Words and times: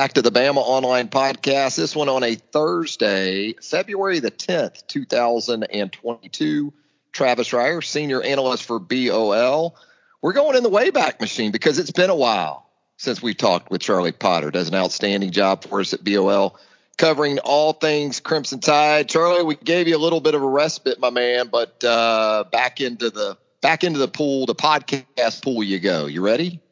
Back 0.00 0.14
to 0.14 0.22
the 0.22 0.32
Bama 0.32 0.56
Online 0.56 1.08
Podcast. 1.08 1.76
This 1.76 1.94
one 1.94 2.08
on 2.08 2.24
a 2.24 2.34
Thursday, 2.34 3.52
February 3.60 4.18
the 4.20 4.30
10th, 4.30 4.86
2022. 4.86 6.72
Travis 7.12 7.50
Reier, 7.50 7.84
Senior 7.84 8.22
Analyst 8.22 8.64
for 8.64 8.78
BOL. 8.78 9.76
We're 10.22 10.32
going 10.32 10.56
in 10.56 10.62
the 10.62 10.70
Wayback 10.70 11.20
Machine 11.20 11.52
because 11.52 11.78
it's 11.78 11.90
been 11.90 12.08
a 12.08 12.16
while 12.16 12.66
since 12.96 13.22
we 13.22 13.34
talked 13.34 13.70
with 13.70 13.82
Charlie 13.82 14.12
Potter. 14.12 14.50
Does 14.50 14.68
an 14.68 14.74
outstanding 14.74 15.32
job 15.32 15.64
for 15.64 15.80
us 15.80 15.92
at 15.92 16.02
BOL, 16.02 16.58
covering 16.96 17.38
all 17.40 17.74
things 17.74 18.20
Crimson 18.20 18.60
Tide. 18.60 19.06
Charlie, 19.06 19.42
we 19.42 19.56
gave 19.56 19.86
you 19.86 19.98
a 19.98 20.00
little 20.00 20.22
bit 20.22 20.34
of 20.34 20.42
a 20.42 20.48
respite, 20.48 20.98
my 20.98 21.10
man, 21.10 21.48
but 21.48 21.84
uh, 21.84 22.44
back 22.50 22.80
into 22.80 23.10
the 23.10 23.36
back 23.60 23.84
into 23.84 23.98
the 23.98 24.08
pool, 24.08 24.46
the 24.46 24.54
podcast 24.54 25.42
pool 25.42 25.62
you 25.62 25.78
go. 25.78 26.06
You 26.06 26.24
ready? 26.24 26.62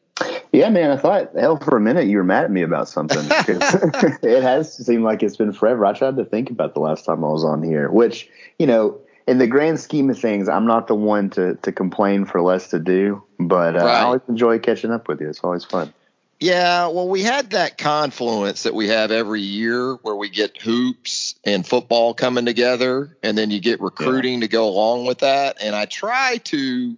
Yeah, 0.51 0.69
man. 0.69 0.89
I 0.89 0.97
thought, 0.97 1.31
hell, 1.37 1.57
for 1.57 1.77
a 1.77 1.81
minute 1.81 2.07
you 2.07 2.17
were 2.17 2.23
mad 2.23 2.45
at 2.45 2.51
me 2.51 2.63
about 2.63 2.89
something. 2.89 3.19
it 3.29 4.43
has 4.43 4.73
seemed 4.73 5.03
like 5.03 5.21
it's 5.21 5.37
been 5.37 5.53
forever. 5.53 5.85
I 5.85 5.93
tried 5.93 6.17
to 6.17 6.25
think 6.25 6.49
about 6.49 6.73
the 6.73 6.79
last 6.79 7.05
time 7.05 7.23
I 7.23 7.29
was 7.29 7.43
on 7.43 7.61
here, 7.61 7.89
which, 7.89 8.29
you 8.57 8.65
know, 8.65 8.99
in 9.27 9.37
the 9.37 9.47
grand 9.47 9.79
scheme 9.79 10.09
of 10.09 10.17
things, 10.17 10.49
I'm 10.49 10.65
not 10.65 10.87
the 10.87 10.95
one 10.95 11.29
to, 11.31 11.55
to 11.55 11.71
complain 11.71 12.25
for 12.25 12.41
less 12.41 12.69
to 12.69 12.79
do, 12.79 13.23
but 13.39 13.75
uh, 13.75 13.85
right. 13.85 13.97
I 13.97 14.01
always 14.01 14.21
enjoy 14.27 14.57
catching 14.57 14.91
up 14.91 15.07
with 15.07 15.21
you. 15.21 15.29
It's 15.29 15.41
always 15.41 15.63
fun. 15.63 15.93
Yeah, 16.39 16.87
well, 16.87 17.07
we 17.07 17.21
had 17.21 17.51
that 17.51 17.77
confluence 17.77 18.63
that 18.63 18.73
we 18.73 18.87
have 18.87 19.11
every 19.11 19.41
year 19.41 19.95
where 19.95 20.15
we 20.15 20.29
get 20.29 20.57
hoops 20.57 21.35
and 21.43 21.67
football 21.67 22.13
coming 22.13 22.45
together, 22.45 23.17
and 23.21 23.37
then 23.37 23.51
you 23.51 23.59
get 23.59 23.81
recruiting 23.81 24.35
yeah. 24.35 24.39
to 24.41 24.47
go 24.47 24.69
along 24.69 25.05
with 25.05 25.19
that. 25.19 25.57
And 25.61 25.75
I 25.75 25.85
try 25.85 26.37
to 26.45 26.97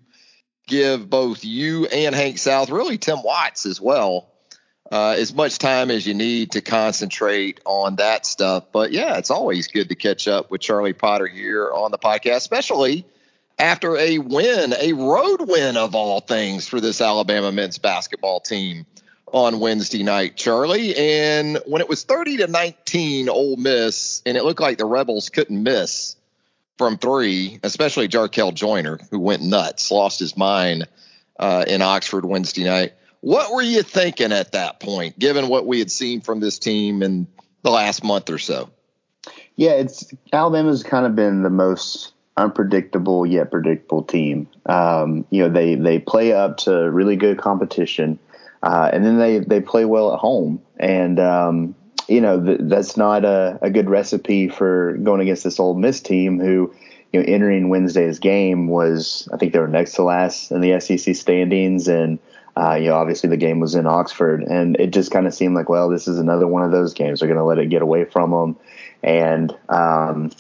give 0.72 1.10
both 1.10 1.44
you 1.44 1.86
and 1.86 2.16
Hank 2.16 2.38
South, 2.38 2.70
really 2.70 2.98
Tim 2.98 3.22
Watts 3.24 3.66
as 3.66 3.80
well, 3.80 4.30
uh, 4.90 5.16
as 5.18 5.34
much 5.34 5.58
time 5.60 5.92
as 5.92 6.08
you 6.08 6.14
need 6.14 6.54
to 6.54 6.62
concentrate 6.62 7.60
on 7.66 7.98
that 7.98 8.26
stuff. 8.26 8.66
But 8.72 8.94
yeah, 8.94 9.18
it's 9.18 9.30
always 9.30 9.68
good 9.68 9.90
to 9.90 9.96
catch 9.96 10.30
up 10.30 10.50
with 10.50 10.62
Charlie 10.62 10.94
Potter 10.94 11.28
here 11.28 11.70
on 11.70 11.92
the 11.92 12.00
podcast, 12.00 12.38
especially 12.38 13.06
after 13.60 13.98
a 13.98 14.18
win, 14.18 14.74
a 14.80 14.94
road 14.94 15.42
win 15.42 15.76
of 15.76 15.94
all 15.94 16.22
things 16.22 16.68
for 16.68 16.80
this 16.80 17.02
Alabama 17.02 17.52
men's 17.52 17.78
basketball 17.78 18.40
team 18.40 18.86
on 19.28 19.60
Wednesday 19.60 20.04
night, 20.04 20.38
Charlie. 20.38 20.96
And 20.96 21.60
when 21.66 21.82
it 21.82 21.90
was 21.90 22.04
30 22.04 22.38
to 22.38 22.48
19, 22.48 23.28
Ole 23.28 23.58
Miss, 23.58 24.22
and 24.26 24.38
it 24.38 24.44
looked 24.46 24.62
like 24.62 24.78
the 24.78 24.86
Rebels 24.86 25.30
couldn't 25.30 25.62
miss 25.62 26.16
from 26.82 26.98
three, 26.98 27.60
especially 27.62 28.08
Jarkel 28.08 28.56
Joiner, 28.56 28.98
who 29.12 29.20
went 29.20 29.44
nuts, 29.44 29.92
lost 29.92 30.20
his 30.20 30.36
mind 30.36 30.88
uh, 31.40 31.64
in 31.68 31.84
Oxford 31.84 32.26
Wednesday 32.26 32.64
night. 32.64 32.94
What 33.20 33.54
were 33.54 33.62
you 33.62 33.84
thinking 33.84 34.32
at 34.32 34.54
that 34.54 34.80
point, 34.80 35.20
given 35.20 35.48
what 35.48 35.68
we 35.68 35.78
had 35.78 35.92
seen 35.92 36.22
from 36.22 36.40
this 36.40 36.58
team 36.58 37.04
in 37.04 37.28
the 37.62 37.70
last 37.70 38.04
month 38.04 38.32
or 38.32 38.40
so? 38.40 38.72
Yeah, 39.56 39.74
it's 39.74 40.12
Alabama's 40.34 40.82
kind 40.82 41.06
of 41.06 41.16
been 41.16 41.44
the 41.44 41.52
most 41.52 42.14
unpredictable 42.36 43.28
yet 43.28 43.52
predictable 43.52 44.02
team. 44.02 44.50
Um, 44.66 45.28
you 45.30 45.44
know, 45.44 45.50
they 45.50 45.76
they 45.76 46.00
play 46.00 46.34
up 46.34 46.58
to 46.66 46.90
really 46.90 47.16
good 47.16 47.38
competition, 47.38 48.18
uh, 48.64 48.90
and 48.92 49.06
then 49.06 49.20
they 49.20 49.38
they 49.38 49.62
play 49.62 49.86
well 49.86 50.14
at 50.16 50.20
home. 50.20 50.64
And 50.80 51.20
um, 51.20 51.76
you 52.12 52.20
know, 52.20 52.44
th- 52.44 52.60
that's 52.64 52.98
not 52.98 53.24
a, 53.24 53.58
a 53.62 53.70
good 53.70 53.90
recipe 53.90 54.50
for 54.50 54.98
going 54.98 55.22
against 55.22 55.46
this 55.46 55.60
Ole 55.60 55.76
Miss 55.76 56.02
team 56.02 56.40
who, 56.40 56.74
you 57.14 57.20
know, 57.20 57.26
entering 57.26 57.70
Wednesday's 57.70 58.20
game 58.20 58.68
was, 58.68 59.30
I 59.34 59.38
think 59.38 59.54
they 59.54 59.60
were 59.60 59.68
next 59.68 59.94
to 59.94 60.04
last 60.04 60.52
in 60.52 60.60
the 60.60 60.80
SEC 60.80 61.16
standings. 61.16 61.88
And, 61.88 62.20
uh, 62.58 62.76
you 62.76 62.90
know, 62.90 62.96
obviously 62.96 63.30
the 63.30 63.38
game 63.38 63.62
was 63.62 63.76
in 63.76 63.88
Oxford. 63.88 64.44
And 64.44 64.76
it 64.78 64.92
just 64.92 65.12
kind 65.12 65.26
of 65.26 65.34
seemed 65.34 65.56
like, 65.56 65.70
well, 65.70 65.90
this 65.90 66.08
is 66.08 66.20
another 66.20 66.48
one 66.48 66.64
of 66.64 66.72
those 66.72 66.94
games. 66.94 67.20
They're 67.20 67.30
going 67.30 67.38
to 67.38 67.46
let 67.46 67.60
it 67.60 67.70
get 67.70 67.82
away 67.82 68.04
from 68.04 68.32
them. 68.32 68.58
And, 69.04 69.56
um, 69.70 70.32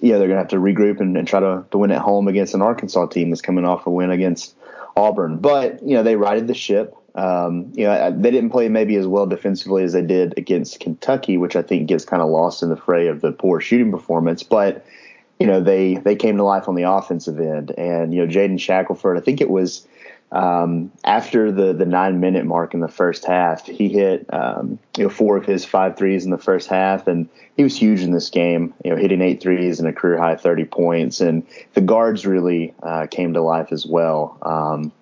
yeah, 0.00 0.18
they're 0.18 0.28
going 0.28 0.36
to 0.36 0.42
have 0.42 0.48
to 0.48 0.56
regroup 0.56 1.00
and, 1.00 1.16
and 1.16 1.26
try 1.26 1.38
to, 1.38 1.64
to 1.70 1.78
win 1.78 1.92
at 1.92 2.02
home 2.02 2.26
against 2.26 2.54
an 2.54 2.62
Arkansas 2.62 3.06
team 3.06 3.30
that's 3.30 3.42
coming 3.42 3.64
off 3.64 3.86
a 3.86 3.90
win 3.90 4.10
against 4.10 4.56
Auburn. 4.96 5.38
But, 5.38 5.84
you 5.84 5.94
know, 5.94 6.02
they 6.02 6.16
righted 6.16 6.48
the 6.48 6.54
ship. 6.54 6.96
Um, 7.16 7.72
you 7.74 7.84
know, 7.84 8.10
they 8.10 8.30
didn't 8.30 8.50
play 8.50 8.68
maybe 8.68 8.96
as 8.96 9.06
well 9.06 9.26
defensively 9.26 9.82
as 9.82 9.94
they 9.94 10.02
did 10.02 10.34
against 10.36 10.80
Kentucky, 10.80 11.38
which 11.38 11.56
I 11.56 11.62
think 11.62 11.88
gets 11.88 12.04
kind 12.04 12.22
of 12.22 12.28
lost 12.28 12.62
in 12.62 12.68
the 12.68 12.76
fray 12.76 13.08
of 13.08 13.22
the 13.22 13.32
poor 13.32 13.60
shooting 13.60 13.90
performance. 13.90 14.42
But 14.42 14.84
you 15.40 15.46
know, 15.46 15.60
they 15.60 15.94
they 15.94 16.16
came 16.16 16.36
to 16.36 16.44
life 16.44 16.68
on 16.68 16.74
the 16.74 16.84
offensive 16.84 17.40
end, 17.40 17.72
and 17.76 18.14
you 18.14 18.24
know, 18.24 18.32
Jaden 18.32 18.60
Shackelford. 18.60 19.16
I 19.16 19.20
think 19.20 19.40
it 19.40 19.50
was 19.50 19.86
um, 20.32 20.90
after 21.04 21.52
the 21.52 21.72
the 21.72 21.86
nine 21.86 22.20
minute 22.20 22.44
mark 22.44 22.74
in 22.74 22.80
the 22.80 22.88
first 22.88 23.24
half, 23.26 23.66
he 23.66 23.88
hit 23.88 24.26
um, 24.32 24.78
you 24.96 25.04
know 25.04 25.10
four 25.10 25.36
of 25.36 25.46
his 25.46 25.64
five 25.64 25.96
threes 25.96 26.24
in 26.24 26.30
the 26.30 26.38
first 26.38 26.68
half, 26.68 27.06
and 27.06 27.28
he 27.56 27.62
was 27.62 27.76
huge 27.76 28.02
in 28.02 28.12
this 28.12 28.30
game. 28.30 28.74
You 28.84 28.90
know, 28.90 28.96
hitting 28.96 29.22
eight 29.22 29.40
threes 29.40 29.78
and 29.78 29.88
a 29.88 29.92
career 29.92 30.18
high 30.18 30.36
thirty 30.36 30.64
points, 30.64 31.20
and 31.20 31.46
the 31.74 31.80
guards 31.80 32.26
really 32.26 32.74
uh, 32.82 33.06
came 33.10 33.34
to 33.34 33.42
life 33.42 33.72
as 33.72 33.86
well. 33.86 34.36
Um, 34.42 34.92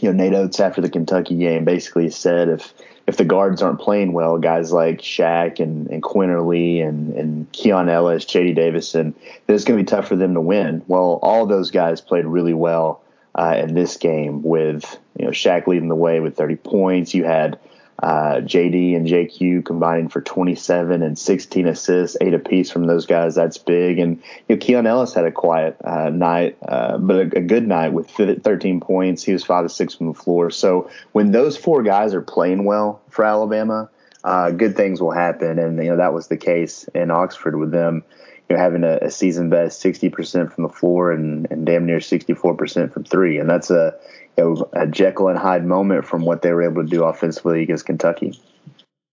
you 0.00 0.12
know, 0.12 0.24
Nate 0.24 0.34
Oats 0.34 0.60
after 0.60 0.80
the 0.80 0.90
Kentucky 0.90 1.36
game 1.36 1.64
basically 1.64 2.10
said 2.10 2.48
if 2.48 2.74
if 3.06 3.16
the 3.16 3.24
guards 3.24 3.62
aren't 3.62 3.80
playing 3.80 4.12
well, 4.12 4.36
guys 4.38 4.72
like 4.72 4.98
Shaq 4.98 5.60
and, 5.60 5.88
and 5.88 6.02
Quinerly 6.02 6.86
and, 6.86 7.14
and 7.14 7.52
Keon 7.52 7.88
Ellis, 7.88 8.24
JD 8.24 8.56
Davison, 8.56 9.14
it's 9.46 9.64
going 9.64 9.78
to 9.78 9.84
be 9.84 9.86
tough 9.86 10.08
for 10.08 10.16
them 10.16 10.34
to 10.34 10.40
win. 10.40 10.82
Well, 10.88 11.20
all 11.22 11.46
those 11.46 11.70
guys 11.70 12.00
played 12.00 12.26
really 12.26 12.54
well 12.54 13.00
uh, 13.36 13.54
in 13.58 13.74
this 13.74 13.96
game 13.96 14.42
with, 14.42 14.98
you 15.16 15.24
know, 15.24 15.30
Shaq 15.30 15.68
leading 15.68 15.88
the 15.88 15.94
way 15.94 16.18
with 16.18 16.36
30 16.36 16.56
points. 16.56 17.14
You 17.14 17.22
had 17.24 17.60
uh, 18.02 18.40
JD 18.42 18.94
and 18.94 19.06
JQ 19.06 19.64
combining 19.64 20.08
for 20.08 20.20
27 20.20 21.02
and 21.02 21.18
16 21.18 21.66
assists, 21.66 22.16
eight 22.20 22.34
apiece 22.34 22.70
from 22.70 22.86
those 22.86 23.06
guys. 23.06 23.34
That's 23.34 23.58
big. 23.58 23.98
And 23.98 24.22
you 24.48 24.56
know, 24.56 24.58
Keon 24.58 24.86
Ellis 24.86 25.14
had 25.14 25.24
a 25.24 25.32
quiet 25.32 25.76
uh, 25.82 26.10
night, 26.10 26.58
uh, 26.66 26.98
but 26.98 27.16
a, 27.16 27.38
a, 27.38 27.40
good 27.40 27.66
night 27.66 27.92
with 27.92 28.10
13 28.10 28.80
points. 28.80 29.22
He 29.22 29.32
was 29.32 29.44
five 29.44 29.64
to 29.64 29.68
six 29.68 29.94
from 29.94 30.08
the 30.08 30.14
floor. 30.14 30.50
So 30.50 30.90
when 31.12 31.30
those 31.30 31.56
four 31.56 31.82
guys 31.82 32.12
are 32.12 32.22
playing 32.22 32.64
well 32.64 33.00
for 33.08 33.24
Alabama, 33.24 33.88
uh, 34.24 34.50
good 34.50 34.76
things 34.76 35.00
will 35.00 35.12
happen. 35.12 35.58
And 35.58 35.82
you 35.82 35.90
know 35.90 35.96
that 35.96 36.12
was 36.12 36.28
the 36.28 36.36
case 36.36 36.84
in 36.94 37.10
Oxford 37.10 37.56
with 37.56 37.70
them. 37.70 38.04
You 38.48 38.56
know, 38.56 38.62
having 38.62 38.84
a, 38.84 38.98
a 39.02 39.10
season 39.10 39.50
best 39.50 39.82
60% 39.82 40.52
from 40.52 40.64
the 40.64 40.70
floor 40.70 41.10
and, 41.10 41.48
and 41.50 41.66
damn 41.66 41.84
near 41.84 41.98
64% 41.98 42.92
from 42.92 43.02
three. 43.02 43.38
And 43.38 43.50
that's 43.50 43.70
a, 43.70 43.96
was 44.44 44.62
a 44.72 44.86
Jekyll 44.86 45.28
and 45.28 45.38
Hyde 45.38 45.64
moment 45.64 46.06
from 46.06 46.22
what 46.22 46.42
they 46.42 46.52
were 46.52 46.62
able 46.62 46.82
to 46.82 46.88
do 46.88 47.04
offensively 47.04 47.62
against 47.62 47.86
Kentucky. 47.86 48.38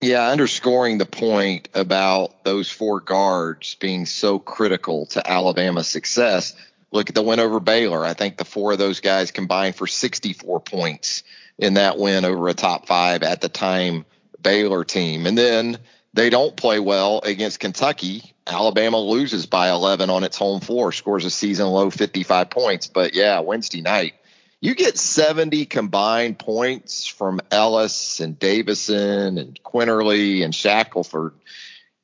Yeah, 0.02 0.28
underscoring 0.28 0.98
the 0.98 1.06
point 1.06 1.70
about 1.74 2.44
those 2.44 2.70
four 2.70 3.00
guards 3.00 3.75
being 3.75 4.06
so 4.06 4.38
critical 4.38 5.06
to 5.08 5.25
Alabama's 5.25 5.88
success. 5.88 6.56
Look 6.92 7.08
at 7.08 7.16
the 7.16 7.24
win 7.24 7.40
over 7.40 7.62
Baylor. 7.62 8.04
I 8.04 8.14
think 8.14 8.36
the 8.36 8.44
four 8.44 8.74
of 8.74 8.80
those 8.80 9.00
guys 9.00 9.31
combined 9.31 9.78
for 9.78 9.88
64 9.88 10.60
points 10.60 11.24
in 11.58 11.76
that 11.76 11.98
win 11.98 12.26
over 12.26 12.50
a 12.50 12.54
top 12.54 12.86
five 12.86 13.24
at 13.24 13.40
the 13.40 13.48
time 13.48 14.06
Baylor 14.42 14.84
team. 14.84 15.26
And 15.26 15.38
then 15.38 15.78
they 16.14 16.30
don't 16.30 16.56
play 16.56 16.80
well 16.80 17.22
against 17.24 17.62
Kentucky. 17.62 18.34
Alabama 18.46 19.00
loses 19.00 19.46
by 19.46 19.69
11 19.69 20.10
on 20.10 20.24
its 20.24 20.38
home 20.38 20.60
floor, 20.60 20.92
scores 20.92 21.24
a 21.24 21.30
season 21.30 21.68
low 21.68 21.90
55 21.90 22.50
points. 22.50 22.88
But 22.88 23.16
yeah, 23.16 23.40
Wednesday 23.40 23.81
night, 23.81 24.16
you 24.63 24.75
get 24.75 24.98
70 24.98 25.65
combined 25.65 26.39
points 26.39 27.06
from 27.06 27.42
Ellis 27.51 28.21
and 28.21 28.39
Davison 28.39 29.38
and 29.38 29.62
Quinerly 29.62 30.42
and 30.42 30.56
Shackelford, 30.56 31.33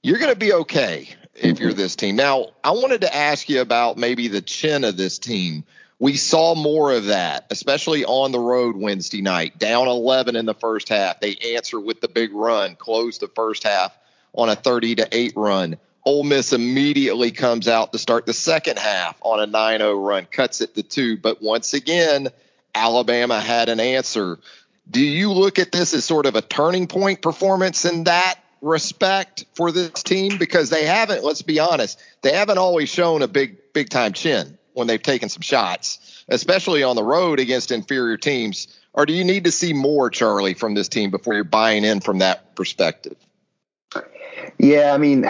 you're 0.03 0.17
going 0.17 0.33
to 0.33 0.37
be 0.37 0.51
okay 0.51 1.07
if 1.35 1.61
you're 1.61 1.69
mm-hmm. 1.69 1.77
this 1.77 1.95
team. 1.95 2.17
Now, 2.17 2.47
I 2.61 2.71
wanted 2.71 3.01
to 3.01 3.15
ask 3.15 3.47
you 3.47 3.61
about 3.61 3.97
maybe 3.97 4.27
the 4.27 4.41
chin 4.41 4.83
of 4.83 4.97
this 4.97 5.19
team. 5.19 5.63
We 5.99 6.17
saw 6.17 6.53
more 6.53 6.91
of 6.91 7.05
that, 7.05 7.45
especially 7.49 8.03
on 8.03 8.33
the 8.33 8.39
road 8.39 8.75
Wednesday 8.75 9.21
night. 9.21 9.57
Down 9.57 9.87
11 9.87 10.35
in 10.35 10.45
the 10.45 10.53
first 10.53 10.89
half. 10.89 11.21
They 11.21 11.35
answer 11.55 11.79
with 11.79 12.01
the 12.01 12.09
big 12.09 12.33
run, 12.33 12.75
close 12.75 13.19
the 13.19 13.29
first 13.29 13.63
half 13.63 13.97
on 14.33 14.49
a 14.49 14.55
30 14.57 14.95
to 14.95 15.07
8 15.09 15.33
run. 15.37 15.77
Ole 16.03 16.23
Miss 16.23 16.51
immediately 16.51 17.31
comes 17.31 17.69
out 17.69 17.93
to 17.93 17.99
start 17.99 18.25
the 18.25 18.33
second 18.33 18.79
half 18.79 19.17
on 19.21 19.39
a 19.39 19.47
9 19.47 19.79
0 19.79 19.95
run, 19.97 20.25
cuts 20.25 20.59
it 20.59 20.75
to 20.75 20.83
two. 20.83 21.15
But 21.15 21.41
once 21.41 21.73
again, 21.73 22.29
Alabama 22.73 23.39
had 23.39 23.69
an 23.69 23.79
answer. 23.79 24.39
Do 24.89 25.01
you 25.01 25.31
look 25.31 25.59
at 25.59 25.71
this 25.71 25.93
as 25.93 26.05
sort 26.05 26.25
of 26.25 26.35
a 26.35 26.41
turning 26.41 26.87
point 26.87 27.21
performance 27.21 27.85
in 27.85 28.05
that 28.05 28.35
respect 28.61 29.45
for 29.53 29.71
this 29.71 30.03
team? 30.03 30.37
Because 30.37 30.69
they 30.69 30.85
haven't, 30.85 31.23
let's 31.23 31.41
be 31.41 31.59
honest, 31.59 32.01
they 32.21 32.33
haven't 32.33 32.57
always 32.57 32.89
shown 32.89 33.21
a 33.21 33.27
big, 33.27 33.73
big 33.73 33.89
time 33.89 34.13
chin 34.13 34.57
when 34.73 34.87
they've 34.87 35.01
taken 35.01 35.29
some 35.29 35.41
shots, 35.41 36.23
especially 36.27 36.83
on 36.83 36.95
the 36.95 37.03
road 37.03 37.39
against 37.39 37.71
inferior 37.71 38.17
teams. 38.17 38.67
Or 38.93 39.05
do 39.05 39.13
you 39.13 39.23
need 39.23 39.43
to 39.43 39.51
see 39.51 39.73
more, 39.73 40.09
Charlie, 40.09 40.55
from 40.55 40.73
this 40.73 40.89
team 40.89 41.11
before 41.11 41.35
you're 41.35 41.43
buying 41.43 41.83
in 41.83 41.99
from 41.99 42.19
that 42.19 42.55
perspective? 42.55 43.15
Yeah, 44.57 44.93
I 44.93 44.97
mean, 44.97 45.25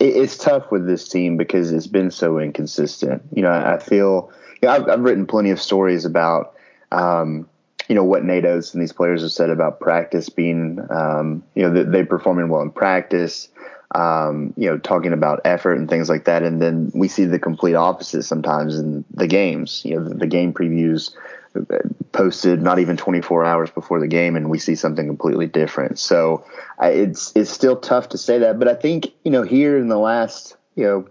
it's 0.00 0.36
tough 0.38 0.70
with 0.70 0.86
this 0.86 1.08
team 1.08 1.36
because 1.36 1.72
it's 1.72 1.86
been 1.86 2.10
so 2.10 2.38
inconsistent. 2.38 3.22
You 3.32 3.42
know, 3.42 3.50
I 3.50 3.78
feel, 3.78 4.32
you 4.62 4.68
know, 4.68 4.74
I've, 4.74 4.88
I've 4.88 5.00
written 5.00 5.26
plenty 5.26 5.50
of 5.50 5.60
stories 5.60 6.04
about, 6.04 6.55
um, 6.92 7.48
you 7.88 7.94
know 7.94 8.04
what 8.04 8.24
Nate 8.24 8.44
Oats 8.44 8.74
and 8.74 8.82
these 8.82 8.92
players 8.92 9.22
have 9.22 9.32
said 9.32 9.50
about 9.50 9.80
practice 9.80 10.28
being, 10.28 10.80
um, 10.90 11.42
you 11.54 11.62
know, 11.62 11.84
they 11.84 12.04
performing 12.04 12.48
well 12.48 12.62
in 12.62 12.70
practice. 12.70 13.48
Um, 13.94 14.52
you 14.56 14.68
know, 14.68 14.78
talking 14.78 15.12
about 15.12 15.40
effort 15.44 15.74
and 15.74 15.88
things 15.88 16.08
like 16.08 16.24
that, 16.24 16.42
and 16.42 16.60
then 16.60 16.90
we 16.92 17.06
see 17.06 17.24
the 17.24 17.38
complete 17.38 17.76
opposite 17.76 18.24
sometimes 18.24 18.78
in 18.78 19.04
the 19.12 19.28
games. 19.28 19.82
You 19.84 19.94
know, 19.94 20.08
the, 20.08 20.14
the 20.16 20.26
game 20.26 20.52
previews 20.52 21.14
uh, 21.56 21.78
posted 22.10 22.60
not 22.60 22.80
even 22.80 22.96
24 22.96 23.44
hours 23.44 23.70
before 23.70 24.00
the 24.00 24.08
game, 24.08 24.34
and 24.34 24.50
we 24.50 24.58
see 24.58 24.74
something 24.74 25.06
completely 25.06 25.46
different. 25.46 26.00
So 26.00 26.44
I, 26.80 26.88
it's 26.88 27.32
it's 27.36 27.50
still 27.50 27.76
tough 27.76 28.08
to 28.10 28.18
say 28.18 28.38
that, 28.40 28.58
but 28.58 28.66
I 28.66 28.74
think 28.74 29.06
you 29.24 29.30
know 29.30 29.44
here 29.44 29.78
in 29.78 29.88
the 29.88 29.98
last 29.98 30.56
you 30.74 30.84
know 30.84 31.08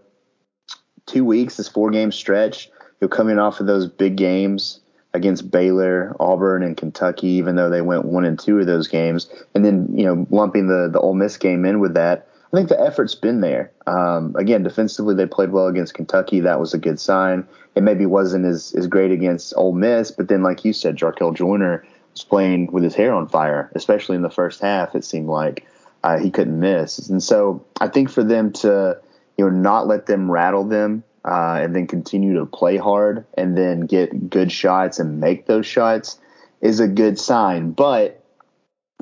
two 1.06 1.24
weeks, 1.24 1.56
this 1.56 1.70
four 1.70 1.92
game 1.92 2.12
stretch, 2.12 2.70
you're 3.00 3.10
coming 3.10 3.40
off 3.40 3.62
of 3.62 3.68
those 3.68 3.88
big 3.88 4.18
games 4.18 4.82
against 5.16 5.50
Baylor, 5.50 6.16
Auburn, 6.20 6.62
and 6.62 6.76
Kentucky, 6.76 7.28
even 7.28 7.56
though 7.56 7.70
they 7.70 7.82
went 7.82 8.06
one 8.06 8.26
and 8.26 8.38
two 8.38 8.60
of 8.60 8.68
those 8.68 8.88
games, 8.88 9.30
and 9.56 9.66
then 9.66 9.88
you 9.92 10.06
know 10.06 10.28
lumping 10.30 10.68
the 10.68 10.90
the 10.92 11.00
Ole 11.00 11.16
Miss 11.16 11.38
game 11.38 11.66
in 11.66 11.80
with 11.80 11.94
that. 11.96 12.28
I 12.54 12.58
think 12.58 12.70
the 12.70 12.80
effort's 12.80 13.16
been 13.16 13.42
there. 13.42 13.72
Um, 13.88 14.36
again, 14.38 14.64
defensively 14.64 15.16
they 15.16 15.26
played 15.26 15.52
well 15.52 15.68
against 15.68 15.94
Kentucky. 15.94 16.42
That 16.42 16.60
was 16.60 16.74
a 16.74 16.78
good 16.78 17.00
sign. 17.00 17.48
It 17.76 17.84
maybe 17.84 18.06
wasn't 18.06 18.46
as 18.46 18.74
as 18.76 18.88
great 18.88 19.12
against 19.12 19.54
Ole 19.56 19.74
Miss, 19.74 20.12
but 20.12 20.28
then 20.28 20.44
like 20.44 20.66
you 20.66 20.74
said, 20.74 20.98
Jarkel 20.98 21.34
Joiner 21.36 21.86
was 22.12 22.24
playing 22.24 22.72
with 22.72 22.84
his 22.84 22.96
hair 22.96 23.14
on 23.14 23.28
fire, 23.28 23.72
especially 23.74 24.16
in 24.16 24.22
the 24.22 24.30
first 24.30 24.62
half. 24.62 24.96
It 24.96 25.06
seemed 25.06 25.28
like 25.28 25.66
uh, 26.04 26.20
he 26.20 26.30
couldn't 26.30 26.60
miss, 26.60 27.10
and 27.10 27.24
so 27.24 27.66
I 27.80 27.88
think 27.88 28.10
for 28.10 28.24
them 28.24 28.52
to 28.54 29.00
you 29.38 29.46
know 29.46 29.52
not 29.52 29.88
let 29.88 30.06
them 30.06 30.30
rattle 30.30 30.66
them 30.66 31.04
uh, 31.26 31.60
and 31.62 31.76
then 31.76 31.88
continue 31.88 32.36
to 32.36 32.46
play 32.46 32.78
hard 32.78 33.26
and 33.36 33.58
then 33.58 33.82
get 33.82 34.30
good 34.30 34.52
shots 34.52 35.00
and 35.00 35.20
make 35.20 35.48
those 35.48 35.66
shots 35.66 36.20
is 36.62 36.80
a 36.80 36.88
good 36.88 37.20
sign. 37.20 37.72
But 37.72 38.24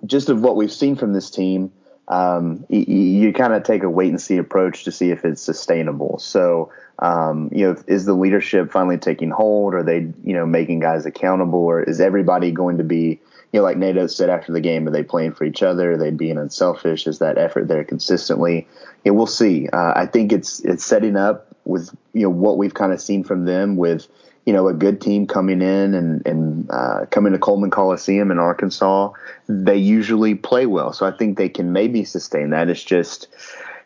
just 0.05 0.29
of 0.29 0.41
what 0.41 0.55
we've 0.55 0.71
seen 0.71 0.95
from 0.95 1.13
this 1.13 1.29
team, 1.29 1.71
um, 2.07 2.65
you, 2.69 2.81
you 2.81 3.33
kind 3.33 3.53
of 3.53 3.63
take 3.63 3.83
a 3.83 3.89
wait 3.89 4.09
and 4.09 4.21
see 4.21 4.37
approach 4.37 4.85
to 4.85 4.91
see 4.91 5.11
if 5.11 5.25
it's 5.25 5.41
sustainable. 5.41 6.17
So, 6.19 6.71
um, 6.99 7.49
you 7.53 7.65
know, 7.65 7.83
is 7.87 8.05
the 8.05 8.13
leadership 8.13 8.71
finally 8.71 8.97
taking 8.97 9.29
hold? 9.29 9.73
Are 9.73 9.83
they, 9.83 10.11
you 10.23 10.33
know, 10.33 10.45
making 10.45 10.79
guys 10.79 11.05
accountable, 11.05 11.59
or 11.59 11.83
is 11.83 11.99
everybody 11.99 12.51
going 12.51 12.77
to 12.77 12.83
be, 12.83 13.19
you 13.51 13.59
know, 13.59 13.63
like 13.63 13.77
Nate 13.77 13.97
Oats 13.97 14.15
said 14.15 14.29
after 14.29 14.51
the 14.51 14.61
game, 14.61 14.87
are 14.87 14.91
they 14.91 15.03
playing 15.03 15.33
for 15.33 15.43
each 15.43 15.63
other? 15.63 15.93
Are 15.93 15.97
they 15.97 16.11
being 16.11 16.37
unselfish? 16.37 17.07
Is 17.07 17.19
that 17.19 17.37
effort 17.37 17.67
there 17.67 17.83
consistently? 17.83 18.67
Yeah, 19.03 19.11
we'll 19.11 19.25
see. 19.25 19.67
Uh, 19.69 19.93
I 19.95 20.05
think 20.05 20.31
it's 20.31 20.59
it's 20.61 20.85
setting 20.85 21.15
up 21.15 21.52
with 21.65 21.95
you 22.13 22.23
know 22.23 22.29
what 22.29 22.57
we've 22.57 22.73
kind 22.73 22.91
of 22.91 23.01
seen 23.01 23.23
from 23.23 23.45
them 23.45 23.75
with 23.75 24.07
you 24.45 24.53
know 24.53 24.67
a 24.67 24.73
good 24.73 25.01
team 25.01 25.27
coming 25.27 25.61
in 25.61 25.93
and 25.93 26.25
and 26.25 26.69
uh, 26.69 27.05
coming 27.11 27.33
to 27.33 27.39
Coleman 27.39 27.71
Coliseum 27.71 28.31
in 28.31 28.39
Arkansas, 28.39 29.11
they 29.47 29.77
usually 29.77 30.35
play 30.35 30.65
well. 30.65 30.93
So 30.93 31.05
I 31.05 31.11
think 31.11 31.37
they 31.37 31.49
can 31.49 31.71
maybe 31.71 32.03
sustain 32.03 32.49
that. 32.51 32.69
It's 32.69 32.83
just 32.83 33.27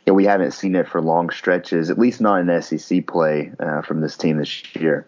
you 0.06 0.12
know, 0.12 0.16
we 0.16 0.26
haven't 0.26 0.52
seen 0.52 0.76
it 0.76 0.88
for 0.88 1.02
long 1.02 1.30
stretches, 1.30 1.90
at 1.90 2.00
least 2.00 2.22
not 2.22 2.40
in 2.40 2.62
SEC 2.62 3.06
play 3.08 3.52
uh, 3.60 3.82
from 3.82 4.00
this 4.00 4.16
team 4.16 4.38
this 4.38 4.64
year. 4.76 5.06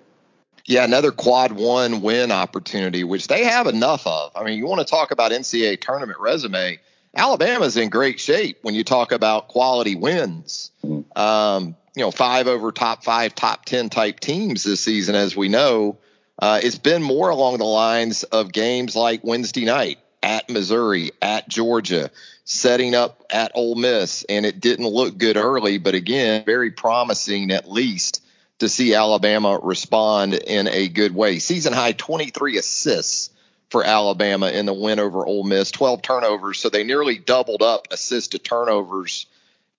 Yeah, 0.66 0.84
another 0.84 1.12
quad 1.12 1.54
one 1.54 2.02
win 2.02 2.32
opportunity, 2.32 3.04
which 3.04 3.28
they 3.28 3.46
have 3.46 3.66
enough 3.66 4.06
of. 4.06 4.32
I 4.36 4.44
mean, 4.44 4.58
you 4.58 4.68
want 4.68 4.80
to 4.80 4.86
talk 4.86 5.12
about 5.12 5.32
NCAA 5.32 5.82
tournament 5.82 6.20
resume. 6.20 6.80
Alabama's 7.16 7.78
in 7.78 7.90
great 7.90 8.20
shape 8.20 8.60
when 8.62 8.76
you 8.76 8.84
talk 8.84 9.12
about 9.12 9.48
quality 9.48 9.96
wins. 9.96 10.72
Mm-hmm. 10.84 11.20
Um, 11.20 11.76
you 11.96 12.04
know, 12.04 12.12
five 12.12 12.48
over 12.48 12.72
top 12.72 13.04
five, 13.04 13.36
top 13.36 13.66
10 13.66 13.90
type 13.90 14.20
teams 14.20 14.64
this 14.64 14.82
season, 14.82 15.16
as 15.16 15.36
we 15.36 15.50
know. 15.50 15.98
Uh, 16.38 16.60
it's 16.64 16.78
been 16.78 17.04
more 17.04 17.30
along 17.30 17.58
the 17.58 17.66
lines 17.66 18.24
of 18.24 18.52
games 18.52 18.96
like 18.96 19.24
Wednesday 19.24 19.66
night 19.66 20.00
at 20.24 20.50
Missouri, 20.50 21.12
at 21.22 21.50
Georgia, 21.50 22.12
setting 22.46 22.96
up 22.96 23.26
at 23.30 23.52
Ole 23.56 23.76
Miss, 23.76 24.24
and 24.30 24.46
it 24.46 24.60
didn't 24.60 24.88
look 24.88 25.18
good 25.18 25.38
early, 25.38 25.78
but 25.78 25.96
again, 25.96 26.46
very 26.46 26.72
promising 26.72 27.52
at 27.52 27.70
least 27.70 28.24
to 28.60 28.70
see 28.70 28.94
Alabama 28.94 29.60
respond 29.62 30.34
in 30.34 30.68
a 30.68 30.88
good 30.88 31.14
way. 31.14 31.40
Season 31.40 31.74
high 31.74 31.94
23 31.94 32.58
assists 32.58 33.30
for 33.70 33.84
Alabama 33.84 34.50
in 34.50 34.66
the 34.66 34.74
win 34.74 35.00
over 35.00 35.26
Ole 35.26 35.44
Miss, 35.44 35.72
12 35.72 36.02
turnovers, 36.02 36.60
so 36.60 36.70
they 36.70 36.84
nearly 36.84 37.18
doubled 37.18 37.62
up 37.62 37.88
assist 37.92 38.32
to 38.32 38.40
turnovers 38.40 39.28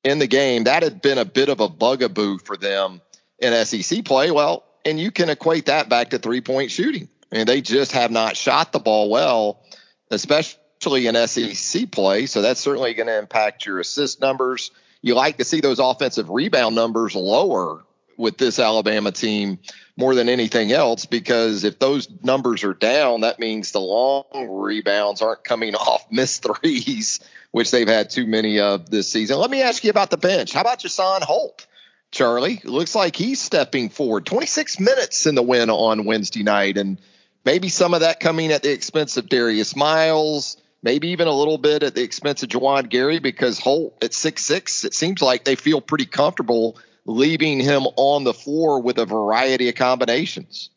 in 0.04 0.18
the 0.18 0.26
game. 0.26 0.64
That 0.64 0.82
had 0.82 1.02
been 1.02 1.18
a 1.18 1.24
bit 1.24 1.48
of 1.48 1.60
a 1.60 1.68
bugaboo 1.68 2.38
for 2.38 2.56
them 2.56 3.00
in 3.38 3.64
SEC 3.64 4.04
play. 4.04 4.30
Well, 4.30 4.64
and 4.84 4.98
you 4.98 5.10
can 5.10 5.28
equate 5.28 5.66
that 5.66 5.88
back 5.88 6.10
to 6.10 6.18
three 6.18 6.40
point 6.40 6.70
shooting. 6.70 7.08
I 7.32 7.36
mean, 7.36 7.46
they 7.46 7.60
just 7.60 7.92
have 7.92 8.10
not 8.10 8.36
shot 8.36 8.72
the 8.72 8.78
ball 8.78 9.10
well, 9.10 9.62
especially 10.10 11.06
in 11.06 11.26
SEC 11.26 11.90
play. 11.90 12.26
So 12.26 12.42
that's 12.42 12.60
certainly 12.60 12.94
going 12.94 13.06
to 13.06 13.18
impact 13.18 13.66
your 13.66 13.80
assist 13.80 14.20
numbers. 14.20 14.70
You 15.02 15.14
like 15.14 15.38
to 15.38 15.44
see 15.44 15.60
those 15.60 15.78
offensive 15.78 16.28
rebound 16.28 16.74
numbers 16.74 17.14
lower 17.14 17.84
with 18.20 18.38
this 18.38 18.58
Alabama 18.58 19.10
team 19.10 19.58
more 19.96 20.14
than 20.14 20.28
anything 20.28 20.70
else 20.70 21.06
because 21.06 21.64
if 21.64 21.78
those 21.78 22.08
numbers 22.22 22.62
are 22.62 22.74
down, 22.74 23.22
that 23.22 23.40
means 23.40 23.72
the 23.72 23.80
long 23.80 24.24
rebounds 24.48 25.22
aren't 25.22 25.42
coming 25.42 25.74
off 25.74 26.06
missed 26.10 26.44
threes 26.44 27.20
which 27.50 27.70
they've 27.70 27.88
had 27.88 28.10
too 28.10 28.26
many 28.26 28.60
of 28.60 28.90
this 28.90 29.10
season. 29.10 29.38
Let 29.38 29.50
me 29.50 29.62
ask 29.62 29.82
you 29.82 29.90
about 29.90 30.10
the 30.10 30.16
bench. 30.16 30.52
How 30.52 30.60
about 30.60 30.80
Jusaun 30.80 31.22
Holt? 31.22 31.66
Charlie, 32.12 32.60
looks 32.64 32.94
like 32.94 33.14
he's 33.14 33.40
stepping 33.40 33.88
forward. 33.88 34.26
26 34.26 34.80
minutes 34.80 35.26
in 35.26 35.34
the 35.34 35.42
win 35.42 35.70
on 35.70 36.04
Wednesday 36.04 36.42
night, 36.42 36.76
and 36.76 36.98
maybe 37.44 37.68
some 37.68 37.94
of 37.94 38.00
that 38.00 38.18
coming 38.20 38.50
at 38.50 38.62
the 38.62 38.72
expense 38.72 39.16
of 39.16 39.28
Darius 39.28 39.76
Miles, 39.76 40.56
maybe 40.82 41.08
even 41.08 41.28
a 41.28 41.32
little 41.32 41.58
bit 41.58 41.82
at 41.82 41.94
the 41.94 42.02
expense 42.02 42.42
of 42.42 42.48
Juwan 42.48 42.88
Gary, 42.88 43.20
because 43.20 43.60
Holt 43.60 44.02
at 44.02 44.12
six 44.12 44.44
six, 44.44 44.84
it 44.84 44.94
seems 44.94 45.22
like 45.22 45.44
they 45.44 45.54
feel 45.54 45.80
pretty 45.80 46.06
comfortable 46.06 46.76
leaving 47.04 47.60
him 47.60 47.86
on 47.96 48.24
the 48.24 48.34
floor 48.34 48.80
with 48.80 48.98
a 48.98 49.06
variety 49.06 49.68
of 49.68 49.74
combinations. 49.74 50.70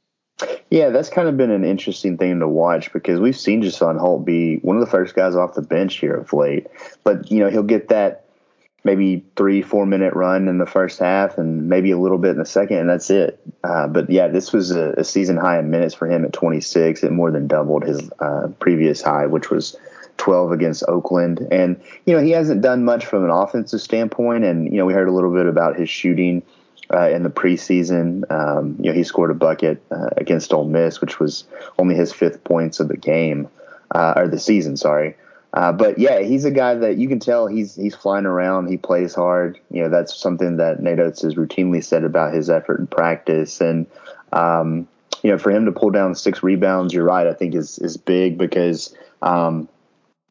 Yeah, 0.69 0.89
that's 0.89 1.09
kind 1.09 1.27
of 1.27 1.37
been 1.37 1.51
an 1.51 1.63
interesting 1.63 2.17
thing 2.17 2.39
to 2.39 2.47
watch 2.47 2.91
because 2.91 3.19
we've 3.19 3.37
seen 3.37 3.61
Jusaun 3.61 3.99
Holt 3.99 4.25
be 4.25 4.57
one 4.57 4.75
of 4.75 4.81
the 4.81 4.89
first 4.89 5.15
guys 5.15 5.35
off 5.35 5.53
the 5.53 5.61
bench 5.61 5.99
here 5.99 6.15
of 6.15 6.33
late. 6.33 6.67
But, 7.03 7.31
you 7.31 7.39
know, 7.39 7.49
he'll 7.49 7.63
get 7.63 7.89
that 7.89 8.25
maybe 8.83 9.23
three, 9.35 9.61
four 9.61 9.85
minute 9.85 10.13
run 10.13 10.47
in 10.47 10.57
the 10.57 10.65
first 10.65 10.99
half 10.99 11.37
and 11.37 11.69
maybe 11.69 11.91
a 11.91 11.97
little 11.97 12.17
bit 12.17 12.31
in 12.31 12.37
the 12.37 12.45
second, 12.45 12.77
and 12.77 12.89
that's 12.89 13.09
it. 13.09 13.39
Uh, 13.63 13.87
but 13.87 14.09
yeah, 14.09 14.27
this 14.27 14.51
was 14.51 14.71
a, 14.71 14.91
a, 14.97 15.03
season 15.03 15.37
high 15.37 15.59
in 15.59 15.69
minutes 15.69 15.93
for 15.93 16.09
him 16.09 16.25
at 16.25 16.33
26. 16.33 17.03
It 17.03 17.11
more 17.11 17.31
than 17.31 17.47
doubled 17.47 17.83
his 17.83 18.09
uh, 18.19 18.49
previous 18.59 19.01
high, 19.01 19.27
which 19.27 19.49
was 19.49 19.77
12 20.17 20.51
against 20.51 20.83
Oakland. 20.87 21.47
And, 21.51 21.81
you 22.05 22.15
know, 22.15 22.21
he 22.21 22.31
hasn't 22.31 22.61
done 22.61 22.85
much 22.85 23.05
from 23.05 23.23
an 23.23 23.29
offensive 23.29 23.81
standpoint. 23.81 24.43
And, 24.43 24.71
you 24.71 24.77
know, 24.77 24.85
we 24.85 24.93
heard 24.93 25.07
a 25.07 25.11
little 25.11 25.33
bit 25.33 25.45
about 25.45 25.77
his 25.77 25.89
shooting 25.89 26.43
uh, 26.93 27.09
in 27.09 27.23
the 27.23 27.29
preseason. 27.29 28.29
Um, 28.31 28.77
you 28.79 28.89
know, 28.89 28.93
he 28.93 29.03
scored 29.03 29.31
a 29.31 29.35
bucket 29.35 29.81
uh, 29.91 30.09
against 30.17 30.53
Ole 30.53 30.65
Miss, 30.65 31.01
which 31.01 31.19
was 31.19 31.45
only 31.77 31.95
his 31.95 32.13
fifth 32.13 32.43
points 32.43 32.79
of 32.79 32.87
the 32.87 32.97
game 32.97 33.49
uh, 33.91 34.13
or 34.15 34.27
the 34.27 34.39
season. 34.39 34.77
Sorry. 34.77 35.15
Uh, 35.53 35.71
but 35.71 35.99
yeah, 35.99 36.19
he's 36.19 36.45
a 36.45 36.51
guy 36.51 36.73
that 36.73 36.97
you 36.97 37.07
can 37.07 37.19
tell 37.19 37.45
he's 37.45 37.75
he's 37.75 37.93
flying 37.93 38.25
around. 38.25 38.67
He 38.67 38.77
plays 38.77 39.13
hard. 39.13 39.59
You 39.69 39.83
know, 39.83 39.89
that's 39.89 40.15
something 40.15 40.57
that 40.57 40.81
Nate 40.81 40.99
Oats 40.99 41.21
has 41.21 41.35
routinely 41.35 41.83
said 41.83 42.03
about 42.03 42.33
his 42.33 42.49
effort 42.49 42.79
in 42.79 42.87
practice. 42.87 43.61
And 43.61 43.85
um, 44.31 44.87
you 45.21 45.29
know, 45.29 45.37
for 45.37 45.51
him 45.51 45.65
to 45.65 45.71
pull 45.71 45.91
down 45.91 46.15
six 46.15 46.41
rebounds, 46.41 46.91
you're 46.91 47.03
right. 47.03 47.27
I 47.27 47.33
think 47.33 47.53
is 47.53 47.77
is 47.77 47.97
big 47.97 48.37
because 48.37 48.95
um, 49.21 49.69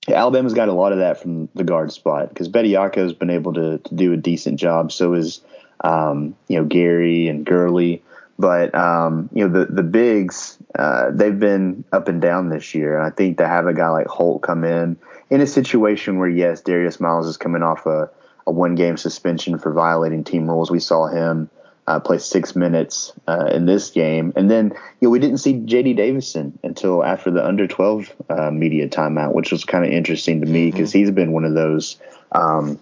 Alabama's 0.08 0.54
got 0.54 0.68
a 0.68 0.72
lot 0.72 0.92
of 0.92 0.98
that 0.98 1.20
from 1.20 1.48
the 1.54 1.64
guard 1.64 1.92
spot 1.92 2.28
because 2.28 2.48
Bediako 2.48 2.96
has 2.96 3.12
been 3.12 3.30
able 3.30 3.54
to, 3.54 3.78
to 3.78 3.94
do 3.94 4.12
a 4.12 4.16
decent 4.16 4.58
job. 4.58 4.90
So 4.90 5.14
is 5.14 5.40
um, 5.80 6.36
you 6.48 6.58
know 6.58 6.64
Gary 6.64 7.28
and 7.28 7.46
Gurley, 7.46 8.02
but 8.38 8.74
um, 8.74 9.28
you 9.32 9.46
know 9.46 9.60
the 9.60 9.72
the 9.72 9.82
bigs 9.82 10.58
uh, 10.76 11.10
they've 11.12 11.38
been 11.38 11.84
up 11.92 12.08
and 12.08 12.20
down 12.20 12.48
this 12.48 12.74
year. 12.74 12.96
And 12.96 13.06
I 13.06 13.10
think 13.10 13.38
to 13.38 13.46
have 13.46 13.66
a 13.66 13.74
guy 13.74 13.90
like 13.90 14.08
Holt 14.08 14.42
come 14.42 14.64
in 14.64 14.96
in 15.30 15.40
a 15.40 15.46
situation 15.46 16.18
where 16.18 16.28
yes, 16.28 16.60
Darius 16.62 16.98
Miles 16.98 17.26
is 17.26 17.36
coming 17.36 17.62
off 17.62 17.86
a, 17.86 18.10
a 18.46 18.50
one 18.50 18.74
game 18.74 18.96
suspension 18.96 19.58
for 19.58 19.72
violating 19.72 20.24
team 20.24 20.48
rules. 20.48 20.70
We 20.70 20.80
saw 20.80 21.06
him 21.06 21.48
uh, 21.86 21.98
play 22.00 22.18
six 22.18 22.54
minutes 22.54 23.12
uh, 23.26 23.46
in 23.52 23.66
this 23.66 23.90
game. 23.90 24.32
And 24.36 24.50
then 24.50 24.72
you 25.00 25.08
know, 25.08 25.10
we 25.10 25.18
didn't 25.18 25.38
see 25.38 25.54
J.D. 25.54 25.94
Davison 25.94 26.58
until 26.62 27.02
after 27.04 27.30
the 27.30 27.44
under 27.44 27.66
12 27.66 28.12
uh, 28.30 28.50
media 28.50 28.88
timeout, 28.88 29.34
which 29.34 29.50
was 29.50 29.64
kind 29.64 29.84
of 29.84 29.90
interesting 29.90 30.40
to 30.40 30.46
me 30.46 30.70
because 30.70 30.90
mm-hmm. 30.90 30.98
he's 30.98 31.10
been 31.10 31.32
one 31.32 31.44
of 31.44 31.54
those 31.54 31.96
um, 32.32 32.78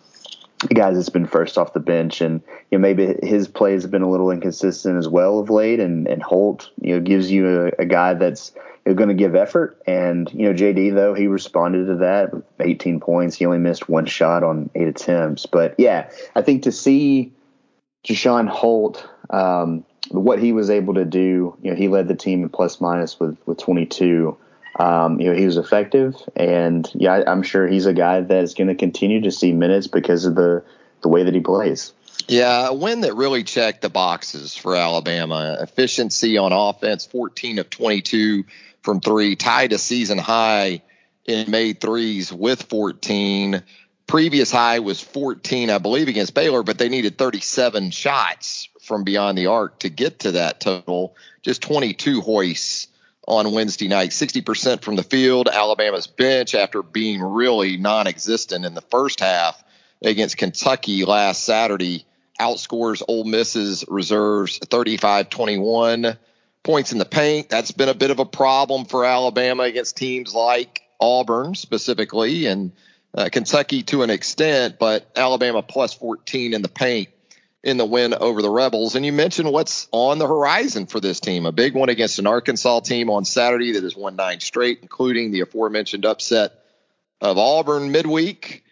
guys 0.74 0.96
that's 0.96 1.08
been 1.08 1.26
first 1.26 1.56
off 1.56 1.72
the 1.72 1.80
bench. 1.80 2.20
And 2.20 2.42
you 2.70 2.78
know, 2.78 2.82
maybe 2.82 3.16
his 3.22 3.48
play 3.48 3.72
has 3.72 3.86
been 3.86 4.02
a 4.02 4.10
little 4.10 4.30
inconsistent 4.30 4.98
as 4.98 5.08
well 5.08 5.38
of 5.38 5.48
late. 5.48 5.80
And, 5.80 6.06
and 6.06 6.22
Holt 6.22 6.70
you 6.80 6.94
know, 6.94 7.00
gives 7.00 7.30
you 7.30 7.66
a, 7.66 7.82
a 7.82 7.86
guy 7.86 8.12
that's 8.14 8.52
you 8.84 8.92
know, 8.92 8.94
going 8.94 9.08
to 9.08 9.14
give 9.14 9.34
effort. 9.34 9.80
And, 9.86 10.30
you 10.34 10.46
know, 10.46 10.52
JD, 10.52 10.94
though, 10.94 11.14
he 11.14 11.26
responded 11.26 11.86
to 11.86 11.96
that 11.96 12.34
with 12.34 12.44
18 12.60 13.00
points. 13.00 13.36
He 13.36 13.46
only 13.46 13.58
missed 13.58 13.88
one 13.88 14.04
shot 14.04 14.44
on 14.44 14.68
eight 14.74 14.88
attempts. 14.88 15.46
But 15.46 15.74
yeah, 15.78 16.10
I 16.36 16.42
think 16.42 16.64
to 16.64 16.72
see 16.72 17.32
Jusaun 18.04 18.48
Holt, 18.48 19.08
um, 19.28 19.84
what 20.10 20.38
he 20.38 20.52
was 20.52 20.70
able 20.70 20.94
to 20.94 21.04
do, 21.04 21.56
you 21.62 21.70
know, 21.70 21.76
he 21.76 21.88
led 21.88 22.08
the 22.08 22.14
team 22.14 22.42
in 22.42 22.48
plus 22.48 22.80
minus 22.80 23.20
with 23.20 23.36
with 23.46 23.58
22. 23.58 24.36
Um, 24.78 25.20
you 25.20 25.30
know, 25.30 25.36
he 25.36 25.44
was 25.44 25.56
effective, 25.56 26.16
and 26.36 26.88
yeah, 26.94 27.14
I, 27.14 27.30
I'm 27.30 27.42
sure 27.42 27.66
he's 27.66 27.86
a 27.86 27.92
guy 27.92 28.20
that's 28.20 28.54
going 28.54 28.68
to 28.68 28.74
continue 28.74 29.20
to 29.22 29.30
see 29.30 29.52
minutes 29.52 29.88
because 29.88 30.24
of 30.24 30.34
the 30.34 30.64
the 31.02 31.08
way 31.08 31.24
that 31.24 31.34
he 31.34 31.40
plays. 31.40 31.92
Yeah, 32.28 32.68
a 32.68 32.74
win 32.74 33.00
that 33.00 33.14
really 33.14 33.42
checked 33.42 33.82
the 33.82 33.88
boxes 33.88 34.56
for 34.56 34.76
Alabama. 34.76 35.58
Efficiency 35.60 36.38
on 36.38 36.52
offense, 36.52 37.06
14 37.06 37.58
of 37.58 37.70
22 37.70 38.44
from 38.82 39.00
three, 39.00 39.36
tied 39.36 39.72
a 39.72 39.78
season 39.78 40.18
high 40.18 40.82
in 41.26 41.50
made 41.50 41.80
threes 41.80 42.32
with 42.32 42.62
14 42.64 43.62
previous 44.10 44.50
high 44.50 44.80
was 44.80 45.00
14, 45.00 45.70
I 45.70 45.78
believe, 45.78 46.08
against 46.08 46.34
Baylor, 46.34 46.64
but 46.64 46.78
they 46.78 46.88
needed 46.88 47.16
37 47.16 47.92
shots 47.92 48.68
from 48.82 49.04
beyond 49.04 49.38
the 49.38 49.46
arc 49.46 49.78
to 49.80 49.88
get 49.88 50.20
to 50.20 50.32
that 50.32 50.58
total. 50.58 51.14
Just 51.42 51.62
22 51.62 52.20
hoists 52.20 52.88
on 53.28 53.52
Wednesday 53.52 53.86
night, 53.86 54.10
60% 54.10 54.82
from 54.82 54.96
the 54.96 55.04
field. 55.04 55.48
Alabama's 55.48 56.08
bench, 56.08 56.56
after 56.56 56.82
being 56.82 57.22
really 57.22 57.76
non 57.76 58.08
existent 58.08 58.64
in 58.64 58.74
the 58.74 58.80
first 58.80 59.20
half 59.20 59.62
against 60.02 60.36
Kentucky 60.36 61.04
last 61.04 61.44
Saturday, 61.44 62.04
outscores 62.40 63.02
Ole 63.06 63.24
Miss's 63.24 63.84
reserves 63.86 64.58
35 64.58 65.30
21. 65.30 66.18
Points 66.62 66.92
in 66.92 66.98
the 66.98 67.04
paint. 67.04 67.48
That's 67.48 67.70
been 67.70 67.88
a 67.88 67.94
bit 67.94 68.10
of 68.10 68.18
a 68.18 68.26
problem 68.26 68.86
for 68.86 69.04
Alabama 69.04 69.62
against 69.62 69.96
teams 69.96 70.34
like 70.34 70.82
Auburn 71.00 71.54
specifically. 71.54 72.46
And 72.46 72.72
uh, 73.14 73.28
Kentucky 73.30 73.82
to 73.84 74.02
an 74.02 74.10
extent, 74.10 74.78
but 74.78 75.10
Alabama 75.16 75.62
plus 75.62 75.94
14 75.94 76.54
in 76.54 76.62
the 76.62 76.68
paint 76.68 77.08
in 77.62 77.76
the 77.76 77.84
win 77.84 78.14
over 78.14 78.40
the 78.40 78.50
Rebels. 78.50 78.94
And 78.94 79.04
you 79.04 79.12
mentioned 79.12 79.50
what's 79.52 79.88
on 79.92 80.18
the 80.18 80.26
horizon 80.26 80.86
for 80.86 81.00
this 81.00 81.20
team 81.20 81.44
a 81.44 81.52
big 81.52 81.74
one 81.74 81.88
against 81.88 82.18
an 82.18 82.26
Arkansas 82.26 82.80
team 82.80 83.10
on 83.10 83.24
Saturday 83.24 83.72
that 83.72 83.82
has 83.82 83.96
won 83.96 84.16
nine 84.16 84.40
straight, 84.40 84.78
including 84.82 85.30
the 85.30 85.40
aforementioned 85.40 86.06
upset 86.06 86.52
of 87.20 87.36
Auburn 87.36 87.92
midweek. 87.92 88.64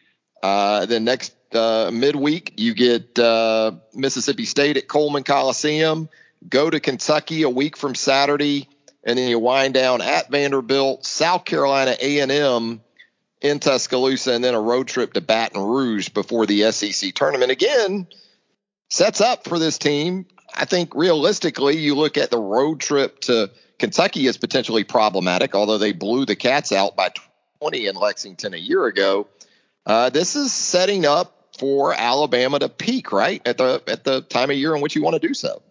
Uh, 0.42 0.87
then 0.87 1.04
next 1.04 1.35
uh, 1.54 1.90
midweek, 1.92 2.54
you 2.57 2.75
get 2.75 3.18
uh, 3.18 3.73
Mississippi 3.95 4.45
State 4.45 4.76
at 4.76 4.88
Coleman 4.88 5.25
Coliseum, 5.25 6.09
go 6.49 6.71
to 6.71 6.80
Kentucky 6.80 7.42
a 7.42 7.50
week 7.50 7.76
from 7.76 7.95
Saturday, 7.95 8.68
and 9.04 9.18
then 9.18 9.28
you 9.28 9.38
wind 9.38 9.75
down 9.75 10.00
at 10.00 10.30
Vanderbilt, 10.30 11.04
South 11.04 11.45
Carolina 11.45 11.97
A&M 12.00 12.80
in 13.40 13.61
Tuscaloosa 13.61 14.33
and 14.33 14.42
then 14.42 14.54
a 14.54 14.61
road 14.61 14.88
trip 14.88 15.12
to 15.12 15.21
Baton 15.21 15.62
Rouge 15.62 16.09
before 16.09 16.47
the 16.47 16.71
SEC 16.73 17.14
tournament. 17.14 17.50
Again, 17.50 18.07
sets 18.90 19.21
up 19.21 19.45
for 19.45 19.59
this 19.59 19.78
team. 19.78 20.26
I 20.54 20.64
think 20.64 20.95
realistically, 20.95 21.78
you 21.78 21.95
look 21.95 22.16
at 22.16 22.30
the 22.30 22.38
road 22.38 22.80
trip 22.80 23.21
to 23.23 23.50
Kentucky 23.78 24.26
as 24.26 24.37
potentially 24.37 24.85
problematic, 24.85 25.54
although 25.54 25.78
they 25.78 25.92
blew 25.92 26.25
the 26.25 26.37
Cats 26.37 26.73
out 26.73 26.97
by 26.97 27.11
20 27.61 27.87
in 27.87 27.95
Lexington 27.95 28.54
a 28.54 28.59
year 28.59 28.87
ago. 28.87 29.28
Uh, 29.87 30.11
this 30.11 30.37
is 30.37 30.52
setting 30.52 31.07
up 31.07 31.35
for 31.59 31.92
Alabama 31.92 32.59
to 32.59 32.68
peak, 32.68 33.12
right 33.12 33.40
at 33.47 33.59
the 33.59 33.83
at 33.87 34.04
the 34.04 34.21
time 34.21 34.50
of 34.50 34.57
year 34.57 34.75
in 34.75 34.80
which 34.80 34.95
you 34.95 35.02
want 35.02 35.21
to 35.21 35.26
do 35.26 35.35
so. 35.35 35.62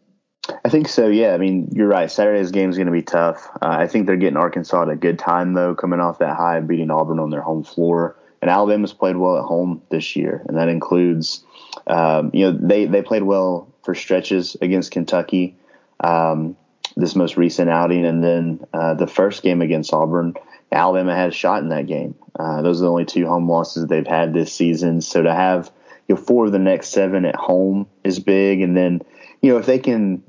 I 0.64 0.70
think 0.70 0.88
so. 0.88 1.08
Yeah, 1.08 1.34
I 1.34 1.38
mean, 1.38 1.70
you're 1.74 1.88
right. 1.88 2.10
Saturday's 2.10 2.52
game 2.52 2.70
is 2.70 2.78
going 2.78 2.88
to 2.88 2.92
be 2.92 3.02
tough. 3.02 3.50
Uh, 3.62 3.68
I 3.68 3.88
think 3.88 4.06
they're 4.06 4.18
getting 4.18 4.38
Arkansas 4.38 4.84
at 4.84 4.90
a 4.90 4.96
good 4.96 5.20
time 5.20 5.54
though, 5.54 5.76
coming 5.76 6.00
off 6.00 6.20
that 6.20 6.36
high 6.36 6.60
beating 6.60 6.92
Auburn 6.92 7.20
on 7.20 7.30
their 7.30 7.42
home 7.42 7.64
floor. 7.64 8.16
And 8.42 8.52
Alabama's 8.52 8.94
played 8.94 9.18
well 9.18 9.38
at 9.38 9.46
home 9.46 9.82
this 9.90 10.16
year, 10.16 10.44
and 10.48 10.58
that 10.58 10.70
includes, 10.70 11.44
um, 11.88 12.30
you 12.34 12.46
know, 12.46 12.58
they 12.60 12.86
they 12.86 13.02
played 13.02 13.24
well 13.24 13.74
for 13.84 13.96
stretches 13.96 14.56
against 14.62 14.92
Kentucky. 14.92 15.56
Um, 16.00 16.56
this 16.96 17.16
most 17.16 17.36
recent 17.38 17.70
outing, 17.70 18.06
and 18.06 18.24
then 18.24 18.66
uh, 18.74 18.94
the 18.94 19.08
first 19.08 19.42
game 19.42 19.62
against 19.62 19.94
Auburn, 19.94 20.36
Alabama 20.72 21.16
had 21.16 21.30
a 21.30 21.34
shot 21.34 21.64
in 21.64 21.70
that 21.70 21.88
game. 21.88 22.16
Uh, 22.38 22.62
those 22.62 22.80
are 22.80 22.86
the 22.86 22.92
only 22.92 23.06
two 23.06 23.26
home 23.26 23.50
losses 23.50 23.88
they've 23.88 24.06
had 24.06 24.34
this 24.34 24.54
season. 24.54 25.02
So 25.02 25.24
to 25.24 25.34
have 25.34 25.72
you 26.08 26.16
know 26.16 26.22
four 26.22 26.46
of 26.46 26.52
the 26.52 26.60
next 26.60 26.90
seven 26.90 27.26
at 27.26 27.36
home 27.36 27.88
is 28.04 28.20
big, 28.20 28.62
and 28.62 28.78
then 28.78 29.02
you 29.42 29.52
know 29.52 29.58
if 29.58 29.66
they 29.66 29.80
can 29.80 30.24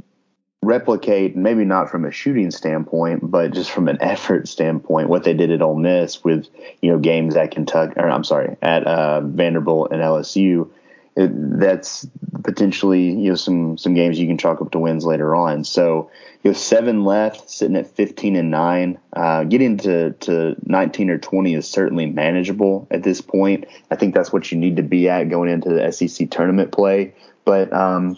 replicate, 0.62 1.36
maybe 1.36 1.64
not 1.64 1.90
from 1.90 2.04
a 2.04 2.10
shooting 2.10 2.50
standpoint, 2.50 3.20
but 3.30 3.52
just 3.52 3.70
from 3.70 3.88
an 3.88 3.98
effort 4.00 4.48
standpoint, 4.48 5.08
what 5.08 5.24
they 5.24 5.34
did 5.34 5.50
at 5.50 5.62
Ole 5.62 5.76
Miss 5.76 6.24
with 6.24 6.48
you 6.82 6.90
know 6.90 6.98
games 6.98 7.36
at 7.36 7.50
Kentucky, 7.50 7.94
or 7.96 8.08
I'm 8.08 8.24
sorry, 8.24 8.56
at 8.62 8.86
uh, 8.86 9.20
Vanderbilt 9.20 9.92
and 9.92 10.02
LSU. 10.02 10.68
It, 11.16 11.30
that's 11.58 12.06
potentially 12.44 13.10
you 13.10 13.30
know 13.30 13.34
some 13.34 13.76
some 13.76 13.94
games 13.94 14.20
you 14.20 14.28
can 14.28 14.38
chalk 14.38 14.60
up 14.60 14.70
to 14.72 14.78
wins 14.78 15.04
later 15.04 15.34
on. 15.34 15.64
So 15.64 16.10
you 16.42 16.50
have 16.50 16.58
seven 16.58 17.04
left, 17.04 17.50
sitting 17.50 17.76
at 17.76 17.88
15 17.88 18.36
and 18.36 18.50
nine. 18.52 18.98
Uh, 19.12 19.42
getting 19.44 19.78
to 19.78 20.12
to 20.12 20.54
19 20.64 21.10
or 21.10 21.18
20 21.18 21.54
is 21.54 21.68
certainly 21.68 22.06
manageable 22.06 22.86
at 22.90 23.02
this 23.02 23.20
point. 23.20 23.66
I 23.90 23.96
think 23.96 24.14
that's 24.14 24.32
what 24.32 24.52
you 24.52 24.58
need 24.58 24.76
to 24.76 24.84
be 24.84 25.08
at 25.08 25.28
going 25.28 25.50
into 25.50 25.70
the 25.70 25.90
SEC 25.90 26.30
tournament 26.30 26.70
play. 26.70 27.14
But 27.44 27.72
um, 27.72 28.16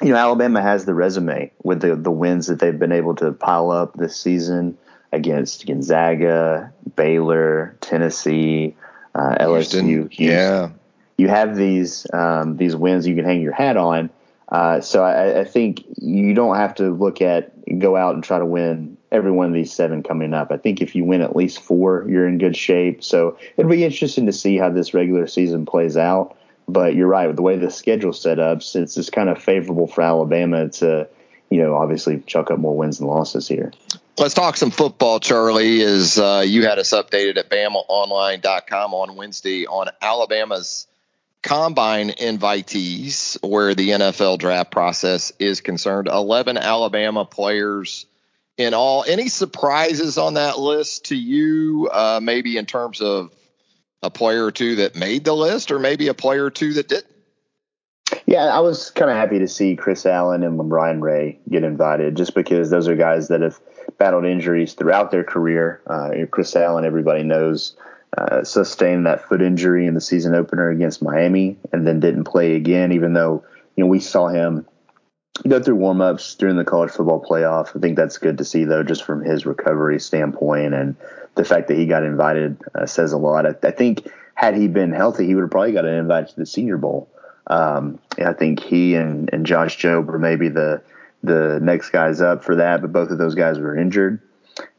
you 0.00 0.08
know, 0.08 0.16
Alabama 0.16 0.62
has 0.62 0.84
the 0.84 0.94
resume 0.94 1.52
with 1.62 1.80
the 1.80 1.96
the 1.96 2.10
wins 2.10 2.46
that 2.46 2.58
they've 2.58 2.78
been 2.78 2.92
able 2.92 3.14
to 3.16 3.32
pile 3.32 3.70
up 3.70 3.94
this 3.94 4.16
season 4.16 4.78
against 5.12 5.66
Gonzaga, 5.66 6.72
Baylor, 6.96 7.76
Tennessee, 7.80 8.74
uh, 9.14 9.36
LSU. 9.40 10.10
Houston. 10.10 10.10
Yeah, 10.26 10.70
you 11.18 11.28
have 11.28 11.56
these 11.56 12.06
um, 12.12 12.56
these 12.56 12.74
wins 12.74 13.06
you 13.06 13.14
can 13.14 13.24
hang 13.24 13.42
your 13.42 13.52
hat 13.52 13.76
on. 13.76 14.10
Uh, 14.48 14.80
so 14.80 15.02
I, 15.02 15.40
I, 15.40 15.44
think 15.44 15.82
you 15.96 16.34
don't 16.34 16.56
have 16.56 16.74
to 16.74 16.90
look 16.90 17.22
at 17.22 17.52
go 17.78 17.96
out 17.96 18.14
and 18.14 18.22
try 18.22 18.38
to 18.38 18.44
win 18.44 18.98
every 19.10 19.30
one 19.30 19.46
of 19.46 19.54
these 19.54 19.72
seven 19.72 20.02
coming 20.02 20.34
up. 20.34 20.52
I 20.52 20.58
think 20.58 20.82
if 20.82 20.94
you 20.94 21.04
win 21.04 21.22
at 21.22 21.34
least 21.34 21.60
four, 21.60 22.06
you're 22.06 22.28
in 22.28 22.36
good 22.36 22.54
shape. 22.54 23.02
So 23.02 23.38
it'll 23.56 23.70
be 23.70 23.82
interesting 23.82 24.26
to 24.26 24.32
see 24.32 24.58
how 24.58 24.68
this 24.68 24.92
regular 24.92 25.26
season 25.26 25.64
plays 25.64 25.96
out. 25.96 26.36
But 26.68 26.94
you're 26.94 27.08
right 27.08 27.26
with 27.26 27.36
the 27.36 27.42
way 27.42 27.56
the 27.56 27.70
schedule's 27.70 28.20
set 28.20 28.38
up, 28.38 28.62
since 28.62 28.96
it's 28.96 29.10
kind 29.10 29.28
of 29.28 29.42
favorable 29.42 29.86
for 29.86 30.02
Alabama 30.02 30.68
to, 30.68 31.08
you 31.50 31.62
know, 31.62 31.74
obviously 31.74 32.22
chuck 32.26 32.50
up 32.50 32.58
more 32.58 32.76
wins 32.76 33.00
and 33.00 33.08
losses 33.08 33.48
here. 33.48 33.72
Let's 34.18 34.34
talk 34.34 34.56
some 34.56 34.70
football, 34.70 35.20
Charlie. 35.20 35.82
As 35.82 36.18
uh, 36.18 36.44
you 36.46 36.64
had 36.64 36.78
us 36.78 36.92
updated 36.92 37.38
at 37.38 37.50
BamaOnline.com 37.50 38.94
on 38.94 39.16
Wednesday 39.16 39.66
on 39.66 39.88
Alabama's 40.00 40.86
combine 41.42 42.10
invitees, 42.10 43.36
where 43.42 43.74
the 43.74 43.90
NFL 43.90 44.38
draft 44.38 44.70
process 44.70 45.32
is 45.38 45.60
concerned. 45.60 46.08
11 46.08 46.56
Alabama 46.56 47.24
players 47.24 48.06
in 48.56 48.74
all. 48.74 49.04
Any 49.06 49.28
surprises 49.28 50.18
on 50.18 50.34
that 50.34 50.58
list 50.58 51.06
to 51.06 51.16
you, 51.16 51.88
uh, 51.90 52.20
maybe 52.22 52.56
in 52.56 52.66
terms 52.66 53.00
of 53.00 53.32
a 54.02 54.10
player 54.10 54.44
or 54.44 54.52
two 54.52 54.76
that 54.76 54.96
made 54.96 55.24
the 55.24 55.34
list, 55.34 55.70
or 55.70 55.78
maybe 55.78 56.08
a 56.08 56.14
player 56.14 56.44
or 56.44 56.50
two 56.50 56.72
that 56.74 56.88
didn't? 56.88 57.06
Yeah, 58.26 58.44
I 58.44 58.60
was 58.60 58.90
kind 58.90 59.10
of 59.10 59.16
happy 59.16 59.38
to 59.38 59.48
see 59.48 59.76
Chris 59.76 60.06
Allen 60.06 60.42
and 60.42 60.58
LaBryan 60.58 61.00
Ray 61.00 61.38
get 61.48 61.64
invited, 61.64 62.16
just 62.16 62.34
because 62.34 62.70
those 62.70 62.88
are 62.88 62.96
guys 62.96 63.28
that 63.28 63.40
have 63.40 63.58
battled 63.98 64.24
injuries 64.24 64.74
throughout 64.74 65.10
their 65.10 65.24
career. 65.24 65.80
Uh, 65.86 66.10
Chris 66.30 66.54
Allen, 66.54 66.84
everybody 66.84 67.22
knows, 67.22 67.74
uh, 68.16 68.44
sustained 68.44 69.06
that 69.06 69.26
foot 69.28 69.42
injury 69.42 69.86
in 69.86 69.94
the 69.94 70.00
season 70.00 70.34
opener 70.34 70.68
against 70.68 71.02
Miami, 71.02 71.56
and 71.72 71.86
then 71.86 72.00
didn't 72.00 72.24
play 72.24 72.54
again, 72.54 72.92
even 72.92 73.12
though 73.12 73.44
you 73.76 73.84
know 73.84 73.88
we 73.88 74.00
saw 74.00 74.28
him 74.28 74.66
go 75.48 75.60
through 75.60 75.78
warmups 75.78 76.36
during 76.36 76.56
the 76.56 76.64
college 76.64 76.90
football 76.90 77.24
playoff. 77.24 77.74
I 77.74 77.80
think 77.80 77.96
that's 77.96 78.18
good 78.18 78.38
to 78.38 78.44
see, 78.44 78.64
though, 78.64 78.82
just 78.82 79.04
from 79.04 79.24
his 79.24 79.46
recovery 79.46 79.98
standpoint 79.98 80.74
and 80.74 80.96
the 81.34 81.44
fact 81.44 81.68
that 81.68 81.76
he 81.76 81.86
got 81.86 82.02
invited 82.02 82.58
uh, 82.74 82.86
says 82.86 83.12
a 83.12 83.18
lot. 83.18 83.46
I, 83.46 83.54
I, 83.66 83.70
think 83.70 84.10
had 84.34 84.56
he 84.56 84.68
been 84.68 84.92
healthy, 84.92 85.26
he 85.26 85.34
would 85.34 85.42
have 85.42 85.50
probably 85.50 85.72
got 85.72 85.84
an 85.84 85.94
invite 85.94 86.28
to 86.28 86.36
the 86.36 86.46
Senior 86.46 86.76
Bowl. 86.76 87.08
Um, 87.46 87.98
I 88.24 88.32
think 88.32 88.60
he 88.60 88.94
and, 88.94 89.30
and 89.32 89.46
Josh 89.46 89.78
Jobe 89.78 90.06
were 90.06 90.18
maybe 90.18 90.48
the 90.48 90.82
the 91.24 91.60
next 91.62 91.90
guys 91.90 92.20
up 92.20 92.42
for 92.42 92.56
that, 92.56 92.80
but 92.80 92.92
both 92.92 93.10
of 93.10 93.18
those 93.18 93.34
guys 93.34 93.58
were 93.58 93.76
injured. 93.76 94.20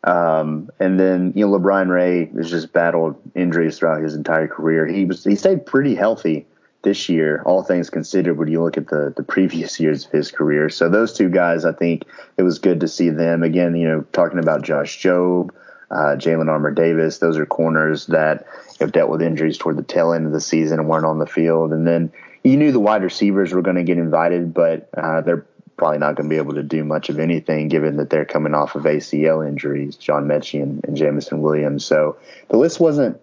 Um, 0.04 0.70
and 0.80 1.00
then 1.00 1.34
you 1.36 1.48
know 1.48 1.58
LaBryan 1.58 1.90
Ray 1.90 2.26
has 2.36 2.50
just 2.50 2.74
battled 2.74 3.16
injuries 3.36 3.80
throughout 3.80 4.02
his 4.02 4.16
entire 4.16 4.48
career. 4.48 4.86
He 4.86 5.06
was 5.06 5.24
he 5.24 5.36
stayed 5.36 5.66
pretty 5.66 5.96
healthy 5.96 6.46
this 6.84 7.08
year, 7.08 7.42
all 7.46 7.64
things 7.64 7.90
considered, 7.90 8.38
when 8.38 8.50
you 8.50 8.62
look 8.62 8.78
at 8.78 8.88
the 8.88 9.14
the 9.16 9.24
previous 9.24 9.80
years 9.80 10.06
of 10.06 10.12
his 10.12 10.32
career. 10.32 10.70
So 10.70 10.90
those 10.90 11.14
two 11.14 11.30
guys, 11.30 11.66
I 11.66 11.72
think 11.72 12.04
it 12.38 12.44
was 12.44 12.60
good 12.60 12.82
to 12.82 12.88
see 12.88 13.10
them 13.10 13.44
again. 13.44 13.76
You 13.76 13.88
know, 13.88 14.02
talking 14.12 14.40
about 14.40 14.62
Josh 14.62 15.02
Jobe, 15.02 15.50
uh, 15.94 16.16
Jalyn 16.16 16.50
Armour 16.50 16.72
Davis, 16.72 17.20
those 17.20 17.38
are 17.38 17.46
corners 17.46 18.08
that 18.08 18.48
have 18.80 18.92
dealt 18.92 19.12
with 19.12 19.22
injuries 19.22 19.60
toward 19.60 19.78
the 19.78 19.84
tail 19.84 20.12
end 20.12 20.26
of 20.26 20.32
the 20.32 20.42
season 20.42 20.80
and 20.80 20.90
weren't 20.90 21.06
on 21.06 21.20
the 21.20 21.28
field. 21.28 21.72
And 21.72 21.86
then 21.86 22.12
you 22.44 22.58
knew 22.58 22.72
the 22.72 22.80
wide 22.80 23.04
receivers 23.04 23.54
were 23.54 23.62
going 23.62 23.76
to 23.76 23.84
get 23.84 24.00
invited, 24.00 24.54
but 24.54 24.90
uh, 24.98 25.22
they're 25.22 25.46
probably 25.78 26.00
not 26.00 26.16
going 26.16 26.28
to 26.28 26.34
be 26.34 26.38
able 26.38 26.56
to 26.56 26.64
do 26.64 26.84
much 26.84 27.10
of 27.10 27.20
anything 27.20 27.68
given 27.68 27.98
that 27.98 28.10
they're 28.10 28.26
coming 28.26 28.56
off 28.56 28.74
of 28.76 28.84
ACL 28.84 29.48
injuries, 29.48 29.96
John 29.96 30.26
Metchie 30.26 30.64
and, 30.64 30.84
and 30.84 30.98
Jameson 30.98 31.42
Williams. 31.42 31.86
So 31.86 32.18
the 32.50 32.58
list 32.58 32.80
wasn't 32.80 33.22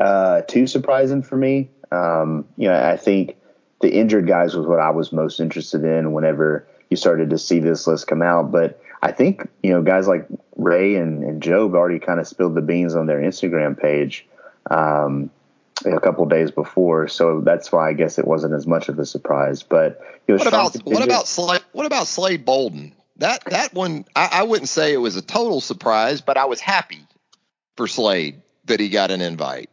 uh, 0.00 0.42
too 0.42 0.66
surprising 0.66 1.22
for 1.22 1.36
me. 1.36 1.68
Um, 1.92 2.46
you 2.56 2.68
know, 2.68 2.82
I 2.82 2.96
think 2.96 3.36
the 3.80 3.92
injured 3.92 4.26
guys 4.26 4.54
was 4.54 4.66
what 4.66 4.80
I 4.80 4.90
was 4.90 5.12
most 5.12 5.40
interested 5.40 5.84
in 5.84 6.12
whenever 6.12 6.66
you 6.88 6.96
started 6.96 7.30
to 7.30 7.38
see 7.38 7.58
this 7.58 7.86
list 7.86 8.06
come 8.06 8.22
out. 8.22 8.50
But 8.50 8.80
I 9.02 9.12
think, 9.12 9.46
you 9.62 9.70
know, 9.70 9.82
guys 9.82 10.08
like 10.08 10.26
Ray 10.66 10.96
and, 10.96 11.22
and 11.22 11.40
Jobe 11.40 11.74
already 11.74 12.00
kind 12.00 12.18
of 12.18 12.26
spilled 12.26 12.56
the 12.56 12.60
beans 12.60 12.96
on 12.96 13.06
their 13.06 13.20
Instagram 13.20 13.80
page. 13.80 14.26
Um, 14.68 15.30
a 15.84 16.00
couple 16.00 16.24
days 16.24 16.50
before, 16.50 17.06
so 17.06 17.42
that's 17.42 17.70
why 17.70 17.90
I 17.90 17.92
guess 17.92 18.18
it 18.18 18.26
wasn't 18.26 18.54
as 18.54 18.66
much 18.66 18.88
of 18.88 18.98
a 18.98 19.04
surprise. 19.04 19.62
But 19.62 20.00
what 20.26 20.46
about 20.46 20.74
what 20.84 21.04
about 21.04 21.28
Slade, 21.28 21.60
what 21.72 21.84
about 21.84 22.06
Slade 22.06 22.46
Bolden? 22.46 22.94
That 23.18 23.44
that 23.44 23.74
one 23.74 24.06
I, 24.16 24.28
I, 24.32 24.42
wouldn't 24.44 24.70
say 24.70 24.94
it 24.94 24.98
was 24.98 25.16
a 25.16 25.22
total 25.22 25.60
surprise, 25.60 26.22
but 26.22 26.38
I 26.38 26.46
was 26.46 26.60
happy 26.60 27.00
for 27.76 27.86
Slade 27.86 28.40
that 28.64 28.80
he 28.80 28.88
got 28.88 29.10
an 29.10 29.20
invite. 29.20 29.68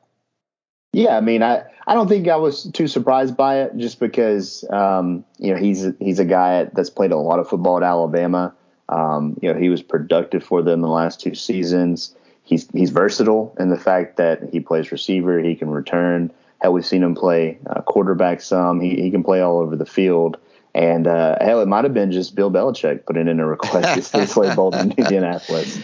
Yeah, 0.91 1.17
I 1.17 1.21
mean, 1.21 1.41
I, 1.41 1.63
I 1.87 1.93
don't 1.95 2.07
think 2.07 2.27
I 2.27 2.35
was 2.35 2.69
too 2.71 2.87
surprised 2.87 3.35
by 3.35 3.61
it, 3.61 3.77
just 3.77 3.99
because 3.99 4.65
um, 4.69 5.23
you 5.39 5.53
know 5.53 5.59
he's 5.59 5.87
he's 5.99 6.19
a 6.19 6.25
guy 6.25 6.65
that's 6.65 6.89
played 6.89 7.11
a 7.11 7.17
lot 7.17 7.39
of 7.39 7.47
football 7.47 7.77
at 7.77 7.83
Alabama. 7.83 8.53
Um, 8.89 9.37
you 9.41 9.51
know, 9.51 9.59
he 9.59 9.69
was 9.69 9.81
productive 9.81 10.43
for 10.43 10.61
them 10.61 10.81
the 10.81 10.87
last 10.87 11.19
two 11.19 11.35
seasons 11.35 12.15
he's 12.43 12.69
he's 12.71 12.91
versatile 12.91 13.55
in 13.59 13.69
the 13.69 13.77
fact 13.77 14.17
that 14.17 14.49
he 14.51 14.59
plays 14.59 14.91
receiver, 14.91 15.39
he 15.39 15.55
can 15.55 15.69
return. 15.69 16.31
Hell, 16.61 16.73
we've 16.73 16.85
seen 16.85 17.03
him 17.03 17.15
play 17.15 17.57
uh, 17.67 17.81
quarterback 17.81 18.41
some. 18.41 18.79
He 18.79 19.01
he 19.01 19.11
can 19.11 19.23
play 19.23 19.41
all 19.41 19.59
over 19.59 19.75
the 19.75 19.85
field. 19.85 20.37
And 20.75 21.05
uh, 21.05 21.37
hell, 21.39 21.61
it 21.61 21.67
might 21.67 21.83
have 21.83 21.93
been 21.93 22.11
just 22.11 22.35
Bill 22.35 22.49
Belichick 22.49 23.05
putting 23.05 23.27
in 23.27 23.39
a 23.39 23.45
request 23.45 24.11
to 24.11 24.53
Bolden 24.55 24.91
in 24.91 24.97
Indianapolis. 24.97 25.79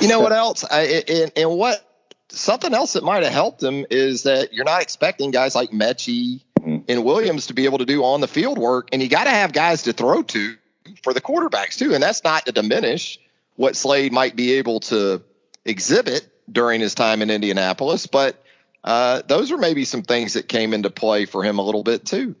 you 0.00 0.08
know 0.08 0.20
what 0.20 0.32
else? 0.44 0.64
I, 0.64 1.04
and, 1.08 1.32
and 1.34 1.50
what 1.58 1.84
something 2.28 2.72
else 2.72 2.92
that 2.92 3.02
might 3.02 3.24
have 3.24 3.32
helped 3.32 3.62
him 3.62 3.84
is 3.90 4.24
that 4.24 4.52
you're 4.52 4.64
not 4.64 4.82
expecting 4.82 5.32
guys 5.32 5.56
like 5.56 5.70
Metchie 5.70 6.42
mm-hmm. 6.60 6.78
and 6.88 7.04
Williams 7.04 7.48
to 7.48 7.54
be 7.54 7.64
able 7.64 7.78
to 7.78 7.84
do 7.84 8.04
on 8.04 8.20
the 8.20 8.28
field 8.28 8.58
work, 8.58 8.90
and 8.92 9.02
you 9.02 9.08
got 9.08 9.24
to 9.24 9.30
have 9.30 9.52
guys 9.52 9.82
to 9.84 9.92
throw 9.92 10.22
to 10.22 10.56
for 11.02 11.12
the 11.12 11.20
quarterbacks 11.20 11.76
too. 11.76 11.94
And 11.94 12.02
that's 12.02 12.24
not 12.24 12.46
to 12.46 12.52
diminish 12.52 13.18
what 13.56 13.76
Slade 13.76 14.12
might 14.12 14.36
be 14.36 14.54
able 14.54 14.80
to 14.80 15.22
exhibit 15.64 16.28
during 16.50 16.80
his 16.80 16.94
time 16.94 17.22
in 17.22 17.30
Indianapolis, 17.30 18.06
but 18.06 18.42
uh, 18.84 19.22
those 19.26 19.50
are 19.52 19.58
maybe 19.58 19.84
some 19.84 20.02
things 20.02 20.34
that 20.34 20.48
came 20.48 20.72
into 20.72 20.90
play 20.90 21.26
for 21.26 21.42
him 21.42 21.58
a 21.58 21.62
little 21.62 21.82
bit 21.82 22.06
too. 22.06 22.34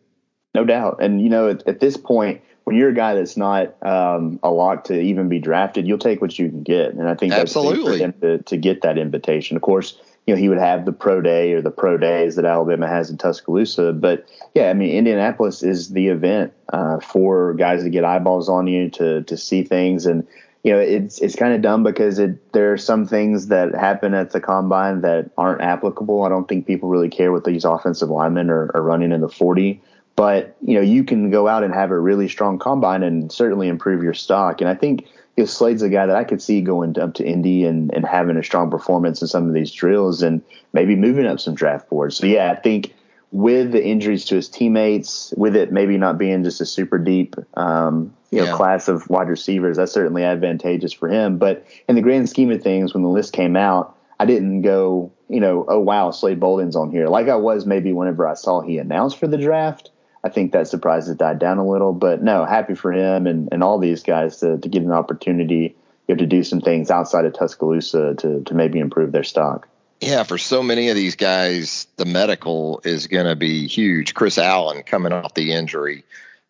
No 0.54 0.64
doubt. 0.64 1.02
And, 1.02 1.20
you 1.20 1.28
know, 1.28 1.48
at, 1.48 1.66
at 1.68 1.80
this 1.80 1.96
point, 1.96 2.40
when 2.64 2.76
you're 2.76 2.90
a 2.90 2.94
guy 2.94 3.14
that's 3.14 3.36
not 3.36 3.74
um, 3.84 4.40
a 4.42 4.50
lock 4.50 4.84
to 4.84 4.98
even 4.98 5.28
be 5.28 5.40
drafted, 5.40 5.86
you'll 5.86 5.98
take 5.98 6.20
what 6.20 6.38
you 6.38 6.48
can 6.48 6.62
get. 6.62 6.94
And 6.94 7.08
I 7.08 7.14
think 7.14 7.32
that's 7.32 7.56
Absolutely. 7.56 8.12
to, 8.20 8.42
to 8.42 8.56
get 8.56 8.82
that 8.82 8.98
invitation. 8.98 9.56
Of 9.56 9.62
course, 9.62 9.98
you 10.28 10.34
know, 10.34 10.38
he 10.38 10.50
would 10.50 10.58
have 10.58 10.84
the 10.84 10.92
pro 10.92 11.22
day 11.22 11.54
or 11.54 11.62
the 11.62 11.70
pro 11.70 11.96
days 11.96 12.36
that 12.36 12.44
Alabama 12.44 12.86
has 12.86 13.08
in 13.08 13.16
Tuscaloosa. 13.16 13.94
But 13.94 14.28
yeah, 14.54 14.68
I 14.68 14.74
mean, 14.74 14.90
Indianapolis 14.90 15.62
is 15.62 15.88
the 15.88 16.08
event 16.08 16.52
uh, 16.70 17.00
for 17.00 17.54
guys 17.54 17.82
to 17.82 17.88
get 17.88 18.04
eyeballs 18.04 18.50
on 18.50 18.66
you 18.66 18.90
to 18.90 19.22
to 19.22 19.36
see 19.38 19.62
things. 19.62 20.04
And 20.04 20.26
you 20.64 20.74
know, 20.74 20.80
it's 20.80 21.18
it's 21.20 21.34
kind 21.34 21.54
of 21.54 21.62
dumb 21.62 21.82
because 21.82 22.18
it 22.18 22.52
there 22.52 22.74
are 22.74 22.76
some 22.76 23.06
things 23.06 23.46
that 23.46 23.74
happen 23.74 24.12
at 24.12 24.32
the 24.32 24.40
combine 24.40 25.00
that 25.00 25.30
aren't 25.38 25.62
applicable. 25.62 26.22
I 26.24 26.28
don't 26.28 26.46
think 26.46 26.66
people 26.66 26.90
really 26.90 27.08
care 27.08 27.32
what 27.32 27.44
these 27.44 27.64
offensive 27.64 28.10
linemen 28.10 28.50
are, 28.50 28.70
are 28.74 28.82
running 28.82 29.12
in 29.12 29.22
the 29.22 29.30
40. 29.30 29.80
But 30.14 30.58
you 30.60 30.74
know, 30.74 30.82
you 30.82 31.04
can 31.04 31.30
go 31.30 31.48
out 31.48 31.64
and 31.64 31.72
have 31.72 31.90
a 31.90 31.98
really 31.98 32.28
strong 32.28 32.58
combine 32.58 33.02
and 33.02 33.32
certainly 33.32 33.68
improve 33.68 34.02
your 34.02 34.12
stock. 34.12 34.60
And 34.60 34.68
I 34.68 34.74
think 34.74 35.06
you 35.38 35.44
know, 35.44 35.46
Slade's 35.46 35.82
a 35.82 35.88
guy 35.88 36.04
that 36.04 36.16
I 36.16 36.24
could 36.24 36.42
see 36.42 36.60
going 36.60 36.98
up 36.98 37.14
to 37.14 37.24
Indy 37.24 37.64
and, 37.64 37.94
and 37.94 38.04
having 38.04 38.36
a 38.36 38.42
strong 38.42 38.72
performance 38.72 39.22
in 39.22 39.28
some 39.28 39.46
of 39.46 39.54
these 39.54 39.70
drills 39.70 40.20
and 40.20 40.42
maybe 40.72 40.96
moving 40.96 41.26
up 41.26 41.38
some 41.38 41.54
draft 41.54 41.88
boards. 41.88 42.16
So 42.16 42.26
yeah, 42.26 42.50
I 42.50 42.56
think 42.56 42.92
with 43.30 43.70
the 43.70 43.84
injuries 43.84 44.24
to 44.24 44.34
his 44.34 44.48
teammates, 44.48 45.32
with 45.36 45.54
it 45.54 45.70
maybe 45.70 45.96
not 45.96 46.18
being 46.18 46.42
just 46.42 46.60
a 46.60 46.66
super 46.66 46.98
deep 46.98 47.36
um, 47.54 48.12
you 48.32 48.44
know 48.44 48.56
class 48.56 48.88
of 48.88 49.08
wide 49.08 49.28
receivers. 49.28 49.76
That's 49.76 49.92
certainly 49.92 50.24
advantageous 50.24 50.92
for 50.92 51.08
him. 51.08 51.38
But 51.38 51.64
in 51.88 51.94
the 51.94 52.02
grand 52.02 52.28
scheme 52.28 52.50
of 52.50 52.60
things, 52.60 52.92
when 52.92 53.04
the 53.04 53.08
list 53.08 53.32
came 53.32 53.54
out, 53.54 53.96
I 54.18 54.26
didn't 54.26 54.62
go, 54.62 55.12
you 55.28 55.38
know, 55.38 55.64
oh 55.68 55.78
wow, 55.78 56.10
Slade 56.10 56.40
Bolden's 56.40 56.74
on 56.74 56.90
here, 56.90 57.06
like 57.06 57.28
I 57.28 57.36
was 57.36 57.64
maybe 57.64 57.92
whenever 57.92 58.26
I 58.26 58.34
saw 58.34 58.60
he 58.60 58.78
announced 58.78 59.18
for 59.18 59.28
the 59.28 59.38
draft. 59.38 59.92
I 60.24 60.28
think 60.28 60.52
that 60.52 60.68
surprise 60.68 61.06
has 61.06 61.16
died 61.16 61.38
down 61.38 61.58
a 61.58 61.68
little, 61.68 61.92
but 61.92 62.22
no, 62.22 62.44
happy 62.44 62.74
for 62.74 62.92
him 62.92 63.26
and, 63.26 63.48
and 63.52 63.62
all 63.62 63.78
these 63.78 64.02
guys 64.02 64.38
to, 64.38 64.58
to 64.58 64.68
get 64.68 64.82
an 64.82 64.92
opportunity 64.92 65.76
you 66.06 66.14
know, 66.14 66.18
to 66.18 66.26
do 66.26 66.42
some 66.42 66.60
things 66.60 66.90
outside 66.90 67.24
of 67.24 67.34
Tuscaloosa 67.34 68.14
to 68.14 68.42
to 68.44 68.54
maybe 68.54 68.78
improve 68.78 69.12
their 69.12 69.24
stock. 69.24 69.68
Yeah, 70.00 70.22
for 70.22 70.38
so 70.38 70.62
many 70.62 70.90
of 70.90 70.96
these 70.96 71.16
guys, 71.16 71.86
the 71.96 72.04
medical 72.04 72.80
is 72.84 73.08
going 73.08 73.26
to 73.26 73.34
be 73.36 73.66
huge. 73.66 74.14
Chris 74.14 74.38
Allen 74.38 74.84
coming 74.84 75.12
off 75.12 75.34
the 75.34 75.52
injury 75.52 76.04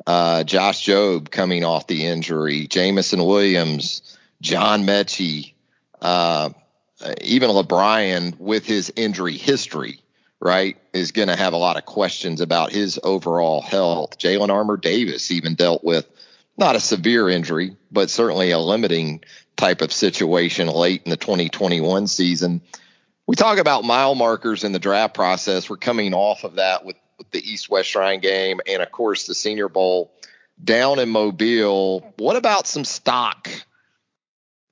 uh, 0.07 0.45
Josh 0.45 0.87
Jobe 0.87 1.31
coming 1.31 1.65
off 1.65 1.87
the 1.87 2.07
injury, 2.07 2.67
Jameson 2.67 3.25
Williams, 3.25 4.17
John 4.41 4.85
Metchie, 4.85 5.53
uh, 6.01 6.51
even 7.21 7.51
LaBryan 7.51 8.39
with 8.39 8.65
his 8.65 8.93
injury 8.97 9.37
history, 9.37 10.01
right, 10.41 10.77
is 10.93 11.13
going 11.13 11.29
to 11.29 11.37
have 11.37 11.53
a 11.53 11.59
lot 11.59 11.77
of 11.77 11.85
questions 11.85 12.41
about 12.41 12.73
his 12.73 12.99
overall 13.03 13.61
health. 13.61 14.19
Jalyn 14.19 14.51
Armour 14.51 14.77
Davis 14.77 15.31
even 15.31 15.55
dealt 15.55 15.83
with 15.83 16.09
not 16.57 16.77
a 16.77 16.81
severe 16.81 17.29
injury, 17.29 17.77
but 17.91 18.11
certainly 18.11 18.51
a 18.51 18.59
limiting 18.59 19.23
type 19.57 19.81
of 19.81 19.93
situation 19.93 20.69
late 20.69 21.03
in 21.05 21.11
the 21.11 21.17
2021 21.17 22.07
season. 22.07 22.63
We 23.27 23.37
talk 23.37 23.59
about 23.59 23.85
mile 23.85 24.15
markers 24.15 24.65
in 24.65 24.73
the 24.73 24.79
draft 24.79 25.15
process. 25.15 25.69
We're 25.69 25.77
coming 25.77 26.15
off 26.15 26.45
of 26.45 26.57
that 26.57 26.85
with 26.85 26.97
the 27.31 27.41
East 27.41 27.69
West 27.69 27.91
Shrine 27.91 28.21
game, 28.21 28.61
and 28.67 28.83
of 28.83 28.91
course 28.91 29.27
the 29.27 29.35
Senior 29.35 29.69
Bowl 29.69 30.13
down 30.63 30.99
in 30.99 31.09
Mobile. 31.09 32.15
What 32.17 32.37
about 32.37 32.67
some 32.67 32.85
stock 32.85 33.49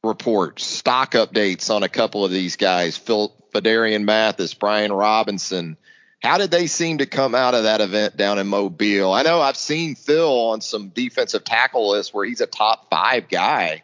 reports, 0.02 0.64
stock 0.64 1.12
updates 1.12 1.74
on 1.74 1.82
a 1.82 1.88
couple 1.88 2.24
of 2.24 2.30
these 2.30 2.56
guys? 2.56 2.96
Phil 2.96 3.32
Phidarian 3.60 4.04
Mathis, 4.04 4.54
Brian 4.54 4.92
Robinson. 4.92 5.76
How 6.22 6.38
did 6.38 6.50
they 6.50 6.66
seem 6.66 6.98
to 6.98 7.06
come 7.06 7.34
out 7.34 7.54
of 7.54 7.64
that 7.64 7.80
event 7.80 8.16
down 8.16 8.38
in 8.38 8.46
Mobile? 8.46 9.12
I 9.12 9.22
know 9.22 9.40
I've 9.40 9.56
seen 9.56 9.94
Phil 9.94 10.48
on 10.50 10.60
some 10.60 10.88
defensive 10.88 11.44
tackle 11.44 11.90
lists 11.90 12.12
where 12.12 12.24
he's 12.24 12.40
a 12.40 12.46
top 12.46 12.90
five 12.90 13.28
guy 13.28 13.82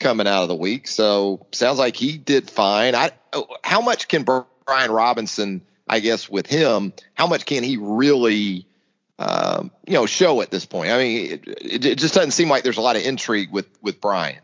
coming 0.00 0.26
out 0.26 0.42
of 0.42 0.48
the 0.48 0.54
week. 0.54 0.88
So 0.88 1.46
sounds 1.52 1.78
like 1.78 1.96
he 1.96 2.18
did 2.18 2.50
fine. 2.50 2.94
I 2.94 3.12
how 3.62 3.80
much 3.80 4.08
can 4.08 4.24
Brian 4.24 4.90
Robinson 4.90 5.62
I 5.88 6.00
guess 6.00 6.28
with 6.28 6.46
him, 6.46 6.92
how 7.14 7.26
much 7.26 7.44
can 7.44 7.62
he 7.62 7.76
really, 7.76 8.66
um, 9.18 9.70
you 9.86 9.94
know, 9.94 10.06
show 10.06 10.40
at 10.40 10.50
this 10.50 10.64
point? 10.64 10.90
I 10.90 10.98
mean, 10.98 11.32
it, 11.46 11.84
it, 11.84 11.98
just 11.98 12.14
doesn't 12.14 12.30
seem 12.30 12.48
like 12.48 12.62
there's 12.62 12.78
a 12.78 12.82
lot 12.82 12.96
of 12.96 13.02
intrigue 13.02 13.50
with 13.52 13.66
with 13.82 14.00
Brian. 14.00 14.38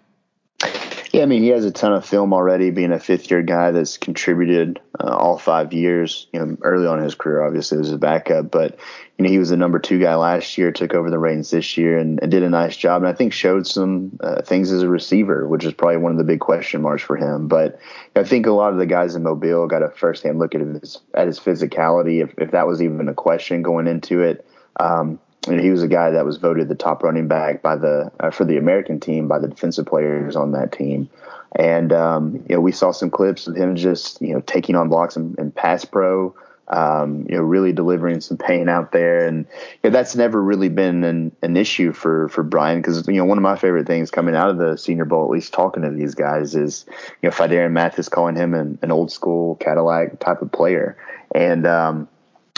Yeah, 1.12 1.22
I 1.22 1.26
mean, 1.26 1.42
he 1.42 1.48
has 1.48 1.64
a 1.64 1.72
ton 1.72 1.92
of 1.92 2.06
film 2.06 2.32
already, 2.32 2.70
being 2.70 2.92
a 2.92 3.00
fifth 3.00 3.32
year 3.32 3.42
guy 3.42 3.72
that's 3.72 3.96
contributed 3.96 4.80
uh, 5.00 5.08
all 5.08 5.38
five 5.38 5.72
years. 5.72 6.28
You 6.32 6.38
know, 6.38 6.56
early 6.62 6.86
on 6.86 6.98
in 6.98 7.04
his 7.04 7.16
career, 7.16 7.42
obviously, 7.42 7.78
was 7.78 7.90
a 7.90 7.98
backup, 7.98 8.52
but 8.52 8.78
you 9.18 9.24
know, 9.24 9.30
he 9.30 9.38
was 9.38 9.48
the 9.48 9.56
number 9.56 9.80
two 9.80 9.98
guy 9.98 10.14
last 10.14 10.56
year, 10.56 10.70
took 10.70 10.94
over 10.94 11.10
the 11.10 11.18
reins 11.18 11.50
this 11.50 11.76
year, 11.76 11.98
and, 11.98 12.20
and 12.22 12.30
did 12.30 12.44
a 12.44 12.48
nice 12.48 12.76
job. 12.76 13.02
And 13.02 13.08
I 13.08 13.12
think 13.12 13.32
showed 13.32 13.66
some 13.66 14.18
uh, 14.20 14.42
things 14.42 14.70
as 14.70 14.82
a 14.82 14.88
receiver, 14.88 15.48
which 15.48 15.64
is 15.64 15.74
probably 15.74 15.96
one 15.96 16.12
of 16.12 16.18
the 16.18 16.24
big 16.24 16.40
question 16.40 16.80
marks 16.80 17.02
for 17.02 17.16
him. 17.16 17.48
But 17.48 17.80
I 18.14 18.22
think 18.22 18.46
a 18.46 18.52
lot 18.52 18.72
of 18.72 18.78
the 18.78 18.86
guys 18.86 19.16
in 19.16 19.24
Mobile 19.24 19.66
got 19.66 19.82
a 19.82 19.90
firsthand 19.90 20.38
look 20.38 20.54
at 20.54 20.60
his 20.60 21.00
at 21.14 21.26
his 21.26 21.40
physicality, 21.40 22.22
if 22.22 22.32
if 22.38 22.52
that 22.52 22.68
was 22.68 22.80
even 22.80 23.08
a 23.08 23.14
question 23.14 23.62
going 23.62 23.88
into 23.88 24.20
it. 24.22 24.46
Um, 24.78 25.18
and 25.48 25.60
he 25.60 25.70
was 25.70 25.82
a 25.82 25.88
guy 25.88 26.10
that 26.10 26.24
was 26.24 26.36
voted 26.36 26.68
the 26.68 26.74
top 26.74 27.02
running 27.02 27.28
back 27.28 27.62
by 27.62 27.76
the 27.76 28.10
uh, 28.20 28.30
for 28.30 28.44
the 28.44 28.56
American 28.56 29.00
team 29.00 29.28
by 29.28 29.38
the 29.38 29.48
defensive 29.48 29.86
players 29.86 30.36
on 30.36 30.52
that 30.52 30.72
team. 30.72 31.08
And 31.56 31.92
um, 31.92 32.44
you 32.48 32.56
know, 32.56 32.60
we 32.60 32.72
saw 32.72 32.92
some 32.92 33.10
clips 33.10 33.46
of 33.46 33.56
him 33.56 33.76
just 33.76 34.20
you 34.20 34.34
know 34.34 34.40
taking 34.40 34.76
on 34.76 34.88
blocks 34.88 35.16
and, 35.16 35.38
and 35.38 35.54
pass 35.54 35.84
pro. 35.84 36.34
Um, 36.68 37.26
you 37.28 37.34
know, 37.34 37.42
really 37.42 37.72
delivering 37.72 38.20
some 38.20 38.36
pain 38.36 38.68
out 38.68 38.92
there, 38.92 39.26
and 39.26 39.44
you 39.82 39.90
know, 39.90 39.90
that's 39.90 40.14
never 40.14 40.40
really 40.40 40.68
been 40.68 41.02
an, 41.02 41.34
an 41.42 41.56
issue 41.56 41.92
for 41.92 42.28
for 42.28 42.44
Brian 42.44 42.80
because 42.80 43.08
you 43.08 43.14
know 43.14 43.24
one 43.24 43.38
of 43.38 43.42
my 43.42 43.56
favorite 43.56 43.88
things 43.88 44.12
coming 44.12 44.36
out 44.36 44.50
of 44.50 44.58
the 44.58 44.76
Senior 44.76 45.04
Bowl, 45.04 45.24
at 45.24 45.30
least 45.30 45.52
talking 45.52 45.82
to 45.82 45.90
these 45.90 46.14
guys, 46.14 46.54
is 46.54 46.86
you 47.22 47.28
know 47.28 47.34
Phidarian 47.34 47.72
Mathis 47.72 48.08
calling 48.08 48.36
him 48.36 48.54
an, 48.54 48.78
an 48.82 48.92
old 48.92 49.10
school 49.10 49.56
Cadillac 49.56 50.20
type 50.20 50.42
of 50.42 50.52
player, 50.52 50.96
and 51.34 51.66
um, 51.66 52.08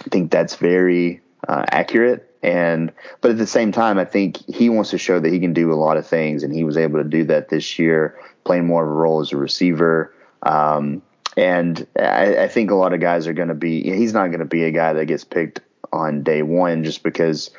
I 0.00 0.10
think 0.10 0.30
that's 0.30 0.56
very 0.56 1.22
uh, 1.48 1.64
accurate. 1.70 2.31
And 2.42 2.92
but 3.20 3.30
at 3.30 3.38
the 3.38 3.46
same 3.46 3.70
time, 3.70 3.98
I 3.98 4.04
think 4.04 4.38
he 4.48 4.68
wants 4.68 4.90
to 4.90 4.98
show 4.98 5.20
that 5.20 5.32
he 5.32 5.38
can 5.38 5.52
do 5.52 5.72
a 5.72 5.74
lot 5.74 5.96
of 5.96 6.06
things, 6.06 6.42
and 6.42 6.52
he 6.52 6.64
was 6.64 6.76
able 6.76 7.02
to 7.02 7.08
do 7.08 7.24
that 7.24 7.48
this 7.48 7.78
year, 7.78 8.18
playing 8.44 8.66
more 8.66 8.82
of 8.82 8.90
a 8.90 8.92
role 8.92 9.20
as 9.20 9.32
a 9.32 9.36
receiver. 9.36 10.12
Um, 10.42 11.02
and 11.36 11.86
I, 11.98 12.44
I, 12.44 12.48
think 12.48 12.70
a 12.70 12.74
lot 12.74 12.92
of 12.92 13.00
guys 13.00 13.26
are 13.26 13.32
going 13.32 13.48
to 13.48 13.54
be. 13.54 13.82
He's 13.82 14.12
not 14.12 14.28
going 14.28 14.40
to 14.40 14.44
be 14.44 14.64
a 14.64 14.72
guy 14.72 14.92
that 14.92 15.06
gets 15.06 15.24
picked 15.24 15.60
on 15.92 16.24
day 16.24 16.42
one 16.42 16.84
just 16.84 17.02
because 17.02 17.50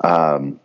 um, 0.00 0.58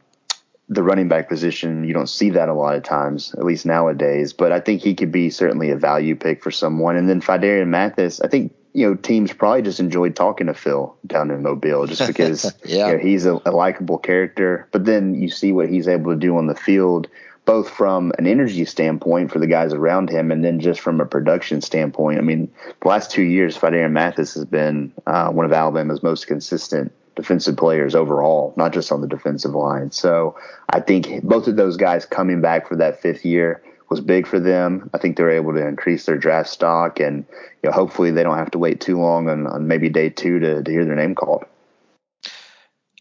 the 0.68 0.84
running 0.84 1.08
back 1.08 1.30
position 1.30 1.84
you 1.84 1.94
don't 1.94 2.10
see 2.10 2.32
that 2.32 2.50
a 2.50 2.54
lot 2.54 2.76
of 2.76 2.84
times, 2.84 3.36
at 3.36 3.46
least 3.46 3.66
nowadays. 3.66 4.34
But 4.34 4.52
I 4.52 4.60
think 4.60 4.82
he 4.82 4.96
could 4.96 5.12
be 5.12 5.30
certainly 5.30 5.70
a 5.70 5.78
value 5.78 6.16
pick 6.16 6.42
for 6.42 6.50
someone. 6.50 6.96
And 6.96 7.08
then 7.08 7.22
Phidarian 7.22 7.68
Mathis, 7.68 8.20
I 8.20 8.28
think 8.28 8.54
you 8.74 8.88
know, 8.88 8.96
teams 8.96 9.34
probably 9.34 9.62
just 9.62 9.80
enjoyed 9.80 10.16
talking 10.16 10.48
to 10.48 10.54
Phil 10.54 10.96
down 11.06 11.32
in 11.32 11.44
Mobile 11.44 11.88
just 11.88 12.06
because 12.08 12.54
yeah. 12.66 12.88
you 12.88 12.94
know, 12.94 13.00
he's 13.00 13.26
a, 13.26 13.42
a 13.46 13.52
likable 13.52 13.98
character. 13.98 14.68
But 14.72 14.86
then 14.86 15.16
you 15.16 15.30
see 15.30 15.52
what 15.52 15.70
he's 15.70 15.88
able 15.88 16.12
to 16.12 16.18
do 16.18 16.38
on 16.38 16.48
the 16.48 16.56
field, 16.56 17.08
both 17.46 17.70
from 17.70 18.14
an 18.18 18.28
energy 18.28 18.64
standpoint 18.66 19.32
for 19.32 19.40
the 19.40 19.48
guys 19.48 19.74
around 19.74 20.10
him, 20.10 20.32
and 20.32 20.44
then 20.44 20.60
just 20.60 20.80
from 20.80 21.02
a 21.02 21.06
production 21.06 21.62
standpoint. 21.62 22.20
I 22.20 22.22
mean, 22.22 22.50
the 22.82 22.88
last 22.88 23.12
two 23.12 23.24
years, 23.24 23.58
Phidarian 23.58 23.92
Mathis 23.92 24.36
has 24.36 24.46
been 24.46 24.94
uh, 25.06 25.30
one 25.30 25.46
of 25.46 25.52
Alabama's 25.52 26.02
most 26.02 26.28
consistent 26.28 26.94
defensive 27.16 27.58
players 27.58 27.94
overall, 27.94 28.54
not 28.56 28.72
just 28.72 28.92
on 28.92 29.02
the 29.02 29.08
defensive 29.08 29.54
line. 29.54 29.92
So 29.92 30.38
I 30.70 30.80
think 30.80 31.24
both 31.24 31.48
of 31.48 31.58
those 31.58 31.76
guys 31.76 32.06
coming 32.06 32.40
back 32.40 32.70
for 32.70 32.78
that 32.78 33.02
fifth 33.02 33.26
year 33.26 33.62
was 33.92 34.00
big 34.00 34.26
for 34.26 34.40
them. 34.40 34.90
I 34.94 34.98
think 34.98 35.18
they're 35.18 35.32
able 35.32 35.54
to 35.54 35.68
increase 35.68 36.06
their 36.06 36.18
draft 36.18 36.50
stock, 36.50 37.02
and 37.02 37.26
you 37.62 37.70
know, 37.70 37.72
hopefully 37.74 38.10
they 38.10 38.24
don't 38.24 38.38
have 38.38 38.52
to 38.52 38.58
wait 38.58 38.80
too 38.80 38.98
long 38.98 39.28
on, 39.28 39.46
on 39.46 39.68
maybe 39.68 39.90
day 39.90 40.10
two 40.10 40.40
to, 40.40 40.64
to 40.64 40.72
hear 40.72 40.86
their 40.86 40.96
name 40.96 41.14
called. 41.14 41.44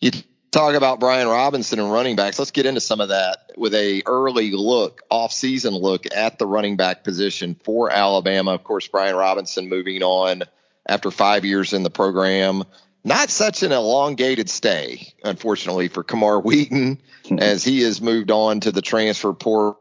You 0.00 0.10
talk 0.50 0.74
about 0.74 0.98
Brian 0.98 1.28
Robinson 1.28 1.78
and 1.78 1.92
running 1.92 2.16
backs. 2.16 2.40
Let's 2.40 2.50
get 2.50 2.66
into 2.66 2.80
some 2.80 3.00
of 3.00 3.10
that 3.10 3.52
with 3.56 3.72
a 3.72 4.02
early 4.04 4.50
look, 4.50 5.02
off-season 5.10 5.74
look 5.74 6.06
at 6.12 6.40
the 6.40 6.46
running 6.46 6.76
back 6.76 7.04
position 7.04 7.54
for 7.62 7.88
Alabama. 7.88 8.52
Of 8.54 8.64
course, 8.64 8.88
Brian 8.88 9.14
Robinson 9.14 9.68
moving 9.68 10.02
on 10.02 10.42
after 10.88 11.12
five 11.12 11.44
years 11.44 11.72
in 11.72 11.84
the 11.84 11.90
program. 11.90 12.64
Not 13.04 13.30
such 13.30 13.62
an 13.62 13.70
elongated 13.70 14.50
stay, 14.50 15.14
unfortunately, 15.22 15.86
for 15.86 16.02
Camar 16.02 16.40
Wheaton, 16.40 17.00
as 17.38 17.62
he 17.62 17.82
has 17.82 18.00
moved 18.00 18.32
on 18.32 18.58
to 18.60 18.72
the 18.72 18.82
transfer 18.82 19.32
portal 19.32 19.78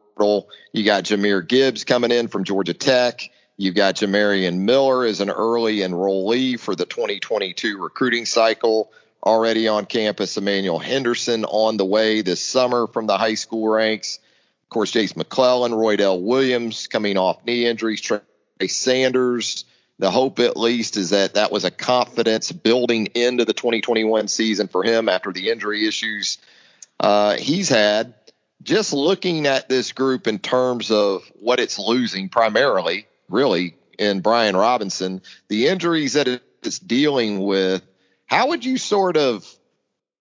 you 0.74 0.84
got 0.84 1.06
Jahmyr 1.06 1.48
Gibbs 1.48 1.84
coming 1.84 2.12
in 2.12 2.28
from 2.28 2.44
Georgia 2.44 2.74
Tech. 2.74 3.30
You've 3.58 3.76
got 3.76 3.96
Jamarion 3.96 4.60
Miller 4.60 5.06
as 5.06 5.22
an 5.22 5.30
early 5.30 5.78
enrollee 5.78 6.60
for 6.60 6.76
the 6.76 6.86
2022 6.86 7.78
recruiting 7.78 8.26
cycle. 8.26 8.92
Already 9.24 9.68
on 9.68 9.86
campus, 9.86 10.38
Emmanuel 10.38 10.80
Henderson 10.80 11.46
on 11.46 11.78
the 11.78 11.86
way 11.86 12.22
this 12.22 12.42
summer 12.42 12.88
from 12.88 13.08
the 13.08 13.18
high 13.18 13.34
school 13.34 13.68
ranks. 13.68 14.20
Of 14.64 14.70
course, 14.70 14.92
Jase 14.92 15.16
McClellan, 15.16 15.74
Roydell 15.74 16.22
Williams 16.22 16.88
coming 16.88 17.18
off 17.18 17.46
knee 17.46 17.66
injuries, 17.66 18.02
Trey 18.02 18.22
Sanders. 18.68 19.66
The 19.98 20.12
hope, 20.12 20.40
at 20.40 20.56
least, 20.56 20.96
is 20.96 21.10
that 21.10 21.34
that 21.34 21.52
was 21.52 21.66
a 21.66 21.72
confidence 21.72 22.52
building 22.52 23.08
into 23.08 23.44
the 23.44 23.54
2021 23.54 24.30
season 24.30 24.70
for 24.70 24.84
him 24.84 25.10
after 25.10 25.34
the 25.34 25.50
injury 25.50 25.86
issues 25.86 26.38
uh, 27.00 27.38
he's 27.38 27.70
had 27.70 28.19
just 28.64 28.94
looking 28.94 29.48
at 29.48 29.70
this 29.70 29.92
group 29.92 30.28
in 30.28 30.40
terms 30.40 30.92
of 30.92 31.24
what 31.40 31.60
it's 31.60 31.80
losing 31.80 32.30
primarily, 32.30 33.08
really, 33.30 33.76
in 33.98 34.22
Brian 34.22 34.56
Robinson, 34.56 35.22
the 35.48 35.68
injuries 35.68 36.14
that 36.14 36.28
it's 36.64 36.80
dealing 36.80 37.40
with, 37.40 37.82
how 38.26 38.50
would 38.50 38.64
you 38.64 38.78
sort 38.78 39.18
of 39.18 39.46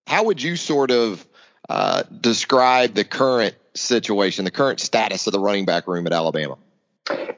how 0.07 0.25
would 0.25 0.41
you 0.41 0.55
sort 0.55 0.91
of 0.91 1.25
uh, 1.69 2.03
describe 2.03 2.95
the 2.95 3.03
current 3.03 3.55
situation, 3.75 4.43
the 4.43 4.51
current 4.51 4.79
status 4.79 5.27
of 5.27 5.33
the 5.33 5.39
running 5.39 5.65
back 5.65 5.87
room 5.87 6.07
at 6.07 6.13
Alabama? 6.13 6.57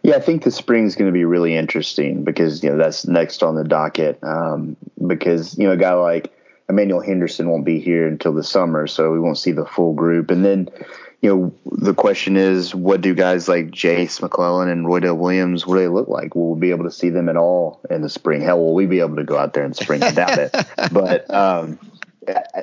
Yeah, 0.03 0.15
I 0.15 0.19
think 0.19 0.43
the 0.43 0.51
spring 0.51 0.85
is 0.85 0.95
going 0.95 1.09
to 1.09 1.13
be 1.13 1.25
really 1.25 1.55
interesting 1.55 2.23
because 2.23 2.63
you 2.63 2.71
know 2.71 2.77
that's 2.77 3.05
next 3.05 3.43
on 3.43 3.55
the 3.55 3.63
docket. 3.63 4.19
Um, 4.23 4.77
because 5.05 5.57
you 5.57 5.67
know 5.67 5.73
a 5.73 5.77
guy 5.77 5.93
like 5.93 6.33
Emmanuel 6.71 7.01
Henderson 7.01 7.49
won't 7.49 7.65
be 7.65 7.79
here 7.79 8.07
until 8.07 8.33
the 8.33 8.43
summer, 8.43 8.87
so 8.87 9.11
we 9.11 9.19
won't 9.19 9.37
see 9.37 9.51
the 9.51 9.65
full 9.65 9.93
group. 9.93 10.31
And 10.31 10.43
then, 10.43 10.69
you 11.21 11.29
know, 11.29 11.53
the 11.65 11.93
question 11.93 12.37
is, 12.37 12.73
what 12.73 13.01
do 13.01 13.13
guys 13.13 13.47
like 13.47 13.71
Jase 13.71 14.21
McClellan 14.21 14.69
and 14.69 14.85
Roydell 14.85 15.17
Williams, 15.17 15.67
what 15.67 15.75
do 15.75 15.81
they 15.81 15.87
look 15.87 16.07
like? 16.07 16.33
Will 16.33 16.55
we 16.55 16.59
be 16.59 16.71
able 16.71 16.85
to 16.85 16.91
see 16.91 17.09
them 17.09 17.29
at 17.29 17.37
all 17.37 17.81
in 17.89 18.01
the 18.01 18.09
spring? 18.09 18.41
Hell, 18.41 18.59
will 18.59 18.73
we 18.73 18.85
be 18.85 19.01
able 19.01 19.17
to 19.17 19.23
go 19.23 19.37
out 19.37 19.53
there 19.53 19.63
in 19.63 19.71
the 19.71 19.83
spring? 19.83 20.01
I 20.01 20.11
doubt 20.11 20.37
it. 20.37 20.55
But 20.91 21.31
um, 21.33 21.79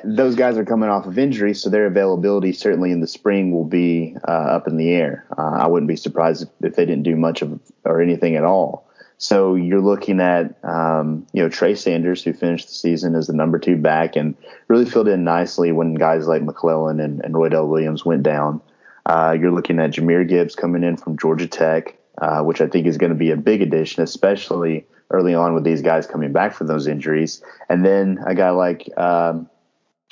those 0.03 0.35
guys 0.35 0.57
are 0.57 0.65
coming 0.65 0.89
off 0.89 1.05
of 1.05 1.17
injury, 1.17 1.53
so 1.53 1.69
their 1.69 1.85
availability 1.85 2.53
certainly 2.53 2.91
in 2.91 3.01
the 3.01 3.07
spring 3.07 3.51
will 3.51 3.65
be 3.65 4.15
uh, 4.27 4.31
up 4.31 4.67
in 4.67 4.77
the 4.77 4.89
air. 4.89 5.25
Uh, 5.37 5.57
I 5.59 5.67
wouldn't 5.67 5.87
be 5.87 5.95
surprised 5.95 6.43
if, 6.43 6.49
if 6.61 6.75
they 6.75 6.85
didn't 6.85 7.03
do 7.03 7.15
much 7.15 7.41
of 7.41 7.59
or 7.85 8.01
anything 8.01 8.35
at 8.35 8.43
all. 8.43 8.88
So 9.19 9.55
you're 9.55 9.81
looking 9.81 10.21
at, 10.21 10.57
um, 10.63 11.27
you 11.33 11.43
know, 11.43 11.49
Trey 11.49 11.75
Sanders, 11.75 12.23
who 12.23 12.31
finished 12.31 12.69
the 12.69 12.73
season 12.73 13.15
as 13.15 13.27
the 13.27 13.33
number 13.33 13.59
two 13.59 13.75
back 13.75 14.15
and 14.15 14.33
really 14.69 14.85
filled 14.85 15.09
in 15.09 15.25
nicely 15.25 15.73
when 15.73 15.93
guys 15.95 16.25
like 16.25 16.41
McClellan 16.41 17.01
and, 17.01 17.19
and 17.25 17.35
Roydell 17.35 17.67
Williams 17.67 18.05
went 18.05 18.23
down. 18.23 18.61
Uh, 19.05 19.35
you're 19.37 19.51
looking 19.51 19.77
at 19.79 19.91
Jahmyr 19.91 20.25
Gibbs 20.25 20.55
coming 20.55 20.85
in 20.85 20.95
from 20.95 21.17
Georgia 21.17 21.47
Tech, 21.47 21.97
uh, 22.17 22.41
which 22.43 22.61
I 22.61 22.67
think 22.67 22.87
is 22.87 22.97
going 22.97 23.11
to 23.11 23.17
be 23.17 23.31
a 23.31 23.35
big 23.35 23.61
addition, 23.61 24.03
especially 24.03 24.85
early 25.09 25.35
on 25.35 25.53
with 25.53 25.65
these 25.65 25.81
guys 25.81 26.07
coming 26.07 26.31
back 26.31 26.53
from 26.53 26.67
those 26.67 26.87
injuries. 26.87 27.43
And 27.67 27.85
then 27.85 28.19
a 28.25 28.33
guy 28.33 28.51
like 28.51 28.89
um, 28.95 29.49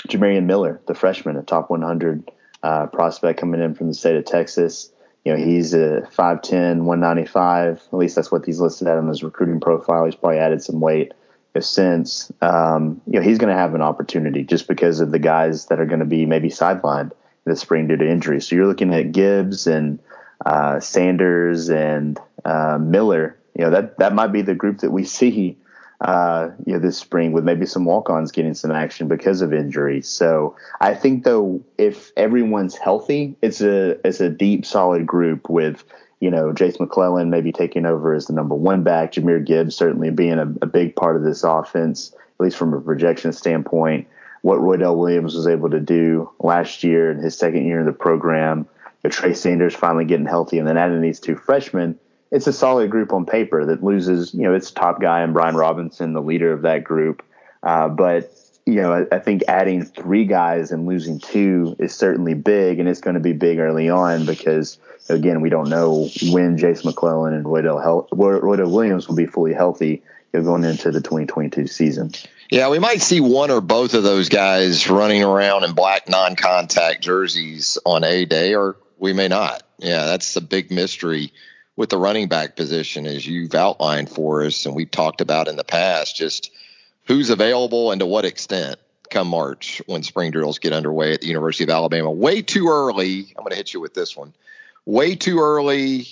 Jamarion 0.10 0.44
Miller, 0.44 0.82
the 0.86 0.94
freshman, 0.94 1.38
a 1.38 1.44
top 1.44 1.70
100 1.70 2.30
uh, 2.62 2.88
prospect 2.88 3.40
coming 3.40 3.62
in 3.62 3.74
from 3.74 3.88
the 3.88 3.94
state 3.94 4.18
of 4.18 4.26
Texas. 4.26 4.92
You 5.28 5.36
know, 5.36 5.44
he's 5.44 5.74
a 5.74 6.08
5'10, 6.16 6.84
195. 6.86 7.82
At 7.92 7.94
least 7.94 8.16
that's 8.16 8.32
what 8.32 8.46
he's 8.46 8.62
listed 8.62 8.88
at 8.88 8.98
on 8.98 9.10
his 9.10 9.24
recruiting 9.24 9.60
profile. 9.60 10.06
He's 10.06 10.16
probably 10.16 10.38
added 10.38 10.64
some 10.64 10.80
weight 10.80 11.14
since. 11.60 12.32
Um, 12.42 13.02
you 13.06 13.20
know, 13.20 13.22
he's 13.22 13.38
going 13.38 13.54
to 13.54 13.60
have 13.60 13.76
an 13.76 13.82
opportunity 13.82 14.46
just 14.46 14.70
because 14.70 15.02
of 15.02 15.12
the 15.12 15.20
guys 15.20 15.66
that 15.66 15.82
are 15.82 15.86
going 15.86 16.00
to 16.00 16.06
be 16.06 16.26
maybe 16.26 16.48
sidelined 16.48 17.12
this 17.44 17.60
spring 17.60 17.90
due 17.90 17.98
to 17.98 18.10
injury. 18.10 18.40
So 18.40 18.56
you're 18.56 18.68
looking 18.68 18.94
at 18.94 19.12
Gibbs 19.12 19.68
and 19.68 20.00
uh, 20.46 20.80
Sanders 20.80 21.68
and 21.68 22.18
uh, 22.46 22.78
Miller. 22.80 23.38
You 23.54 23.66
know, 23.66 23.72
that, 23.72 23.98
that 23.98 24.14
might 24.14 24.32
be 24.32 24.44
the 24.44 24.56
group 24.56 24.78
that 24.78 24.92
we 24.92 25.04
see 25.20 25.58
uh, 26.02 26.50
you 26.66 26.74
know, 26.74 26.80
this 26.80 26.98
spring 26.98 27.32
with 27.32 27.44
maybe 27.44 27.66
some 27.66 27.86
walk-ons 27.86 28.32
getting 28.32 28.54
some 28.54 28.72
action 28.72 29.08
because 29.08 29.42
of 29.42 29.54
injuries. 29.54 30.08
So 30.08 30.56
I 30.80 30.94
think 30.94 31.24
though, 31.24 31.62
if 31.78 32.12
everyone's 32.16 32.76
healthy, 32.76 33.36
it's 33.42 33.62
a 33.62 34.06
it's 34.06 34.20
a 34.20 34.30
deep, 34.30 34.66
solid 34.66 35.08
group 35.08 35.50
with 35.50 35.84
you 36.20 36.30
know 36.30 36.54
Jase 36.54 36.80
McClellan 36.80 37.30
maybe 37.30 37.52
taking 37.52 37.86
over 37.86 38.14
as 38.14 38.28
the 38.28 38.34
number 38.34 38.54
one 38.54 38.84
back, 38.84 39.14
Jahmyr 39.14 39.44
Gibbs 39.44 39.76
certainly 39.76 40.12
being 40.12 40.38
a, 40.38 40.54
a 40.62 40.68
big 40.68 40.96
part 40.96 41.16
of 41.16 41.24
this 41.24 41.44
offense, 41.44 42.14
at 42.14 42.44
least 42.44 42.58
from 42.58 42.74
a 42.74 42.82
projection 42.82 43.34
standpoint. 43.34 44.08
What 44.44 44.60
Roydell 44.60 44.98
Williams 44.98 45.36
was 45.36 45.48
able 45.48 45.72
to 45.72 45.80
do 45.80 46.30
last 46.40 46.84
year 46.84 47.10
in 47.10 47.18
his 47.18 47.36
second 47.36 47.66
year 47.66 47.80
in 47.80 47.88
the 47.88 47.92
program, 47.92 48.68
you 49.04 49.10
Trey 49.10 49.34
Sanders 49.34 49.74
finally 49.74 50.06
getting 50.06 50.28
healthy, 50.28 50.60
and 50.60 50.68
then 50.68 50.78
adding 50.78 51.02
these 51.02 51.20
two 51.20 51.36
freshmen 51.36 51.98
it's 52.32 52.48
a 52.48 52.54
solid 52.54 52.90
group 52.90 53.14
on 53.14 53.26
paper 53.26 53.66
that 53.66 53.84
loses, 53.84 54.34
you 54.34 54.44
know, 54.44 54.54
its 54.54 54.72
top 54.72 55.02
guy 55.02 55.22
and 55.22 55.34
Brian 55.34 55.56
Robinson, 55.56 56.14
the 56.14 56.22
leader 56.22 56.52
of 56.52 56.64
that 56.64 56.84
group. 56.84 57.24
Uh, 57.64 57.90
but 57.90 58.34
you 58.66 58.76
know, 58.76 58.92
I, 58.92 59.16
I, 59.16 59.20
think 59.20 59.44
adding 59.48 59.86
three 59.86 60.26
guys 60.26 60.72
and 60.72 60.86
losing 60.86 61.20
two 61.20 61.78
is 61.80 61.96
certainly 61.96 62.34
big, 62.34 62.80
and 62.80 62.90
it's 62.90 63.00
going 63.00 63.14
to 63.14 63.22
be 63.22 63.32
big 63.32 63.60
early 63.60 63.90
on 63.90 64.26
because 64.26 64.78
again, 65.08 65.40
we 65.40 65.50
don't 65.50 65.70
know 65.70 66.10
when 66.32 66.58
Jase 66.58 66.84
McClellan 66.84 67.34
and 67.34 67.46
Roydell, 67.46 68.10
Roydell 68.10 68.72
Williams 68.72 69.08
will 69.08 69.16
be 69.16 69.26
fully 69.26 69.54
healthy 69.54 70.04
going 70.34 70.64
into 70.66 70.92
the 70.92 71.02
2022 71.02 71.66
season. 71.68 72.12
Yeah, 72.52 72.70
we 72.70 72.80
might 72.80 73.02
see 73.02 73.22
one 73.22 73.52
or 73.52 73.62
both 73.62 73.94
of 73.94 74.04
those 74.04 74.30
guys 74.30 74.90
running 74.90 75.24
around 75.24 75.64
in 75.64 75.74
black 75.74 76.08
non-contact 76.08 77.02
jerseys 77.02 77.78
on 77.86 78.04
a 78.04 78.26
day, 78.26 78.54
or 78.54 78.78
we 78.98 79.14
may 79.14 79.28
not. 79.30 79.64
Yeah, 79.80 80.06
that's 80.06 80.36
a 80.36 80.42
big 80.42 80.72
mystery 80.72 81.32
with 81.78 81.90
the 81.90 81.98
running 81.98 82.28
back 82.28 82.58
position, 82.58 83.06
as 83.06 83.26
you've 83.26 83.56
outlined 83.56 84.10
for 84.10 84.44
us, 84.44 84.66
and 84.66 84.76
we've 84.76 84.92
talked 84.92 85.22
about 85.22 85.48
in 85.48 85.56
the 85.56 85.64
past, 85.64 86.18
just 86.18 86.52
who's 87.06 87.30
available 87.30 87.92
and 87.92 88.02
to 88.02 88.06
what 88.06 88.26
extent 88.26 88.80
come 89.10 89.30
March 89.30 89.82
when 89.86 90.04
spring 90.04 90.32
drills 90.32 90.60
get 90.60 90.74
underway 90.74 91.14
at 91.14 91.22
the 91.22 91.28
University 91.28 91.64
of 91.64 91.70
Alabama. 91.70 92.12
Way 92.12 92.42
too 92.42 92.68
early. 92.68 93.34
I'm 93.38 93.44
going 93.44 93.52
to 93.52 93.56
hit 93.56 93.74
you 93.74 93.80
with 93.80 93.94
this 93.94 94.18
one. 94.18 94.34
Way 94.86 95.16
too 95.16 95.40
early 95.40 96.08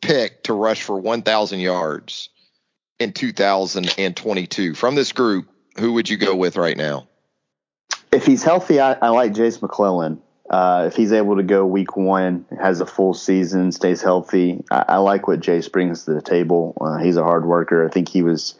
pick 0.00 0.42
to 0.44 0.52
rush 0.52 0.82
for 0.82 0.98
1,000 0.98 1.60
yards 1.60 2.30
in 2.98 3.12
2022 3.12 4.74
from 4.74 4.94
this 4.94 5.12
group, 5.12 5.48
who 5.78 5.92
would 5.94 6.08
you 6.08 6.16
go 6.16 6.34
with 6.34 6.56
right 6.56 6.76
now? 6.76 7.08
If 8.12 8.26
he's 8.26 8.42
healthy, 8.42 8.80
I, 8.80 8.92
I 8.94 9.08
like 9.08 9.34
Jase 9.34 9.60
McClellan. 9.60 10.22
Uh, 10.50 10.84
if 10.86 10.94
he's 10.94 11.12
able 11.12 11.36
to 11.36 11.42
go 11.42 11.64
week 11.64 11.96
one, 11.96 12.44
has 12.60 12.80
a 12.80 12.86
full 12.86 13.14
season, 13.14 13.72
stays 13.72 14.02
healthy, 14.02 14.62
I, 14.70 14.84
I 14.88 14.96
like 14.98 15.26
what 15.26 15.40
Jase 15.40 15.68
brings 15.68 16.04
to 16.04 16.12
the 16.12 16.22
table. 16.22 16.76
Uh, 16.80 16.98
he's 16.98 17.16
a 17.16 17.24
hard 17.24 17.46
worker. 17.46 17.86
I 17.86 17.88
think 17.88 18.08
he 18.08 18.22
was 18.22 18.54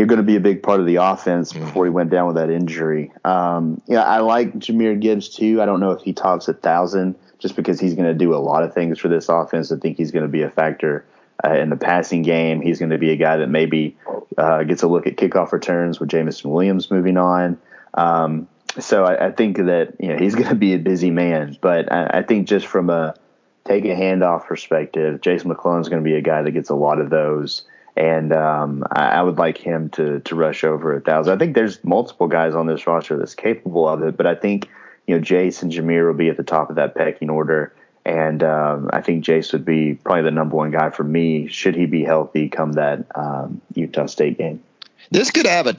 you're 0.00 0.06
going 0.06 0.16
to 0.16 0.22
be 0.22 0.36
a 0.36 0.40
big 0.40 0.62
part 0.62 0.80
of 0.80 0.86
the 0.86 0.96
offense 0.96 1.52
mm-hmm. 1.52 1.66
before 1.66 1.84
he 1.84 1.90
went 1.90 2.08
down 2.08 2.26
with 2.26 2.36
that 2.36 2.48
injury. 2.48 3.12
Um, 3.22 3.82
yeah, 3.86 4.02
I 4.02 4.20
like 4.20 4.54
Jahmyr 4.54 4.98
Gibbs 4.98 5.28
too. 5.28 5.60
I 5.60 5.66
don't 5.66 5.78
know 5.78 5.90
if 5.90 6.00
he 6.00 6.14
tops 6.14 6.48
a 6.48 6.54
thousand 6.54 7.16
just 7.38 7.54
because 7.54 7.78
he's 7.78 7.94
going 7.94 8.08
to 8.08 8.14
do 8.14 8.34
a 8.34 8.40
lot 8.40 8.62
of 8.62 8.72
things 8.72 8.98
for 8.98 9.08
this 9.08 9.28
offense. 9.28 9.70
I 9.70 9.76
think 9.76 9.98
he's 9.98 10.10
going 10.10 10.22
to 10.22 10.28
be 10.28 10.40
a 10.40 10.48
factor 10.48 11.04
uh, 11.44 11.52
in 11.52 11.68
the 11.68 11.76
passing 11.76 12.22
game. 12.22 12.62
He's 12.62 12.78
going 12.78 12.90
to 12.90 12.98
be 12.98 13.10
a 13.10 13.16
guy 13.16 13.36
that 13.36 13.48
maybe 13.48 13.94
uh, 14.38 14.62
gets 14.62 14.82
a 14.82 14.88
look 14.88 15.06
at 15.06 15.16
kickoff 15.16 15.52
returns 15.52 16.00
with 16.00 16.08
Jameson 16.08 16.50
Williams 16.50 16.90
moving 16.90 17.18
on. 17.18 17.58
Um, 17.92 18.48
so 18.78 19.04
I, 19.04 19.26
I, 19.26 19.30
think 19.32 19.56
that 19.56 19.94
you 19.98 20.08
know 20.08 20.16
he's 20.16 20.34
going 20.36 20.48
to 20.48 20.54
be 20.54 20.74
a 20.74 20.78
busy 20.78 21.10
man, 21.10 21.56
but 21.60 21.92
I, 21.92 22.18
I 22.18 22.22
think 22.22 22.48
just 22.48 22.66
from 22.66 22.90
a 22.90 23.14
take 23.64 23.84
a 23.84 23.88
handoff 23.88 24.46
perspective, 24.46 25.20
Jase 25.20 25.44
McClellan's 25.44 25.88
going 25.88 26.02
to 26.02 26.08
be 26.08 26.16
a 26.16 26.22
guy 26.22 26.42
that 26.42 26.50
gets 26.52 26.70
a 26.70 26.74
lot 26.74 27.00
of 27.00 27.10
those 27.10 27.64
and 27.96 28.32
um, 28.32 28.84
I, 28.90 29.08
I, 29.08 29.22
would 29.22 29.38
like 29.38 29.58
him 29.58 29.90
to 29.90 30.20
to 30.20 30.34
rush 30.34 30.64
over 30.64 30.96
a 30.96 31.00
thousand. 31.00 31.34
I 31.34 31.38
think 31.38 31.54
there's 31.54 31.82
multiple 31.84 32.28
guys 32.28 32.54
on 32.54 32.66
this 32.66 32.86
roster 32.86 33.16
that's 33.16 33.34
capable 33.34 33.88
of 33.88 34.02
it, 34.02 34.16
but 34.16 34.26
I 34.26 34.34
think 34.34 34.68
you 35.06 35.16
know 35.16 35.20
Jase 35.20 35.62
and 35.62 35.72
Jahmyr 35.72 36.06
will 36.06 36.14
be 36.14 36.28
at 36.28 36.36
the 36.36 36.42
top 36.42 36.70
of 36.70 36.76
that 36.76 36.94
pecking 36.94 37.30
order, 37.30 37.74
and 38.04 38.42
um, 38.42 38.90
I 38.92 39.00
think 39.00 39.24
Jase 39.24 39.52
would 39.52 39.64
be 39.64 39.94
probably 39.94 40.22
the 40.22 40.30
number 40.30 40.56
one 40.56 40.70
guy 40.70 40.90
for 40.90 41.04
me 41.04 41.48
should 41.48 41.74
he 41.74 41.86
be 41.86 42.04
healthy 42.04 42.48
come 42.48 42.72
that 42.72 43.04
um, 43.14 43.60
Utah 43.74 44.06
State 44.06 44.38
game. 44.38 44.62
This 45.10 45.30
could 45.30 45.46
have 45.46 45.66
a 45.66 45.72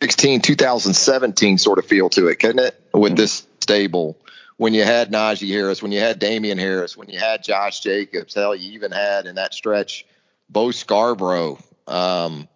2016 0.00 0.40
2017 0.42 1.58
sort 1.58 1.78
of 1.78 1.86
feel 1.86 2.08
to 2.10 2.28
it, 2.28 2.38
couldn't 2.38 2.64
it? 2.64 2.80
With 2.94 3.16
this 3.16 3.46
stable. 3.60 4.16
When 4.56 4.72
you 4.74 4.84
had 4.84 5.10
Najee 5.10 5.50
Harris, 5.50 5.82
when 5.82 5.92
you 5.92 6.00
had 6.00 6.18
Damien 6.18 6.58
Harris, 6.58 6.96
when 6.96 7.08
you 7.08 7.18
had 7.18 7.42
Josh 7.42 7.80
Jacobs, 7.80 8.34
hell, 8.34 8.54
you 8.54 8.72
even 8.72 8.92
had 8.92 9.26
in 9.26 9.36
that 9.36 9.54
stretch 9.54 10.04
Bo 10.48 10.70
Scarborough, 10.70 11.58
um, 11.86 12.48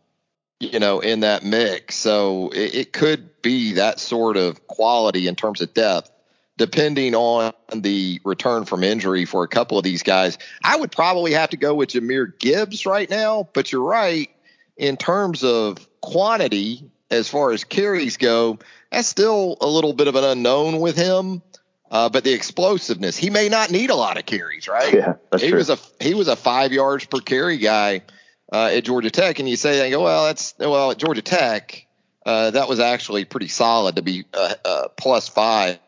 you 0.61 0.78
know, 0.78 1.00
in 1.00 1.20
that 1.20 1.44
mix. 1.44 1.96
So 1.96 2.50
it, 2.50 2.74
it, 2.74 2.92
could 2.92 3.42
be 3.42 3.74
that 3.74 4.00
sort 4.00 4.37
of 4.37 4.66
quality 4.66 5.28
in 5.28 5.37
terms 5.37 5.61
of 5.61 5.74
depth, 5.74 6.11
depending 6.57 7.14
on 7.14 7.52
the 7.74 8.20
return 8.24 8.64
from 8.64 8.83
injury 8.83 9.24
for 9.24 9.44
a 9.44 9.48
couple 9.48 9.78
of 9.78 9.85
these 9.85 10.02
guys. 10.02 10.38
I 10.64 10.76
would 10.76 10.92
probably 10.92 11.33
have 11.33 11.50
to 11.50 11.57
go 11.57 11.74
with 11.74 11.90
Jahmyr 11.90 12.38
Gibbs 12.38 12.87
right 12.87 13.11
now, 13.11 13.48
but 13.52 13.72
you're 13.72 13.83
right. 13.83 14.31
In 14.76 14.96
terms 14.96 15.44
of 15.44 15.87
quantity, 16.00 16.90
as 17.12 17.29
far 17.29 17.53
as 17.53 17.64
carries 17.64 18.16
go, 18.16 18.59
that's 18.90 19.09
still 19.09 19.57
a 19.61 19.66
little 19.66 19.92
bit 19.92 20.09
of 20.09 20.16
an 20.16 20.25
unknown 20.25 20.81
with 20.81 20.96
him. 20.96 21.42
Uh, 21.90 22.09
but 22.09 22.25
the 22.25 22.33
explosiveness, 22.33 23.18
he 23.18 23.29
may 23.29 23.51
not 23.51 23.70
need 23.70 23.90
a 23.90 23.94
lot 23.94 24.18
of 24.18 24.25
carries, 24.25 24.66
right? 24.66 24.94
Yeah, 24.94 25.14
he 25.38 25.51
true. 25.51 25.59
was 25.59 25.68
a 25.68 25.79
he 26.01 26.14
was 26.14 26.27
a 26.27 26.37
five 26.37 26.72
yards 26.72 27.05
per 27.05 27.18
carry 27.18 27.59
guy 27.59 28.03
uh, 28.51 28.70
at 28.72 28.85
Georgia 28.85 29.11
Tech, 29.11 29.38
and 29.38 29.48
you 29.48 29.57
say, 29.57 29.90
go, 29.90 30.03
well, 30.03 30.25
that's 30.25 30.55
well 30.59 30.90
at 30.92 30.96
Georgia 30.96 31.20
Tech, 31.20 31.87
uh, 32.25 32.51
that 32.53 32.68
was 32.68 32.81
actually 32.81 33.27
pretty 33.27 33.48
solid 33.48 33.96
to 33.96 34.03
be 34.03 34.25
uh, 34.33 34.55
uh, 34.64 34.88
plus 34.96 35.29
five 35.29 35.79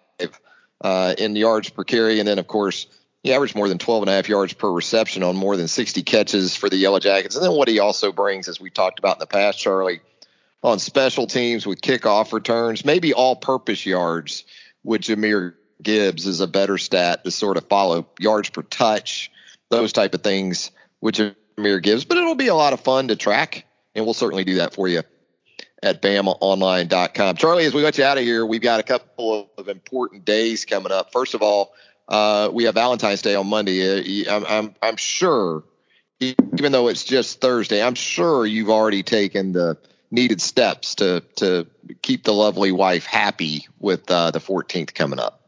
uh, 0.83 1.15
in 1.17 1.37
yards 1.37 1.71
per 1.71 1.85
carry, 1.85 2.19
and 2.19 2.29
then 2.29 2.39
of 2.39 2.47
course 2.47 2.87
he 3.23 3.33
averaged 3.33 3.57
more 3.57 3.71
than 3.71 3.79
12 3.79 4.03
and 4.03 4.11
a 4.11 4.13
half 4.13 4.29
yards 4.29 4.53
per 4.53 4.71
reception 4.71 5.23
on 5.23 5.35
more 5.35 5.57
than 5.57 5.69
60 5.69 6.03
catches 6.03 6.55
for 6.55 6.69
the 6.69 6.77
Yellow 6.77 6.99
Jackets, 6.99 7.37
and 7.37 7.45
then 7.45 7.53
what 7.53 7.69
he 7.69 7.79
also 7.79 8.13
brings, 8.13 8.49
as 8.49 8.61
we 8.61 8.69
talked 8.69 8.99
about 8.99 9.17
in 9.17 9.21
the 9.21 9.27
past, 9.27 9.59
Charlie, 9.59 10.01
on 10.65 10.79
special 10.79 11.27
teams 11.27 11.67
with 11.67 11.83
kickoff 11.83 12.33
returns, 12.33 12.87
maybe 12.87 13.13
all-purpose 13.13 13.85
yards 13.85 14.45
with 14.83 15.03
Jahmyr 15.03 15.55
Gibbs 15.83 16.27
is 16.27 16.41
a 16.41 16.47
better 16.47 16.79
stat 16.79 17.23
to 17.25 17.31
sort 17.31 17.59
of 17.59 17.69
follow 17.69 18.07
yards 18.19 18.49
per 18.49 18.63
touch, 18.63 19.31
those 19.69 19.93
type 19.93 20.15
of 20.15 20.23
things, 20.23 20.71
which 21.01 21.19
Jahmyr 21.19 21.83
Gibbs. 21.83 22.07
But 22.07 22.17
it'll 22.17 22.35
be 22.35 22.49
a 22.49 22.55
lot 22.55 22.73
of 22.73 22.81
fun 22.81 23.09
to 23.09 23.17
track, 23.17 23.67
and 23.95 24.07
we'll 24.07 24.15
certainly 24.15 24.45
do 24.45 24.57
that 24.57 24.75
for 24.75 24.89
you 24.89 25.03
at 25.83 26.01
BamaOnline.com. 26.01 27.37
Charlie, 27.37 27.67
as 27.67 27.75
we 27.75 27.83
let 27.83 27.99
you 27.99 28.05
out 28.05 28.17
of 28.17 28.25
here, 28.25 28.47
we've 28.47 28.63
got 28.63 28.81
a 28.81 28.85
couple 28.85 29.51
of 29.59 29.69
important 29.69 30.25
days 30.25 30.65
coming 30.65 30.93
up. 30.93 31.13
First 31.13 31.35
of 31.35 31.43
all, 31.43 31.75
uh, 32.09 32.49
we 32.51 32.65
have 32.65 32.75
Valentine's 32.75 33.21
Day 33.21 33.35
on 33.35 33.47
Monday. 33.49 34.25
Uh, 34.27 34.35
I'm, 34.35 34.47
I'm, 34.47 34.75
I'm 34.81 34.97
sure, 34.97 35.63
even 36.21 36.73
though 36.73 36.89
it's 36.89 37.05
just 37.05 37.43
Thursday, 37.43 37.83
I'm 37.83 37.95
sure 37.95 38.47
you've 38.47 38.71
already 38.71 39.03
taken 39.03 39.53
the 39.53 39.77
needed 40.15 40.41
steps 40.41 40.95
to 40.97 41.23
to 41.37 41.67
keep 42.03 42.25
the 42.25 42.33
lovely 42.33 42.73
wife 42.73 43.05
happy 43.05 43.67
with 43.81 44.11
uh, 44.11 44.31
the 44.31 44.39
14th 44.39 44.95
coming 44.95 45.19
up. 45.19 45.41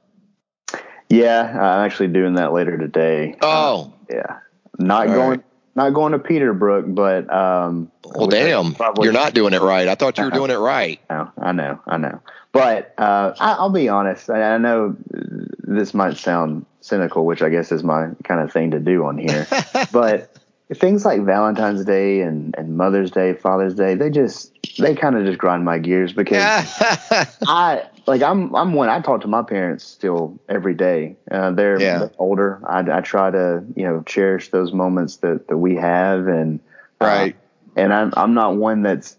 Yeah, 1.08 1.42
I'm 1.42 1.86
actually 1.86 2.08
doing 2.08 2.34
that 2.34 2.52
later 2.52 2.76
today. 2.76 3.36
Oh, 3.40 3.94
uh, 4.10 4.14
yeah. 4.14 4.38
Not 4.78 5.08
All 5.08 5.14
going, 5.14 5.30
right. 5.30 5.44
not 5.74 5.90
going 5.90 6.12
to 6.12 6.18
Peterbrooke, 6.18 6.94
but 6.94 7.32
um. 7.32 7.90
Well, 8.04 8.26
damn, 8.26 8.76
you're 9.00 9.12
not 9.12 9.34
doing 9.34 9.54
it 9.54 9.62
right. 9.62 9.88
I 9.88 9.94
thought 9.94 10.18
you 10.18 10.24
were 10.24 10.30
doing 10.30 10.50
it 10.50 10.58
right. 10.58 11.00
No, 11.10 11.30
I 11.38 11.52
know, 11.52 11.80
I 11.86 11.96
know. 11.96 12.20
But 12.52 12.94
uh, 12.98 13.34
I, 13.38 13.62
will 13.62 13.70
be 13.70 13.88
honest. 13.88 14.30
I, 14.30 14.54
I 14.54 14.58
know 14.58 14.96
this 15.10 15.94
might 15.94 16.16
sound 16.16 16.66
cynical, 16.80 17.26
which 17.26 17.42
I 17.42 17.50
guess 17.50 17.70
is 17.70 17.82
my 17.84 18.08
kind 18.24 18.40
of 18.40 18.52
thing 18.52 18.70
to 18.72 18.80
do 18.80 19.04
on 19.04 19.18
here. 19.18 19.46
but 19.92 20.36
things 20.74 21.04
like 21.04 21.22
Valentine's 21.22 21.84
Day 21.84 22.20
and, 22.20 22.54
and 22.58 22.76
Mother's 22.76 23.10
Day, 23.10 23.34
Father's 23.34 23.74
Day, 23.74 23.94
they 23.94 24.10
just 24.10 24.52
they 24.78 24.94
kind 24.94 25.16
of 25.16 25.24
just 25.24 25.38
grind 25.38 25.64
my 25.64 25.78
gears 25.78 26.12
because 26.12 26.42
I 27.46 27.84
like 28.06 28.22
I'm 28.22 28.54
I'm 28.54 28.72
one 28.72 28.88
I 28.88 29.00
talk 29.00 29.20
to 29.22 29.28
my 29.28 29.42
parents 29.42 29.84
still 29.84 30.38
every 30.48 30.74
day. 30.74 31.16
Uh, 31.30 31.52
they're, 31.52 31.80
yeah. 31.80 32.08
older. 32.18 32.60
I, 32.66 32.80
I 32.98 33.00
try 33.00 33.30
to 33.30 33.64
you 33.76 33.84
know 33.84 34.02
cherish 34.02 34.50
those 34.50 34.72
moments 34.72 35.18
that 35.18 35.48
that 35.48 35.58
we 35.58 35.76
have 35.76 36.26
and 36.26 36.58
uh, 37.00 37.06
right. 37.06 37.34
Uh, 37.34 37.80
and 37.80 37.92
I'm 37.92 38.12
I'm 38.16 38.34
not 38.34 38.56
one 38.56 38.82
that's 38.82 39.16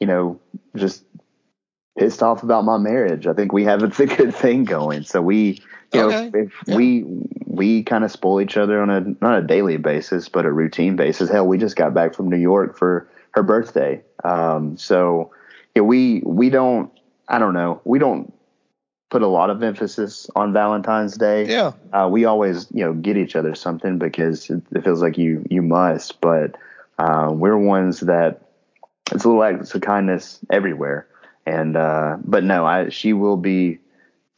you 0.00 0.06
know 0.06 0.40
just 0.74 1.04
pissed 1.96 2.22
off 2.22 2.42
about 2.42 2.64
my 2.64 2.78
marriage. 2.78 3.26
I 3.26 3.34
think 3.34 3.52
we 3.52 3.64
have 3.64 3.82
a 3.82 3.88
good 4.06 4.34
thing 4.34 4.64
going. 4.64 5.04
So 5.04 5.22
we 5.22 5.60
you 5.92 6.00
okay. 6.02 6.30
know 6.30 6.38
if 6.38 6.52
yeah. 6.66 6.76
we 6.76 7.04
we 7.46 7.82
kind 7.82 8.04
of 8.04 8.10
spoil 8.10 8.40
each 8.40 8.56
other 8.56 8.80
on 8.80 8.90
a 8.90 9.00
not 9.20 9.38
a 9.38 9.42
daily 9.42 9.76
basis 9.76 10.28
but 10.28 10.44
a 10.44 10.52
routine 10.52 10.96
basis. 10.96 11.30
Hell, 11.30 11.46
we 11.46 11.58
just 11.58 11.76
got 11.76 11.94
back 11.94 12.14
from 12.14 12.28
New 12.28 12.36
York 12.38 12.76
for 12.76 13.08
her 13.32 13.42
birthday. 13.42 14.02
Um, 14.24 14.76
so 14.76 15.30
yeah, 15.74 15.82
we 15.82 16.22
we 16.24 16.50
don't 16.50 16.90
I 17.28 17.38
don't 17.38 17.54
know. 17.54 17.80
We 17.84 17.98
don't 17.98 18.32
put 19.10 19.22
a 19.22 19.26
lot 19.26 19.50
of 19.50 19.62
emphasis 19.62 20.28
on 20.36 20.52
Valentine's 20.52 21.16
Day. 21.16 21.46
Yeah. 21.46 21.72
Uh, 21.92 22.08
we 22.10 22.24
always, 22.24 22.66
you 22.72 22.84
know, 22.84 22.92
get 22.92 23.16
each 23.16 23.36
other 23.36 23.54
something 23.54 23.98
because 23.98 24.50
it, 24.50 24.62
it 24.72 24.84
feels 24.84 25.02
like 25.02 25.16
you 25.18 25.44
you 25.50 25.62
must. 25.62 26.20
But 26.20 26.56
uh, 26.98 27.30
we're 27.32 27.56
ones 27.56 28.00
that 28.00 28.42
it's 29.12 29.24
a 29.24 29.28
little 29.28 29.42
acts 29.42 29.74
of 29.74 29.80
kindness 29.80 30.40
everywhere. 30.50 31.06
And 31.46 31.76
uh, 31.76 32.18
but 32.24 32.44
no, 32.44 32.66
I 32.66 32.90
she 32.90 33.12
will 33.12 33.36
be 33.36 33.78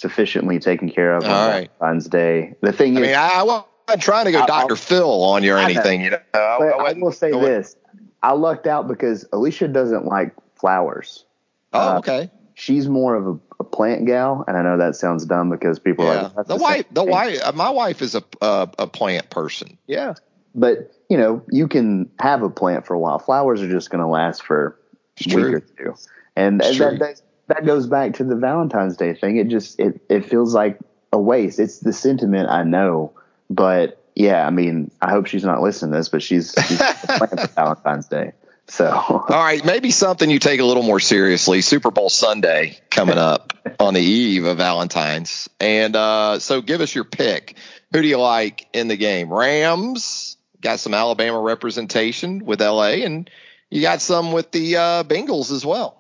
sufficiently 0.00 0.58
taken 0.58 0.90
care 0.90 1.16
of 1.16 1.24
All 1.24 1.30
on 1.30 1.50
right. 1.50 1.70
Valentine's 1.78 2.08
Day. 2.08 2.54
The 2.60 2.72
thing 2.72 2.96
I 2.96 3.00
is, 3.00 3.06
mean, 3.06 3.16
I, 3.16 3.30
I 3.34 3.42
wasn't 3.42 4.02
trying 4.02 4.26
to 4.26 4.32
go 4.32 4.46
Dr. 4.46 4.76
Phil 4.76 5.24
on 5.24 5.42
you 5.42 5.54
or 5.54 5.58
anything. 5.58 6.02
You 6.02 6.10
know, 6.10 6.20
I, 6.34 6.38
I, 6.38 6.90
I 6.90 6.92
will 6.94 7.12
say 7.12 7.30
this: 7.30 7.76
I 8.22 8.32
lucked 8.32 8.66
out 8.66 8.88
because 8.88 9.26
Alicia 9.32 9.68
doesn't 9.68 10.06
like 10.06 10.34
flowers. 10.56 11.24
Oh, 11.72 11.78
uh, 11.78 11.98
okay 11.98 12.30
she's 12.60 12.88
more 12.88 13.14
of 13.14 13.26
a, 13.26 13.38
a, 13.60 13.64
plant 13.64 14.06
gal, 14.06 14.44
and 14.46 14.56
I 14.56 14.62
know 14.62 14.76
that 14.76 14.94
sounds 14.94 15.24
dumb 15.24 15.50
because 15.50 15.78
people 15.78 16.04
yeah. 16.04 16.10
are 16.10 16.22
like 16.22 16.34
the, 16.34 16.44
the 16.44 16.56
wife. 16.56 16.84
The 16.92 17.04
wife, 17.04 17.40
uh, 17.42 17.52
my 17.52 17.70
wife 17.70 18.02
is 18.02 18.14
a 18.14 18.22
uh, 18.40 18.66
a 18.78 18.86
plant 18.86 19.30
person. 19.30 19.78
Yeah, 19.86 20.14
but 20.54 20.92
you 21.08 21.16
know, 21.16 21.42
you 21.50 21.66
can 21.66 22.10
have 22.20 22.42
a 22.42 22.50
plant 22.50 22.86
for 22.86 22.94
a 22.94 22.98
while. 22.98 23.18
Flowers 23.18 23.62
are 23.62 23.70
just 23.70 23.90
going 23.90 24.02
to 24.02 24.06
last 24.06 24.42
for 24.42 24.78
a 25.26 25.34
week 25.34 25.44
or 25.46 25.60
two, 25.60 25.94
and, 26.36 26.62
and 26.62 26.76
that, 26.76 26.98
that, 26.98 27.22
that 27.50 27.66
goes 27.66 27.86
back 27.86 28.14
to 28.14 28.24
the 28.24 28.36
Valentine's 28.36 28.96
Day 28.96 29.14
thing. 29.14 29.36
It 29.36 29.48
just 29.48 29.78
it 29.78 30.00
it 30.08 30.24
feels 30.24 30.54
like 30.54 30.78
a 31.12 31.18
waste. 31.18 31.58
It's 31.58 31.78
the 31.78 31.92
sentiment 31.92 32.48
I 32.48 32.64
know, 32.64 33.12
but 33.48 34.00
yeah, 34.14 34.46
I 34.46 34.50
mean, 34.50 34.90
I 35.00 35.10
hope 35.10 35.26
she's 35.26 35.44
not 35.44 35.62
listening 35.62 35.92
to 35.92 35.98
this, 35.98 36.08
but 36.08 36.22
she's, 36.22 36.54
she's 36.66 36.78
playing 36.78 37.36
for 37.36 37.46
Valentine's 37.54 38.08
Day. 38.08 38.32
So, 38.66 38.88
all 38.88 39.24
right, 39.28 39.64
maybe 39.64 39.90
something 39.90 40.30
you 40.30 40.38
take 40.38 40.60
a 40.60 40.64
little 40.64 40.84
more 40.84 41.00
seriously. 41.00 41.60
Super 41.60 41.90
Bowl 41.90 42.08
Sunday 42.08 42.78
coming 42.88 43.18
up 43.18 43.52
on 43.80 43.94
the 43.94 44.00
eve 44.00 44.44
of 44.44 44.58
Valentine's, 44.58 45.48
and 45.58 45.96
uh, 45.96 46.38
so 46.38 46.60
give 46.62 46.80
us 46.80 46.94
your 46.94 47.04
pick. 47.04 47.56
Who 47.92 48.00
do 48.00 48.06
you 48.06 48.18
like 48.18 48.68
in 48.72 48.86
the 48.86 48.96
game? 48.96 49.32
Rams 49.32 50.36
got 50.60 50.78
some 50.78 50.94
Alabama 50.94 51.40
representation 51.40 52.44
with 52.44 52.60
LA, 52.60 53.02
and 53.04 53.28
you 53.70 53.82
got 53.82 54.00
some 54.00 54.30
with 54.30 54.52
the 54.52 54.76
uh, 54.76 55.02
Bengals 55.02 55.50
as 55.50 55.66
well. 55.66 55.99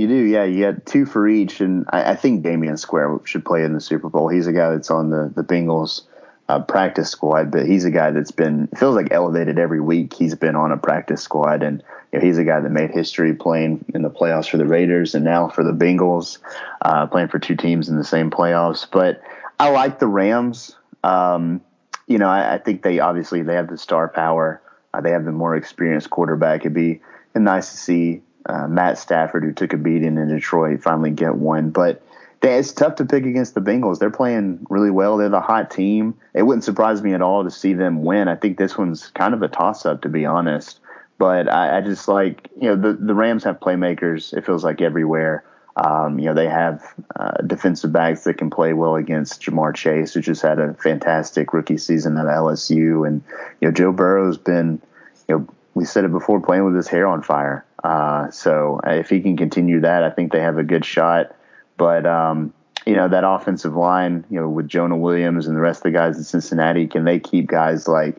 You 0.00 0.08
do, 0.08 0.14
yeah. 0.14 0.44
You 0.44 0.72
got 0.72 0.86
two 0.86 1.04
for 1.04 1.28
each, 1.28 1.60
and 1.60 1.84
I, 1.90 2.12
I 2.12 2.16
think 2.16 2.42
Damion 2.42 2.78
Square 2.78 3.20
should 3.24 3.44
play 3.44 3.64
in 3.64 3.74
the 3.74 3.82
Super 3.82 4.08
Bowl. 4.08 4.28
He's 4.28 4.46
a 4.46 4.52
guy 4.54 4.70
that's 4.70 4.90
on 4.90 5.10
the 5.10 5.30
the 5.36 5.44
Bengals 5.44 6.04
uh, 6.48 6.62
practice 6.62 7.10
squad, 7.10 7.50
but 7.50 7.66
he's 7.66 7.84
a 7.84 7.90
guy 7.90 8.10
that's 8.10 8.30
been 8.30 8.68
feels 8.68 8.96
like 8.96 9.08
elevated 9.10 9.58
every 9.58 9.82
week. 9.82 10.14
He's 10.14 10.34
been 10.34 10.56
on 10.56 10.72
a 10.72 10.78
practice 10.78 11.20
squad, 11.20 11.62
and 11.62 11.82
you 12.12 12.18
know, 12.18 12.24
he's 12.24 12.38
a 12.38 12.44
guy 12.44 12.60
that 12.60 12.70
made 12.70 12.92
history 12.92 13.34
playing 13.34 13.84
in 13.92 14.00
the 14.00 14.08
playoffs 14.08 14.48
for 14.48 14.56
the 14.56 14.64
Raiders 14.64 15.14
and 15.14 15.22
now 15.22 15.48
for 15.48 15.62
the 15.62 15.72
Bengals, 15.72 16.38
uh, 16.80 17.06
playing 17.06 17.28
for 17.28 17.38
two 17.38 17.56
teams 17.56 17.90
in 17.90 17.98
the 17.98 18.02
same 18.02 18.30
playoffs. 18.30 18.86
But 18.90 19.20
I 19.58 19.68
like 19.68 19.98
the 19.98 20.06
Rams. 20.06 20.76
Um, 21.04 21.60
you 22.06 22.16
know, 22.16 22.28
I, 22.28 22.54
I, 22.54 22.58
think 22.58 22.82
they 22.82 23.00
obviously 23.00 23.42
they 23.42 23.56
have 23.56 23.68
the 23.68 23.76
star 23.76 24.08
power. 24.08 24.62
Uh, 24.94 25.02
they 25.02 25.10
have 25.10 25.26
the 25.26 25.32
more 25.32 25.56
experienced 25.56 26.08
quarterback. 26.08 26.60
It'd 26.60 26.72
be 26.72 27.02
nice 27.34 27.70
to 27.72 27.76
see 27.76 28.22
uh, 28.46 28.66
Matt 28.68 28.98
Stafford, 28.98 29.44
who 29.44 29.52
took 29.52 29.72
a 29.72 29.76
beating 29.76 30.16
in 30.16 30.28
Detroit, 30.28 30.82
finally 30.82 31.10
get 31.10 31.34
one. 31.34 31.70
But 31.70 32.02
it's 32.42 32.72
tough 32.72 32.96
to 32.96 33.04
pick 33.04 33.26
against 33.26 33.54
the 33.54 33.60
Bengals. 33.60 33.98
They're 33.98 34.10
playing 34.10 34.66
really 34.70 34.90
well. 34.90 35.16
They're 35.16 35.28
the 35.28 35.40
hot 35.40 35.70
team. 35.70 36.14
It 36.32 36.42
wouldn't 36.42 36.64
surprise 36.64 37.02
me 37.02 37.12
at 37.12 37.22
all 37.22 37.44
to 37.44 37.50
see 37.50 37.74
them 37.74 38.02
win. 38.02 38.28
I 38.28 38.36
think 38.36 38.56
this 38.56 38.78
one's 38.78 39.08
kind 39.08 39.34
of 39.34 39.42
a 39.42 39.48
toss 39.48 39.84
up, 39.84 40.02
to 40.02 40.08
be 40.08 40.24
honest. 40.24 40.80
But 41.18 41.52
I, 41.52 41.78
I 41.78 41.80
just 41.82 42.08
like 42.08 42.48
you 42.56 42.68
know 42.68 42.76
the 42.76 42.94
the 42.94 43.14
Rams 43.14 43.44
have 43.44 43.60
playmakers. 43.60 44.32
It 44.32 44.46
feels 44.46 44.64
like 44.64 44.80
everywhere. 44.80 45.44
Um, 45.76 46.18
you 46.18 46.24
know 46.26 46.34
they 46.34 46.48
have 46.48 46.82
uh, 47.14 47.42
defensive 47.42 47.92
backs 47.92 48.24
that 48.24 48.38
can 48.38 48.48
play 48.48 48.72
well 48.72 48.96
against 48.96 49.42
Ja'Marr 49.42 49.74
Chase, 49.74 50.14
who 50.14 50.20
just 50.20 50.40
had 50.40 50.58
a 50.58 50.74
fantastic 50.74 51.52
rookie 51.52 51.76
season 51.76 52.16
at 52.16 52.24
LSU, 52.24 53.06
and 53.06 53.22
you 53.60 53.68
know 53.68 53.72
Joe 53.72 53.92
Burrow's 53.92 54.38
been 54.38 54.80
you 55.28 55.38
know 55.38 55.48
we 55.74 55.84
said 55.84 56.04
it 56.04 56.10
before 56.10 56.40
playing 56.40 56.64
with 56.64 56.74
his 56.74 56.88
hair 56.88 57.06
on 57.06 57.22
fire. 57.22 57.66
Uh, 57.82 58.30
so 58.30 58.80
if 58.84 59.08
he 59.08 59.20
can 59.20 59.36
continue 59.36 59.80
that, 59.80 60.02
I 60.04 60.10
think 60.10 60.32
they 60.32 60.40
have 60.40 60.58
a 60.58 60.64
good 60.64 60.84
shot. 60.84 61.34
But 61.76 62.06
um, 62.06 62.52
you 62.86 62.94
know 62.94 63.08
that 63.08 63.24
offensive 63.24 63.74
line, 63.74 64.24
you 64.30 64.40
know, 64.40 64.48
with 64.48 64.68
Jonah 64.68 64.96
Williams 64.96 65.46
and 65.46 65.56
the 65.56 65.60
rest 65.60 65.80
of 65.80 65.84
the 65.84 65.90
guys 65.90 66.16
in 66.16 66.24
Cincinnati, 66.24 66.86
can 66.86 67.04
they 67.04 67.18
keep 67.18 67.46
guys 67.46 67.88
like 67.88 68.16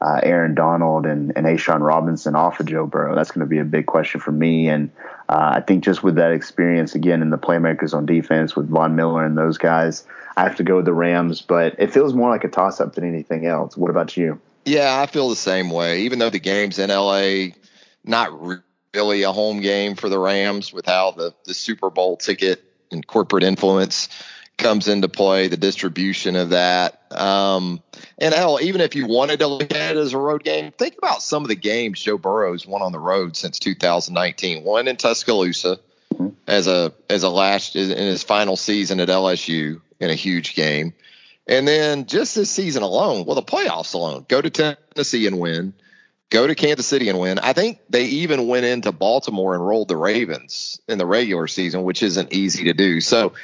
uh, 0.00 0.20
Aaron 0.22 0.54
Donald 0.54 1.06
and, 1.06 1.32
and 1.36 1.46
A'Shawn 1.46 1.80
Robinson 1.80 2.34
off 2.34 2.60
of 2.60 2.66
Joe 2.66 2.86
Burrow? 2.86 3.14
That's 3.14 3.30
going 3.30 3.46
to 3.46 3.50
be 3.50 3.58
a 3.58 3.64
big 3.64 3.86
question 3.86 4.20
for 4.20 4.32
me. 4.32 4.68
And 4.68 4.90
uh, 5.28 5.52
I 5.56 5.60
think 5.60 5.84
just 5.84 6.02
with 6.02 6.16
that 6.16 6.32
experience 6.32 6.94
again 6.94 7.22
in 7.22 7.30
the 7.30 7.38
playmakers 7.38 7.94
on 7.94 8.04
defense 8.04 8.56
with 8.56 8.68
Von 8.68 8.96
Miller 8.96 9.24
and 9.24 9.38
those 9.38 9.58
guys, 9.58 10.04
I 10.36 10.42
have 10.42 10.56
to 10.56 10.64
go 10.64 10.76
with 10.76 10.86
the 10.86 10.92
Rams. 10.92 11.40
But 11.40 11.76
it 11.78 11.92
feels 11.92 12.14
more 12.14 12.30
like 12.30 12.44
a 12.44 12.48
toss 12.48 12.80
up 12.80 12.94
than 12.94 13.04
anything 13.04 13.46
else. 13.46 13.76
What 13.76 13.90
about 13.90 14.16
you? 14.16 14.40
Yeah, 14.64 15.00
I 15.00 15.06
feel 15.06 15.28
the 15.28 15.36
same 15.36 15.70
way. 15.70 16.02
Even 16.02 16.18
though 16.18 16.30
the 16.30 16.38
game's 16.38 16.78
in 16.78 16.90
LA, 16.90 17.54
not 18.04 18.30
really 18.94 19.22
a 19.22 19.32
home 19.32 19.60
game 19.60 19.94
for 19.94 20.08
the 20.08 20.18
Rams 20.18 20.72
with 20.72 20.86
how 20.86 21.12
the, 21.12 21.34
the 21.44 21.54
Super 21.54 21.90
Bowl 21.90 22.16
ticket 22.16 22.62
and 22.90 23.06
corporate 23.06 23.44
influence 23.44 24.08
comes 24.58 24.86
into 24.86 25.08
play, 25.08 25.48
the 25.48 25.56
distribution 25.56 26.36
of 26.36 26.50
that. 26.50 27.00
Um, 27.10 27.82
and 28.18 28.34
hell, 28.34 28.58
even 28.60 28.80
if 28.80 28.94
you 28.94 29.06
wanted 29.06 29.40
to 29.40 29.46
look 29.46 29.74
at 29.74 29.96
it 29.96 29.98
as 29.98 30.12
a 30.12 30.18
road 30.18 30.44
game, 30.44 30.72
think 30.72 30.96
about 30.98 31.22
some 31.22 31.42
of 31.42 31.48
the 31.48 31.56
games 31.56 32.00
Joe 32.00 32.18
Burrow's 32.18 32.66
won 32.66 32.82
on 32.82 32.92
the 32.92 32.98
road 32.98 33.36
since 33.36 33.58
2019. 33.58 34.62
One 34.62 34.88
in 34.88 34.96
Tuscaloosa 34.96 35.78
mm-hmm. 36.12 36.28
as 36.46 36.66
a 36.66 36.92
as 37.08 37.22
a 37.22 37.30
last 37.30 37.76
in 37.76 37.88
his 37.88 38.22
final 38.22 38.56
season 38.56 39.00
at 39.00 39.08
LSU 39.08 39.80
in 40.00 40.10
a 40.10 40.14
huge 40.14 40.54
game. 40.54 40.92
And 41.46 41.66
then 41.66 42.06
just 42.06 42.36
this 42.36 42.50
season 42.50 42.82
alone, 42.82 43.24
well, 43.24 43.34
the 43.34 43.42
playoffs 43.42 43.94
alone, 43.94 44.26
go 44.28 44.40
to 44.40 44.50
Tennessee 44.50 45.26
and 45.26 45.40
win, 45.40 45.74
go 46.32 46.46
to 46.46 46.54
Kansas 46.54 46.86
City 46.86 47.10
and 47.10 47.20
win. 47.20 47.38
I 47.38 47.52
think 47.52 47.78
they 47.90 48.06
even 48.06 48.48
went 48.48 48.64
into 48.64 48.90
Baltimore 48.90 49.54
and 49.54 49.64
rolled 49.64 49.88
the 49.88 49.98
Ravens 49.98 50.80
in 50.88 50.96
the 50.96 51.04
regular 51.04 51.46
season, 51.46 51.82
which 51.82 52.02
isn't 52.02 52.32
easy 52.32 52.64
to 52.64 52.72
do. 52.72 53.02
So, 53.02 53.34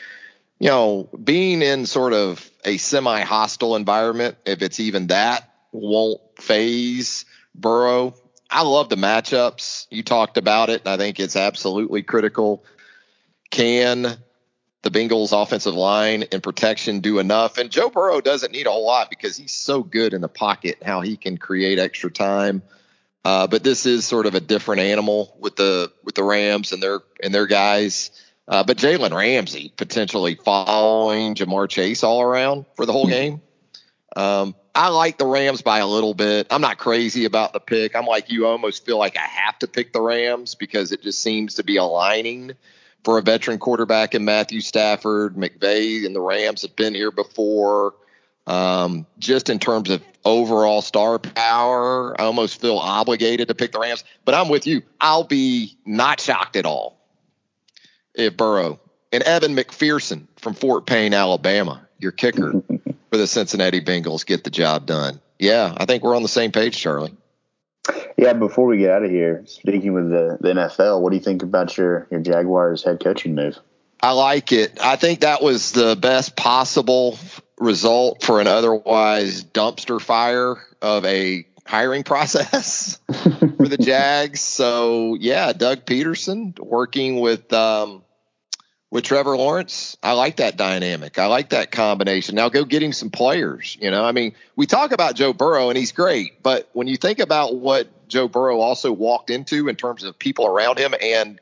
you 0.59 0.71
know, 0.71 1.09
being 1.23 1.61
in 1.61 1.85
sort 1.85 2.15
of 2.15 2.51
a 2.65 2.79
semi 2.79 3.21
hostile 3.21 3.77
environment, 3.77 4.39
if 4.47 4.63
it's 4.63 4.81
even 4.81 5.09
that, 5.09 5.53
won't 5.71 6.21
faze 6.39 7.27
Burrow. 7.55 8.15
I 8.51 8.63
love 8.63 8.89
the 8.89 8.97
matchups. 8.97 9.87
You 9.91 10.03
talked 10.03 10.39
about 10.39 10.71
it, 10.71 10.87
I 10.87 10.97
think 10.97 11.21
it's 11.21 11.37
absolutely 11.37 12.03
critical. 12.03 12.65
Can 13.51 14.17
the 14.83 14.91
Bengals 14.91 15.33
offensive 15.33 15.75
line 15.75 16.25
and 16.33 16.43
protection 16.43 17.01
do 17.01 17.19
enough? 17.19 17.59
And 17.59 17.71
Joe 17.71 17.91
Burrow 17.91 18.21
doesn't 18.21 18.53
need 18.53 18.67
a 18.67 18.71
whole 18.71 18.87
lot 18.87 19.11
because 19.11 19.37
he's 19.37 19.53
so 19.53 19.83
good 19.83 20.15
in 20.15 20.21
the 20.21 20.29
pocket, 20.29 20.83
how 20.83 21.01
he 21.01 21.17
can 21.17 21.37
create 21.39 21.79
extra 21.79 22.11
time. 22.11 22.63
Uh, 23.25 23.47
but 23.47 23.63
this 23.63 23.85
is 23.85 24.05
sort 24.05 24.27
of 24.27 24.35
a 24.35 24.41
different 24.41 24.81
animal 24.81 25.37
with 25.39 25.57
the 25.57 25.93
with 26.05 26.15
the 26.15 26.23
Rams 26.23 26.73
and 26.73 26.83
their 26.83 27.01
and 27.23 27.35
their 27.35 27.47
guys. 27.47 28.11
Uh, 28.47 28.65
but 28.65 28.79
Jalen 28.79 29.15
Ramsey 29.15 29.73
potentially 29.77 30.35
following 30.37 31.35
Ja'Marr 31.35 31.69
Chase 31.69 32.03
all 32.03 32.23
around 32.23 32.65
for 32.75 32.87
the 32.87 32.93
whole 32.93 33.07
game. 33.07 33.43
Um, 34.17 34.55
I 34.75 34.89
like 34.89 35.19
the 35.19 35.27
Rams 35.27 35.61
by 35.61 35.81
a 35.81 35.87
little 35.87 36.15
bit. 36.15 36.47
I'm 36.51 36.61
not 36.61 36.79
crazy 36.79 37.25
about 37.25 37.53
the 37.53 37.61
pick. 37.61 37.95
I'm 37.95 38.07
like 38.07 38.31
you, 38.31 38.47
almost 38.47 38.87
feel 38.87 38.97
like 38.97 39.19
I 39.19 39.27
have 39.27 39.59
to 39.59 39.67
pick 39.67 39.93
the 39.93 40.01
Rams 40.01 40.55
because 40.55 40.93
it 40.93 41.03
just 41.03 41.21
seems 41.21 41.57
to 41.57 41.65
be 41.65 41.77
aligning 41.77 42.53
for 43.09 43.17
a 43.17 43.23
veteran 43.23 43.59
quarterback 43.59 44.15
in 44.15 44.27
Matthew 44.27 44.61
Stafford. 44.61 45.35
McVay 45.35 46.05
and 46.05 46.15
the 46.15 46.21
Rams 46.21 46.61
have 46.61 46.77
been 46.77 46.95
here 46.95 47.11
before. 47.11 47.95
Um, 48.47 49.07
just 49.19 49.49
in 49.49 49.59
terms 49.59 49.89
of 49.89 50.03
overall 50.27 50.83
star 50.83 51.19
power, 51.19 52.15
I 52.21 52.25
almost 52.25 52.61
feel 52.61 52.77
obligated 52.77 53.49
to 53.49 53.55
pick 53.55 53.73
the 53.73 53.79
Rams. 53.79 54.05
But 54.27 54.35
I'm 54.35 54.51
with 54.51 54.67
you. 54.67 54.83
I'll 55.01 55.25
be 55.25 55.75
not 55.87 56.21
shocked 56.21 56.55
at 56.57 56.67
all 56.67 57.01
if 58.13 58.37
Burrow 58.37 58.79
and 59.11 59.23
Evan 59.23 59.57
McPherson 59.57 60.27
from 60.37 60.53
Fort 60.53 60.85
Payne, 60.85 61.15
Alabama, 61.15 61.89
your 61.99 62.13
kicker 62.13 62.63
for 63.11 63.17
the 63.17 63.27
Cincinnati 63.27 63.81
Bengals, 63.81 64.27
get 64.27 64.45
the 64.45 64.51
job 64.51 64.85
done. 64.85 65.19
Yeah, 65.39 65.73
I 65.79 65.87
think 65.87 66.03
we're 66.03 66.15
on 66.15 66.23
the 66.23 66.29
same 66.29 66.53
page, 66.53 66.77
Charlie. 66.77 67.17
Yeah, 68.17 68.33
before 68.33 68.67
we 68.67 68.79
get 68.79 68.91
out 68.91 69.05
of 69.05 69.11
here, 69.11 69.45
speaking 69.47 69.93
with 69.93 70.11
the, 70.11 70.39
the 70.41 70.49
NFL, 70.49 71.01
what 71.01 71.11
do 71.11 71.17
you 71.17 71.23
think 71.23 71.43
about 71.43 71.77
your, 71.77 72.07
your 72.11 72.21
Jaguars 72.21 72.83
head 72.83 73.03
coaching 73.03 73.35
move? 73.35 73.59
I 74.01 74.13
like 74.13 74.53
it. 74.53 74.79
I 74.83 74.97
think 74.97 75.21
that 75.21 75.43
was 75.43 75.73
the 75.73 75.97
best 75.97 76.37
possible 76.37 77.19
result 77.59 78.23
for 78.23 78.41
an 78.41 78.47
otherwise 78.47 79.45
dumpster 79.45 80.01
fire 80.01 80.57
of 80.81 81.05
a 81.05 81.47
hiring 81.67 82.03
process 82.03 82.99
for 83.07 83.69
the 83.69 83.77
Jags. 83.79 84.41
So 84.41 85.17
yeah, 85.21 85.53
Doug 85.53 85.85
Pederson 85.85 86.59
working 86.59 87.21
with 87.21 87.53
um, 87.53 88.03
with 88.91 89.05
Trevor 89.05 89.37
Lawrence. 89.37 89.97
I 90.03 90.13
like 90.13 90.37
that 90.37 90.57
dynamic. 90.57 91.19
I 91.19 91.27
like 91.27 91.51
that 91.51 91.71
combination. 91.71 92.35
Now 92.35 92.49
go 92.49 92.65
get 92.65 92.83
him 92.83 92.93
some 92.93 93.11
players. 93.11 93.77
You 93.81 93.91
know, 93.91 94.05
I 94.05 94.13
mean, 94.13 94.35
we 94.57 94.67
talk 94.67 94.93
about 94.93 95.15
Joe 95.15 95.33
Burrow 95.33 95.69
and 95.69 95.77
he's 95.77 95.93
great, 95.93 96.43
but 96.43 96.69
when 96.73 96.87
you 96.87 96.97
think 96.97 97.19
about 97.19 97.57
what 97.57 98.09
Joe 98.09 98.29
Burrow 98.29 98.61
also 98.61 98.91
walked 98.93 99.31
into 99.31 99.69
in 99.69 99.77
terms 99.77 100.05
of 100.05 100.19
people 100.19 100.47
around 100.47 100.79
him 100.79 100.95
and 101.01 101.39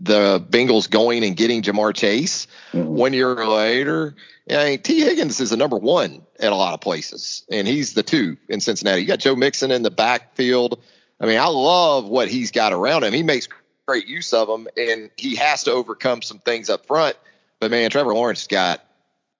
the 0.00 0.40
Bengals 0.40 0.88
going 0.88 1.24
and 1.24 1.36
getting 1.36 1.62
Ja'Marr 1.62 1.94
Chase 1.94 2.46
mm-hmm. 2.72 2.86
one 2.86 3.12
year 3.12 3.46
later. 3.46 4.14
I 4.50 4.70
mean, 4.70 4.82
Tee 4.82 5.00
Higgins 5.00 5.40
is 5.40 5.50
the 5.50 5.56
number 5.56 5.76
one 5.76 6.22
at 6.38 6.52
a 6.52 6.54
lot 6.54 6.74
of 6.74 6.80
places, 6.80 7.44
and 7.50 7.66
he's 7.66 7.94
the 7.94 8.02
two 8.02 8.38
in 8.48 8.60
Cincinnati. 8.60 9.02
You 9.02 9.06
got 9.06 9.18
Joe 9.18 9.36
Mixon 9.36 9.70
in 9.70 9.82
the 9.82 9.90
backfield. 9.90 10.80
I 11.20 11.26
mean, 11.26 11.38
I 11.38 11.48
love 11.48 12.08
what 12.08 12.28
he's 12.28 12.50
got 12.50 12.72
around 12.72 13.04
him. 13.04 13.12
He 13.12 13.22
makes 13.22 13.48
great 13.88 14.06
use 14.06 14.34
of 14.34 14.48
them, 14.48 14.68
and 14.76 15.10
he 15.16 15.36
has 15.36 15.64
to 15.64 15.72
overcome 15.72 16.20
some 16.20 16.38
things 16.40 16.68
up 16.68 16.86
front. 16.86 17.16
But 17.58 17.70
man, 17.70 17.88
Trevor 17.88 18.12
Lawrence 18.12 18.46
got 18.46 18.84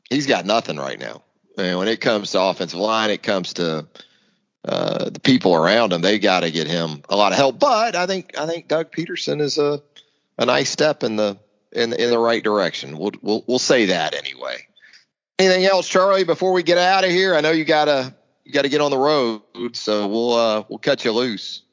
he's 0.08 0.26
got 0.26 0.46
nothing 0.46 0.78
right 0.78 0.98
now. 0.98 1.22
And 1.58 1.78
when 1.78 1.86
it 1.86 2.00
comes 2.00 2.30
to 2.30 2.40
offensive 2.40 2.78
line, 2.78 3.10
it 3.10 3.22
comes 3.22 3.52
to 3.54 3.86
uh, 4.64 5.10
the 5.10 5.20
people 5.20 5.54
around 5.54 5.92
him. 5.92 6.00
They 6.00 6.18
got 6.18 6.40
to 6.40 6.50
get 6.50 6.66
him 6.66 7.02
a 7.10 7.16
lot 7.16 7.32
of 7.32 7.38
help. 7.38 7.58
But 7.58 7.94
I 7.94 8.06
think 8.06 8.38
I 8.38 8.46
think 8.46 8.68
Doug 8.68 8.90
Pederson 8.90 9.42
is 9.42 9.58
a 9.58 9.82
a 10.38 10.46
nice 10.46 10.70
step 10.70 11.02
in 11.02 11.16
the 11.16 11.38
in 11.70 11.92
in 11.92 12.08
the 12.08 12.18
right 12.18 12.42
direction. 12.42 12.96
We'll 12.96 13.12
we'll 13.20 13.44
we'll 13.46 13.58
say 13.58 13.86
that 13.86 14.14
anyway. 14.14 14.66
Anything 15.38 15.66
else, 15.66 15.86
Charlie? 15.86 16.24
Before 16.24 16.52
we 16.52 16.62
get 16.62 16.78
out 16.78 17.04
of 17.04 17.10
here, 17.10 17.34
I 17.34 17.42
know 17.42 17.50
you 17.50 17.66
gotta 17.66 18.14
you 18.44 18.52
gotta 18.54 18.70
get 18.70 18.80
on 18.80 18.90
the 18.92 18.98
road, 18.98 19.42
so 19.74 20.08
we'll 20.08 20.32
uh, 20.32 20.64
we'll 20.70 20.78
cut 20.78 21.04
you 21.04 21.12
loose. 21.12 21.64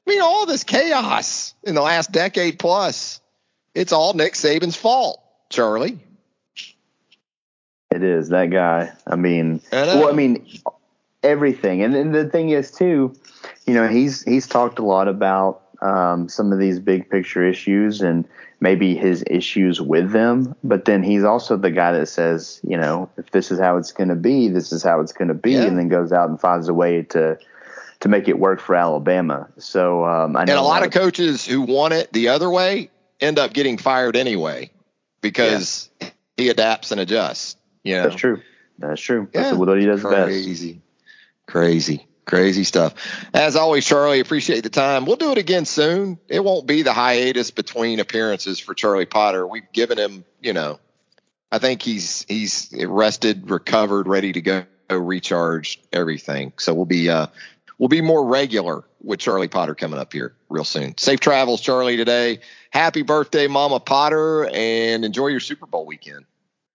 I 0.08 0.12
mean, 0.12 0.22
all 0.22 0.46
this 0.46 0.64
chaos 0.64 1.54
in 1.64 1.76
the 1.76 1.82
last 1.82 2.12
decade 2.12 2.60
plus, 2.60 3.20
it's 3.74 3.92
all 3.92 4.14
Nick 4.14 4.34
Saban's 4.34 4.76
fault, 4.76 5.22
Charlie. 5.50 6.00
It 7.96 8.04
is 8.04 8.30
that 8.30 8.50
guy. 8.50 8.92
I 9.08 9.16
mean, 9.16 9.62
I 9.72 9.86
well, 9.86 10.10
I 10.10 10.12
mean, 10.12 10.46
everything. 11.24 11.82
And 11.82 11.96
then 11.96 12.12
the 12.12 12.30
thing 12.30 12.50
is 12.50 12.72
too, 12.72 13.16
you 13.66 13.74
know, 13.74 13.88
he's 13.88 14.22
he's 14.24 14.48
talked 14.48 14.80
a 14.80 14.84
lot 14.84 15.08
about 15.08 15.62
um, 15.82 16.28
some 16.28 16.52
of 16.52 16.60
these 16.60 16.80
big 16.80 17.10
picture 17.10 17.46
issues 17.46 18.02
and 18.02 18.26
maybe 18.60 18.96
his 18.96 19.24
issues 19.28 19.82
with 19.82 20.12
them. 20.12 20.56
But 20.64 20.86
then 20.86 21.04
he's 21.04 21.24
also 21.24 21.56
the 21.56 21.72
guy 21.72 21.94
that 21.94 22.08
says, 22.08 22.60
you 22.68 22.78
know, 22.78 23.10
if 23.18 23.32
this 23.32 23.50
is 23.50 23.60
how 23.60 23.78
it's 23.78 23.94
going 23.94 24.10
to 24.10 24.16
be, 24.16 24.50
this 24.50 24.74
is 24.74 24.84
how 24.84 25.00
it's 25.00 25.14
going 25.14 25.30
to 25.30 25.34
be, 25.34 25.54
yeah. 25.54 25.64
and 25.64 25.78
then 25.78 25.88
goes 25.88 26.12
out 26.12 26.30
and 26.30 26.40
finds 26.40 26.68
a 26.68 26.74
way 26.74 27.04
to 27.04 27.38
to 28.02 28.10
make 28.10 28.28
it 28.28 28.38
work 28.38 28.60
for 28.60 28.76
Alabama. 28.76 29.48
So 29.58 30.04
um, 30.04 30.36
I 30.36 30.44
know 30.44 30.52
and 30.54 30.60
a 30.60 30.64
lot, 30.64 30.86
of 30.86 30.92
coaches 30.92 31.46
who 31.46 31.62
want 31.62 31.94
it 31.94 32.12
the 32.12 32.28
other 32.28 32.50
way 32.50 32.90
end 33.22 33.40
up 33.40 33.54
getting 33.54 33.78
fired 33.78 34.18
anyway 34.18 34.70
because 35.22 35.90
yeah. 36.02 36.10
he 36.38 36.50
adapts 36.50 36.92
and 36.92 37.00
adjusts. 37.00 37.56
Yeah, 37.86 38.04
that's 38.04 38.16
true. 38.16 38.42
That's 38.78 39.00
true. 39.00 39.30
Yeah. 39.34 39.44
That's 39.44 39.58
what 39.58 39.80
he 39.80 39.86
does 39.86 40.02
crazy. 40.02 40.74
best. 40.74 40.82
Crazy, 41.48 41.98
crazy. 41.98 42.08
Crazy 42.26 42.64
stuff. 42.64 42.96
As 43.36 43.56
always, 43.56 43.86
Charlie, 43.86 44.20
appreciate 44.20 44.64
the 44.64 44.70
time. 44.72 45.06
We'll 45.06 45.16
do 45.16 45.32
it 45.32 45.38
again 45.38 45.66
soon. 45.66 46.18
It 46.28 46.44
won't 46.44 46.66
be 46.66 46.82
the 46.82 46.92
hiatus 46.92 47.52
between 47.52 48.00
appearances 48.00 48.60
for 48.60 48.74
Charlie 48.74 49.06
Potter. 49.06 49.46
We've 49.46 49.72
given 49.72 50.00
him, 50.00 50.26
you 50.42 50.54
know, 50.54 50.80
I 51.52 51.60
think 51.60 51.84
he's 51.84 52.26
he's 52.28 52.74
rested, 52.76 53.52
recovered, 53.52 54.08
ready 54.08 54.32
to 54.34 54.42
go, 54.42 54.64
recharged, 54.90 55.86
everything. 55.94 56.54
So 56.58 56.74
we'll 56.74 56.86
be 56.86 57.12
uh 57.12 57.28
we'll 57.78 57.90
be 57.90 58.02
more 58.02 58.26
regular 58.26 58.86
with 59.04 59.20
Charlie 59.20 59.48
Potter 59.48 59.76
coming 59.76 60.00
up 60.00 60.12
here 60.12 60.36
real 60.50 60.64
soon. 60.64 60.98
Safe 60.98 61.20
travels, 61.20 61.62
Charlie, 61.62 61.98
today. 61.98 62.40
Happy 62.72 63.04
birthday, 63.04 63.46
Mama 63.46 63.80
Potter, 63.80 64.50
and 64.52 65.06
enjoy 65.06 65.28
your 65.28 65.40
Super 65.40 65.68
Bowl 65.68 65.86
weekend. 65.86 66.26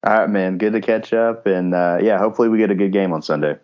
All 0.03 0.15
right, 0.15 0.31
man. 0.31 0.57
Good 0.57 0.73
to 0.73 0.81
catch 0.81 1.13
up, 1.13 1.47
and 1.47 1.75
uh, 1.75 1.99
yeah, 2.01 2.19
hopefully 2.19 2.49
we 2.49 2.59
get 2.59 2.71
a 2.71 2.75
good 2.75 2.93
game 2.93 3.13
on 3.13 3.21
Sunday. 3.21 3.59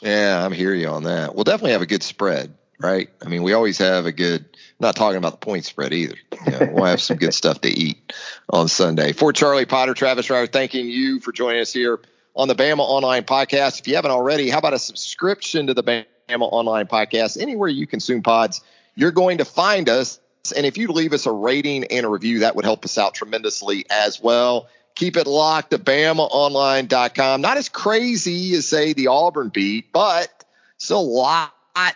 Yeah, 0.00 0.42
I'm 0.44 0.52
hear 0.52 0.74
you 0.74 0.88
on 0.88 1.04
that. 1.04 1.34
We'll 1.34 1.44
definitely 1.44 1.72
have 1.72 1.82
a 1.82 1.86
good 1.86 2.02
spread, 2.02 2.54
right? 2.78 3.10
I 3.24 3.28
mean, 3.28 3.42
we 3.42 3.52
always 3.52 3.78
have 3.78 4.06
a 4.06 4.12
good. 4.12 4.44
Not 4.80 4.96
talking 4.96 5.18
about 5.18 5.32
the 5.32 5.44
point 5.44 5.64
spread 5.64 5.92
either. 5.92 6.16
You 6.46 6.52
know, 6.52 6.68
we'll 6.72 6.84
have 6.86 7.00
some 7.00 7.18
good 7.18 7.34
stuff 7.34 7.60
to 7.60 7.68
eat 7.68 8.12
on 8.48 8.68
Sunday. 8.68 9.12
For 9.12 9.32
Charlie 9.32 9.66
Potter, 9.66 9.94
Travis 9.94 10.28
Reier, 10.28 10.50
thanking 10.50 10.88
you 10.88 11.20
for 11.20 11.30
joining 11.30 11.60
us 11.60 11.72
here 11.72 12.00
on 12.34 12.48
the 12.48 12.54
Bama 12.54 12.80
Online 12.80 13.22
Podcast. 13.22 13.78
If 13.78 13.86
you 13.86 13.94
haven't 13.94 14.10
already, 14.10 14.48
how 14.48 14.58
about 14.58 14.72
a 14.72 14.78
subscription 14.78 15.66
to 15.66 15.74
the 15.74 15.84
Bama 15.84 16.06
Online 16.28 16.86
Podcast? 16.86 17.40
Anywhere 17.40 17.68
you 17.68 17.86
consume 17.86 18.22
pods, 18.22 18.62
you're 18.96 19.12
going 19.12 19.38
to 19.38 19.44
find 19.44 19.88
us. 19.88 20.18
And 20.56 20.66
if 20.66 20.78
you 20.78 20.88
leave 20.88 21.12
us 21.12 21.26
a 21.26 21.32
rating 21.32 21.84
and 21.84 22.04
a 22.04 22.08
review, 22.08 22.40
that 22.40 22.56
would 22.56 22.64
help 22.64 22.84
us 22.84 22.98
out 22.98 23.14
tremendously 23.14 23.84
as 23.88 24.20
well. 24.20 24.68
Keep 24.94 25.16
it 25.16 25.26
locked 25.26 25.72
at 25.72 25.84
BamaOnline.com. 25.84 27.40
Not 27.40 27.56
as 27.56 27.68
crazy 27.68 28.54
as, 28.54 28.68
say, 28.68 28.92
the 28.92 29.08
Auburn 29.08 29.48
beat, 29.48 29.92
but 29.92 30.28
still 30.76 31.00
a 31.00 31.02
lot 31.02 31.52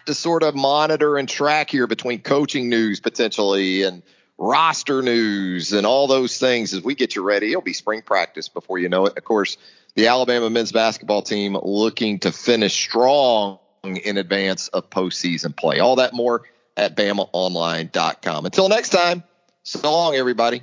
to 0.06 0.14
sort 0.14 0.42
of 0.42 0.54
monitor 0.54 1.18
and 1.18 1.28
track 1.28 1.70
here 1.70 1.86
between 1.86 2.20
coaching 2.20 2.68
news 2.68 3.00
potentially 3.00 3.82
and 3.82 4.02
roster 4.38 5.02
news 5.02 5.72
and 5.72 5.86
all 5.86 6.06
those 6.06 6.38
things 6.38 6.74
as 6.74 6.82
we 6.82 6.94
get 6.94 7.14
you 7.14 7.22
ready. 7.22 7.50
It'll 7.50 7.62
be 7.62 7.72
spring 7.72 8.02
practice 8.02 8.48
before 8.48 8.78
you 8.78 8.88
know 8.88 9.06
it. 9.06 9.16
Of 9.16 9.24
course, 9.24 9.56
the 9.94 10.08
Alabama 10.08 10.50
men's 10.50 10.72
basketball 10.72 11.22
team 11.22 11.56
looking 11.60 12.18
to 12.20 12.32
finish 12.32 12.74
strong 12.74 13.58
in 13.82 14.18
advance 14.18 14.68
of 14.68 14.90
postseason 14.90 15.56
play. 15.56 15.80
All 15.80 15.96
that 15.96 16.12
more 16.12 16.42
at 16.76 16.96
BamaOnline.com. 16.96 18.44
Until 18.44 18.68
next 18.68 18.90
time, 18.90 19.22
so 19.62 19.90
long, 19.90 20.14
everybody. 20.14 20.62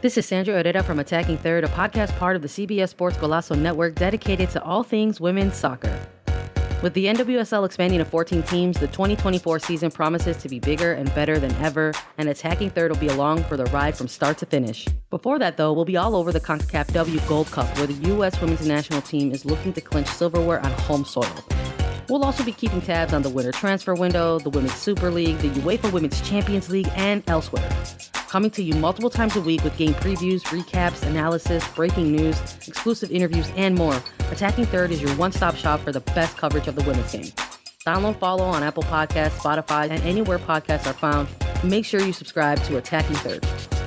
This 0.00 0.16
is 0.16 0.26
Sandra 0.26 0.54
Herrera 0.54 0.84
from 0.84 1.00
Attacking 1.00 1.38
Third, 1.38 1.64
a 1.64 1.68
podcast 1.68 2.16
part 2.20 2.36
of 2.36 2.42
the 2.42 2.46
CBS 2.46 2.90
Sports 2.90 3.16
Golazo 3.16 3.58
Network 3.58 3.96
dedicated 3.96 4.48
to 4.50 4.62
all 4.62 4.84
things 4.84 5.20
women's 5.20 5.56
soccer. 5.56 5.98
With 6.84 6.94
the 6.94 7.06
NWSL 7.06 7.66
expanding 7.66 7.98
to 7.98 8.04
14 8.04 8.44
teams, 8.44 8.78
the 8.78 8.86
2024 8.86 9.58
season 9.58 9.90
promises 9.90 10.36
to 10.36 10.48
be 10.48 10.60
bigger 10.60 10.92
and 10.92 11.12
better 11.16 11.40
than 11.40 11.52
ever, 11.56 11.92
and 12.16 12.28
Attacking 12.28 12.70
Third 12.70 12.92
will 12.92 12.98
be 12.98 13.08
along 13.08 13.42
for 13.42 13.56
the 13.56 13.64
ride 13.66 13.96
from 13.96 14.06
start 14.06 14.38
to 14.38 14.46
finish. 14.46 14.86
Before 15.10 15.40
that, 15.40 15.56
though, 15.56 15.72
we'll 15.72 15.84
be 15.84 15.96
all 15.96 16.14
over 16.14 16.30
the 16.30 16.38
CONCACAF 16.38 16.92
W 16.92 17.20
Gold 17.26 17.50
Cup, 17.50 17.66
where 17.76 17.88
the 17.88 18.08
U.S. 18.10 18.40
women's 18.40 18.64
national 18.64 19.02
team 19.02 19.32
is 19.32 19.44
looking 19.44 19.72
to 19.72 19.80
clinch 19.80 20.06
silverware 20.06 20.60
on 20.60 20.70
home 20.70 21.04
soil. 21.04 21.26
We'll 22.08 22.24
also 22.24 22.42
be 22.42 22.52
keeping 22.52 22.80
tabs 22.80 23.12
on 23.12 23.22
the 23.22 23.28
winter 23.28 23.52
transfer 23.52 23.94
window, 23.94 24.38
the 24.38 24.48
Women's 24.48 24.74
Super 24.74 25.10
League, 25.10 25.38
the 25.38 25.50
UEFA 25.60 25.92
Women's 25.92 26.20
Champions 26.26 26.70
League, 26.70 26.88
and 26.96 27.22
elsewhere. 27.28 27.68
Coming 28.28 28.50
to 28.52 28.62
you 28.62 28.74
multiple 28.74 29.10
times 29.10 29.36
a 29.36 29.40
week 29.40 29.62
with 29.62 29.76
game 29.76 29.94
previews, 29.94 30.42
recaps, 30.44 31.02
analysis, 31.06 31.66
breaking 31.74 32.12
news, 32.12 32.40
exclusive 32.66 33.10
interviews, 33.10 33.50
and 33.56 33.74
more. 33.74 34.02
Attacking 34.30 34.66
Third 34.66 34.90
is 34.90 35.02
your 35.02 35.14
one 35.16 35.32
stop 35.32 35.54
shop 35.54 35.80
for 35.80 35.92
the 35.92 36.00
best 36.00 36.36
coverage 36.36 36.66
of 36.66 36.74
the 36.74 36.82
women's 36.84 37.12
game. 37.12 37.32
Download, 37.86 38.18
follow 38.18 38.44
on 38.44 38.62
Apple 38.62 38.82
Podcasts, 38.84 39.38
Spotify, 39.38 39.90
and 39.90 40.02
anywhere 40.02 40.38
podcasts 40.38 40.86
are 40.86 40.94
found. 40.94 41.28
Make 41.62 41.84
sure 41.84 42.00
you 42.00 42.12
subscribe 42.12 42.62
to 42.64 42.76
Attacking 42.76 43.16
Third. 43.16 43.77